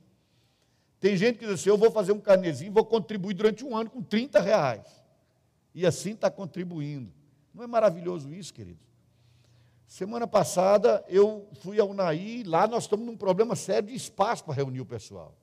Tem 0.99 1.15
gente 1.15 1.39
que 1.39 1.45
diz 1.45 1.53
assim: 1.53 1.69
eu 1.69 1.77
vou 1.77 1.89
fazer 1.89 2.11
um 2.11 2.19
carnezinho, 2.19 2.73
vou 2.73 2.83
contribuir 2.83 3.33
durante 3.33 3.63
um 3.63 3.75
ano 3.75 3.89
com 3.89 4.01
30 4.01 4.41
reais. 4.41 4.85
E 5.73 5.85
assim 5.85 6.11
está 6.11 6.29
contribuindo. 6.29 7.09
Não 7.53 7.63
é 7.63 7.67
maravilhoso 7.67 8.33
isso, 8.33 8.53
queridos? 8.53 8.85
Semana 9.85 10.27
passada 10.27 11.05
eu 11.07 11.47
fui 11.61 11.79
ao 11.79 11.89
Unaí, 11.89 12.43
lá 12.43 12.67
nós 12.67 12.83
estamos 12.83 13.05
num 13.05 13.15
problema 13.15 13.55
sério 13.55 13.87
de 13.87 13.95
espaço 13.95 14.43
para 14.43 14.55
reunir 14.55 14.81
o 14.81 14.85
pessoal. 14.85 15.33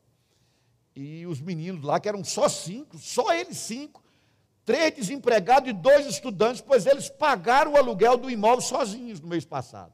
E 0.95 1.27
os 1.27 1.41
meninos 1.41 1.83
lá, 1.83 1.99
que 1.99 2.09
eram 2.09 2.23
só 2.23 2.51
cinco, 2.51 2.99
só 2.99 3.33
eles 3.33 3.57
cinco, 3.57 4.04
três 4.65 4.95
desempregados 4.95 5.69
e 5.69 5.73
dois 5.73 6.07
estudantes, 6.07 6.61
pois 6.61 6.87
eles 6.87 7.09
pagaram 7.09 7.73
o 7.73 7.77
aluguel 7.77 8.17
do 8.17 8.31
imóvel 8.31 8.61
sozinhos 8.61 9.21
no 9.21 9.29
mês 9.29 9.45
passado. 9.45 9.93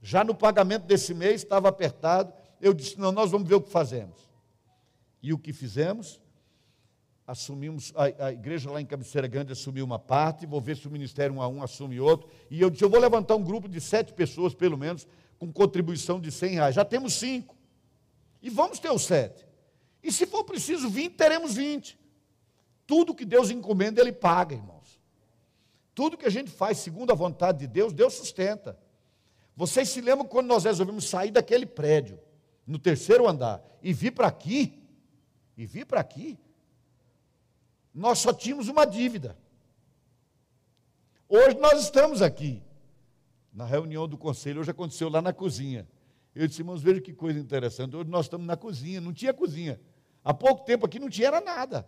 Já 0.00 0.24
no 0.24 0.34
pagamento 0.34 0.84
desse 0.84 1.14
mês 1.14 1.42
estava 1.42 1.68
apertado, 1.68 2.32
eu 2.60 2.74
disse: 2.74 2.98
não, 2.98 3.12
nós 3.12 3.30
vamos 3.30 3.48
ver 3.48 3.54
o 3.54 3.60
que 3.60 3.70
fazemos. 3.70 4.28
E 5.22 5.32
o 5.32 5.38
que 5.38 5.52
fizemos? 5.52 6.20
assumimos, 7.26 7.92
a, 7.94 8.26
a, 8.26 8.32
igreja 8.32 8.70
lá 8.70 8.80
em 8.80 8.86
Cabeceira 8.86 9.26
Grande 9.26 9.52
assumiu 9.52 9.84
uma 9.84 9.98
parte, 9.98 10.44
vou 10.46 10.60
ver 10.60 10.76
se 10.76 10.86
o 10.86 10.90
ministério 10.90 11.34
um 11.34 11.40
a 11.40 11.48
um 11.48 11.62
assume 11.62 12.00
outro, 12.00 12.28
e 12.50 12.60
eu 12.60 12.68
disse, 12.68 12.84
eu 12.84 12.90
vou 12.90 13.00
levantar 13.00 13.36
um 13.36 13.42
grupo 13.42 13.68
de 13.68 13.80
sete 13.80 14.12
pessoas, 14.12 14.54
pelo 14.54 14.76
menos, 14.76 15.06
com 15.38 15.52
contribuição 15.52 16.20
de 16.20 16.30
cem 16.30 16.54
reais, 16.54 16.74
já 16.74 16.84
temos 16.84 17.14
cinco, 17.14 17.56
e 18.42 18.50
vamos 18.50 18.78
ter 18.78 18.90
os 18.90 19.02
sete, 19.02 19.46
e 20.02 20.10
se 20.12 20.26
for 20.26 20.44
preciso 20.44 20.90
vinte, 20.90 21.14
teremos 21.14 21.54
vinte, 21.54 21.98
tudo 22.86 23.14
que 23.14 23.24
Deus 23.24 23.50
encomenda, 23.50 24.00
Ele 24.00 24.12
paga, 24.12 24.54
irmãos, 24.54 25.00
tudo 25.94 26.16
que 26.16 26.26
a 26.26 26.30
gente 26.30 26.50
faz 26.50 26.78
segundo 26.78 27.12
a 27.12 27.14
vontade 27.14 27.58
de 27.58 27.66
Deus, 27.66 27.92
Deus 27.92 28.14
sustenta, 28.14 28.78
vocês 29.54 29.88
se 29.88 30.00
lembram 30.00 30.26
quando 30.26 30.46
nós 30.46 30.64
resolvemos 30.64 31.08
sair 31.08 31.30
daquele 31.30 31.66
prédio, 31.66 32.18
no 32.66 32.78
terceiro 32.78 33.28
andar, 33.28 33.62
e 33.82 33.92
vir 33.92 34.12
para 34.12 34.26
aqui, 34.26 34.82
e 35.56 35.66
vir 35.66 35.84
para 35.84 36.00
aqui, 36.00 36.38
nós 37.94 38.18
só 38.18 38.32
tínhamos 38.32 38.68
uma 38.68 38.86
dívida. 38.86 39.36
Hoje 41.28 41.58
nós 41.58 41.82
estamos 41.82 42.22
aqui. 42.22 42.62
Na 43.52 43.66
reunião 43.66 44.08
do 44.08 44.16
conselho, 44.16 44.60
hoje 44.60 44.70
aconteceu 44.70 45.10
lá 45.10 45.20
na 45.20 45.32
cozinha. 45.32 45.86
Eu 46.34 46.48
disse, 46.48 46.62
irmãos, 46.62 46.82
veja 46.82 47.02
que 47.02 47.12
coisa 47.12 47.38
interessante. 47.38 47.94
Hoje 47.94 48.08
nós 48.08 48.24
estamos 48.24 48.46
na 48.46 48.56
cozinha, 48.56 49.00
não 49.00 49.12
tinha 49.12 49.34
cozinha. 49.34 49.78
Há 50.24 50.32
pouco 50.32 50.64
tempo 50.64 50.86
aqui 50.86 50.98
não 50.98 51.10
tinha 51.10 51.30
nada. 51.40 51.86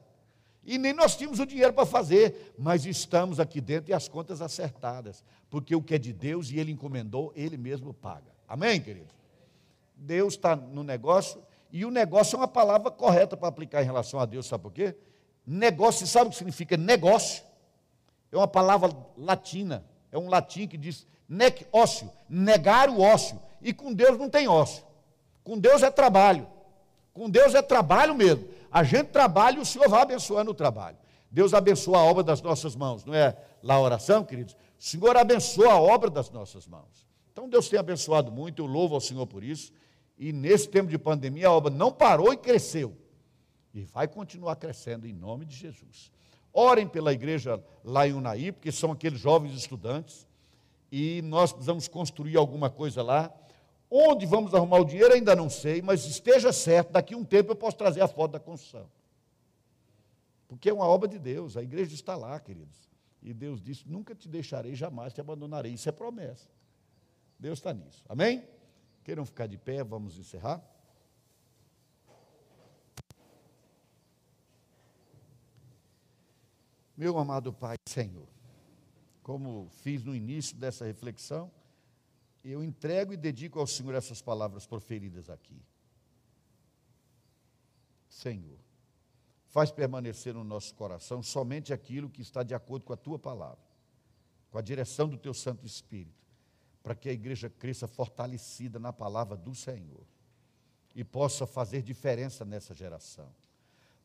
E 0.64 0.78
nem 0.78 0.92
nós 0.92 1.16
tínhamos 1.16 1.40
o 1.40 1.46
dinheiro 1.46 1.72
para 1.72 1.84
fazer, 1.84 2.54
mas 2.58 2.86
estamos 2.86 3.38
aqui 3.38 3.60
dentro 3.60 3.90
e 3.90 3.94
as 3.94 4.08
contas 4.08 4.40
acertadas, 4.40 5.22
porque 5.50 5.74
o 5.74 5.82
que 5.82 5.94
é 5.94 5.98
de 5.98 6.12
Deus 6.12 6.50
e 6.50 6.58
Ele 6.58 6.72
encomendou, 6.72 7.32
Ele 7.36 7.56
mesmo 7.56 7.92
paga. 7.92 8.32
Amém, 8.48 8.80
queridos? 8.80 9.14
Deus 9.96 10.34
está 10.34 10.56
no 10.56 10.82
negócio, 10.82 11.42
e 11.70 11.84
o 11.84 11.90
negócio 11.90 12.36
é 12.36 12.38
uma 12.38 12.48
palavra 12.48 12.90
correta 12.90 13.36
para 13.36 13.48
aplicar 13.48 13.82
em 13.82 13.86
relação 13.86 14.20
a 14.20 14.24
Deus, 14.24 14.46
sabe 14.46 14.62
por 14.62 14.72
quê? 14.72 14.96
Negócio, 15.46 16.06
sabe 16.06 16.28
o 16.28 16.30
que 16.30 16.36
significa 16.36 16.76
negócio? 16.76 17.42
É 18.32 18.36
uma 18.36 18.48
palavra 18.48 18.94
latina, 19.16 19.84
é 20.10 20.18
um 20.18 20.28
latim 20.28 20.66
que 20.66 20.78
diz 20.78 21.06
nec 21.28 21.66
ócio, 21.72 22.10
negar 22.28 22.88
o 22.88 23.00
ócio. 23.00 23.40
E 23.60 23.72
com 23.72 23.92
Deus 23.92 24.18
não 24.18 24.28
tem 24.28 24.46
ócio. 24.46 24.84
Com 25.42 25.58
Deus 25.58 25.82
é 25.82 25.90
trabalho. 25.90 26.46
Com 27.12 27.28
Deus 27.30 27.54
é 27.54 27.62
trabalho 27.62 28.14
mesmo. 28.14 28.46
A 28.74 28.82
gente 28.82 29.10
trabalha 29.10 29.58
e 29.58 29.60
o 29.60 29.64
Senhor 29.64 29.88
vai 29.88 30.02
abençoando 30.02 30.50
o 30.50 30.54
trabalho. 30.54 30.98
Deus 31.30 31.54
abençoa 31.54 31.98
a 31.98 32.02
obra 32.02 32.24
das 32.24 32.42
nossas 32.42 32.74
mãos, 32.74 33.04
não 33.04 33.14
é 33.14 33.36
lá 33.62 33.74
a 33.74 33.80
oração, 33.80 34.24
queridos? 34.24 34.54
O 34.54 34.82
Senhor 34.82 35.16
abençoa 35.16 35.74
a 35.74 35.80
obra 35.80 36.10
das 36.10 36.28
nossas 36.28 36.66
mãos. 36.66 37.06
Então 37.30 37.48
Deus 37.48 37.68
tem 37.68 37.78
abençoado 37.78 38.32
muito, 38.32 38.60
eu 38.60 38.66
louvo 38.66 38.96
ao 38.96 39.00
Senhor 39.00 39.28
por 39.28 39.44
isso. 39.44 39.72
E 40.18 40.32
nesse 40.32 40.68
tempo 40.68 40.90
de 40.90 40.98
pandemia 40.98 41.46
a 41.46 41.52
obra 41.52 41.72
não 41.72 41.92
parou 41.92 42.32
e 42.32 42.36
cresceu. 42.36 42.96
E 43.72 43.84
vai 43.84 44.08
continuar 44.08 44.56
crescendo 44.56 45.06
em 45.06 45.12
nome 45.12 45.44
de 45.44 45.54
Jesus. 45.54 46.10
Orem 46.52 46.88
pela 46.88 47.12
igreja 47.12 47.62
lá 47.84 48.08
em 48.08 48.12
Unaí, 48.12 48.50
porque 48.50 48.72
são 48.72 48.90
aqueles 48.90 49.20
jovens 49.20 49.54
estudantes, 49.54 50.26
e 50.90 51.22
nós 51.22 51.52
precisamos 51.52 51.86
construir 51.86 52.36
alguma 52.36 52.68
coisa 52.68 53.04
lá. 53.04 53.32
Onde 53.96 54.26
vamos 54.26 54.52
arrumar 54.52 54.80
o 54.80 54.84
dinheiro, 54.84 55.14
ainda 55.14 55.36
não 55.36 55.48
sei, 55.48 55.80
mas 55.80 56.04
esteja 56.04 56.52
certo, 56.52 56.90
daqui 56.90 57.14
a 57.14 57.16
um 57.16 57.24
tempo 57.24 57.52
eu 57.52 57.54
posso 57.54 57.76
trazer 57.76 58.00
a 58.00 58.08
foto 58.08 58.32
da 58.32 58.40
construção. 58.40 58.90
Porque 60.48 60.68
é 60.68 60.72
uma 60.72 60.84
obra 60.84 61.08
de 61.08 61.16
Deus, 61.16 61.56
a 61.56 61.62
igreja 61.62 61.94
está 61.94 62.16
lá, 62.16 62.40
queridos. 62.40 62.90
E 63.22 63.32
Deus 63.32 63.62
disse: 63.62 63.88
Nunca 63.88 64.12
te 64.12 64.28
deixarei, 64.28 64.74
jamais 64.74 65.12
te 65.12 65.20
abandonarei. 65.20 65.74
Isso 65.74 65.88
é 65.88 65.92
promessa. 65.92 66.50
Deus 67.38 67.60
está 67.60 67.72
nisso. 67.72 68.04
Amém? 68.08 68.44
Queiram 69.04 69.24
ficar 69.24 69.46
de 69.46 69.56
pé, 69.56 69.84
vamos 69.84 70.18
encerrar. 70.18 70.60
Meu 76.96 77.16
amado 77.16 77.52
Pai 77.52 77.76
Senhor, 77.88 78.26
como 79.22 79.68
fiz 79.70 80.02
no 80.02 80.16
início 80.16 80.56
dessa 80.56 80.84
reflexão, 80.84 81.48
eu 82.50 82.62
entrego 82.62 83.12
e 83.12 83.16
dedico 83.16 83.58
ao 83.58 83.66
Senhor 83.66 83.94
essas 83.94 84.20
palavras 84.20 84.66
proferidas 84.66 85.30
aqui. 85.30 85.60
Senhor, 88.08 88.58
faz 89.46 89.70
permanecer 89.70 90.34
no 90.34 90.44
nosso 90.44 90.74
coração 90.74 91.22
somente 91.22 91.72
aquilo 91.72 92.10
que 92.10 92.22
está 92.22 92.42
de 92.42 92.54
acordo 92.54 92.84
com 92.84 92.92
a 92.92 92.96
tua 92.96 93.18
palavra, 93.18 93.64
com 94.50 94.58
a 94.58 94.62
direção 94.62 95.08
do 95.08 95.16
teu 95.16 95.32
Santo 95.32 95.64
Espírito, 95.64 96.24
para 96.82 96.94
que 96.94 97.08
a 97.08 97.12
igreja 97.12 97.48
cresça 97.48 97.88
fortalecida 97.88 98.78
na 98.78 98.92
palavra 98.92 99.36
do 99.36 99.54
Senhor 99.54 100.06
e 100.94 101.02
possa 101.02 101.46
fazer 101.46 101.82
diferença 101.82 102.44
nessa 102.44 102.74
geração 102.74 103.32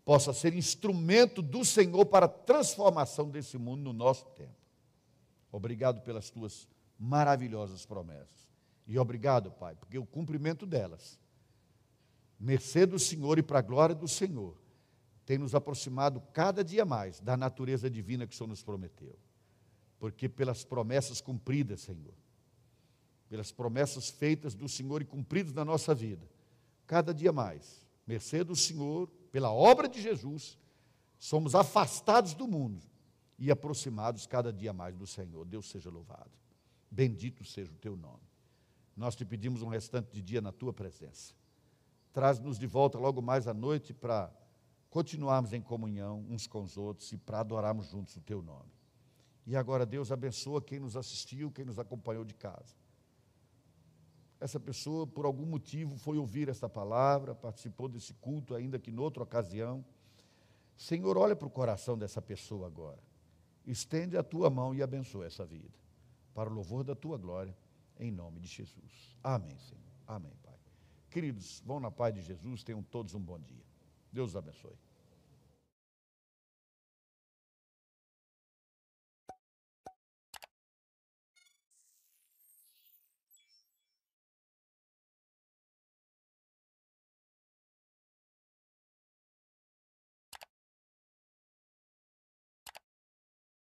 possa 0.09 0.33
ser 0.33 0.55
instrumento 0.55 1.39
do 1.39 1.63
Senhor 1.63 2.03
para 2.03 2.25
a 2.25 2.29
transformação 2.29 3.29
desse 3.29 3.59
mundo 3.59 3.83
no 3.83 3.93
nosso 3.93 4.25
tempo. 4.29 4.55
Obrigado 5.51 6.01
pelas 6.01 6.31
tuas 6.31 6.67
maravilhosas 6.99 7.85
promessas. 7.85 8.49
E 8.85 8.99
obrigado, 8.99 9.51
Pai, 9.51 9.75
porque 9.75 9.97
o 9.97 10.05
cumprimento 10.05 10.65
delas, 10.65 11.19
mercê 12.39 12.85
do 12.85 12.99
Senhor 12.99 13.39
e 13.39 13.43
para 13.43 13.59
a 13.59 13.61
glória 13.61 13.95
do 13.95 14.07
Senhor, 14.07 14.57
tem 15.25 15.37
nos 15.37 15.53
aproximado 15.53 16.21
cada 16.33 16.63
dia 16.63 16.83
mais 16.83 17.19
da 17.19 17.37
natureza 17.37 17.89
divina 17.89 18.25
que 18.25 18.33
o 18.33 18.37
Senhor 18.37 18.47
nos 18.47 18.63
prometeu. 18.63 19.17
Porque 19.99 20.27
pelas 20.27 20.63
promessas 20.63 21.21
cumpridas, 21.21 21.81
Senhor, 21.81 22.13
pelas 23.29 23.51
promessas 23.51 24.09
feitas 24.09 24.55
do 24.55 24.67
Senhor 24.67 25.01
e 25.01 25.05
cumpridas 25.05 25.53
na 25.53 25.63
nossa 25.63 25.93
vida, 25.93 26.27
cada 26.87 27.13
dia 27.13 27.31
mais, 27.31 27.85
mercê 28.07 28.43
do 28.43 28.55
Senhor 28.55 29.07
pela 29.31 29.53
obra 29.53 29.87
de 29.87 30.01
Jesus, 30.01 30.57
somos 31.19 31.53
afastados 31.53 32.33
do 32.33 32.47
mundo 32.47 32.81
e 33.37 33.51
aproximados 33.51 34.25
cada 34.25 34.51
dia 34.51 34.73
mais 34.73 34.95
do 34.95 35.05
Senhor. 35.05 35.45
Deus 35.45 35.69
seja 35.69 35.91
louvado. 35.91 36.31
Bendito 36.91 37.43
seja 37.43 37.71
o 37.71 37.75
teu 37.75 37.95
nome. 37.95 38.23
Nós 38.95 39.15
te 39.15 39.23
pedimos 39.23 39.61
um 39.61 39.67
restante 39.67 40.11
de 40.11 40.21
dia 40.21 40.41
na 40.41 40.51
tua 40.51 40.73
presença. 40.73 41.33
Traz-nos 42.11 42.57
de 42.57 42.67
volta 42.67 42.97
logo 42.97 43.21
mais 43.21 43.47
à 43.47 43.53
noite 43.53 43.93
para 43.93 44.31
continuarmos 44.89 45.53
em 45.53 45.61
comunhão 45.61 46.25
uns 46.29 46.47
com 46.47 46.61
os 46.61 46.77
outros 46.77 47.11
e 47.11 47.17
para 47.17 47.39
adorarmos 47.39 47.89
juntos 47.89 48.15
o 48.15 48.21
teu 48.21 48.41
nome. 48.41 48.71
E 49.45 49.55
agora, 49.55 49.85
Deus 49.85 50.11
abençoa 50.11 50.61
quem 50.61 50.79
nos 50.79 50.95
assistiu, 50.95 51.51
quem 51.51 51.65
nos 51.65 51.79
acompanhou 51.79 52.23
de 52.23 52.33
casa. 52.33 52.75
Essa 54.39 54.59
pessoa, 54.59 55.05
por 55.05 55.25
algum 55.25 55.45
motivo, 55.45 55.97
foi 55.97 56.17
ouvir 56.17 56.49
esta 56.49 56.69
palavra, 56.69 57.35
participou 57.35 57.89
desse 57.89 58.13
culto, 58.15 58.55
ainda 58.55 58.79
que 58.79 58.91
noutra 58.91 59.23
ocasião. 59.23 59.83
Senhor, 60.77 61.17
olha 61.17 61.35
para 61.35 61.47
o 61.47 61.51
coração 61.51 61.97
dessa 61.97 62.21
pessoa 62.21 62.67
agora. 62.67 62.99
Estende 63.65 64.15
a 64.15 64.23
tua 64.23 64.49
mão 64.49 64.73
e 64.73 64.81
abençoa 64.81 65.25
essa 65.25 65.45
vida, 65.45 65.77
para 66.39 66.49
o 66.49 66.53
louvor 66.53 66.85
da 66.85 66.95
tua 66.95 67.17
glória, 67.17 67.53
em 67.99 68.09
nome 68.09 68.39
de 68.39 68.47
Jesus. 68.47 69.13
Amém, 69.21 69.59
Senhor. 69.59 69.83
Amém, 70.07 70.31
Pai. 70.41 70.57
Queridos, 71.11 71.61
vão 71.65 71.81
na 71.81 71.91
paz 71.91 72.15
de 72.15 72.21
Jesus, 72.21 72.63
tenham 72.63 72.81
todos 72.81 73.13
um 73.13 73.19
bom 73.19 73.37
dia. 73.37 73.65
Deus 74.09 74.29
os 74.29 74.35
abençoe. 74.37 74.79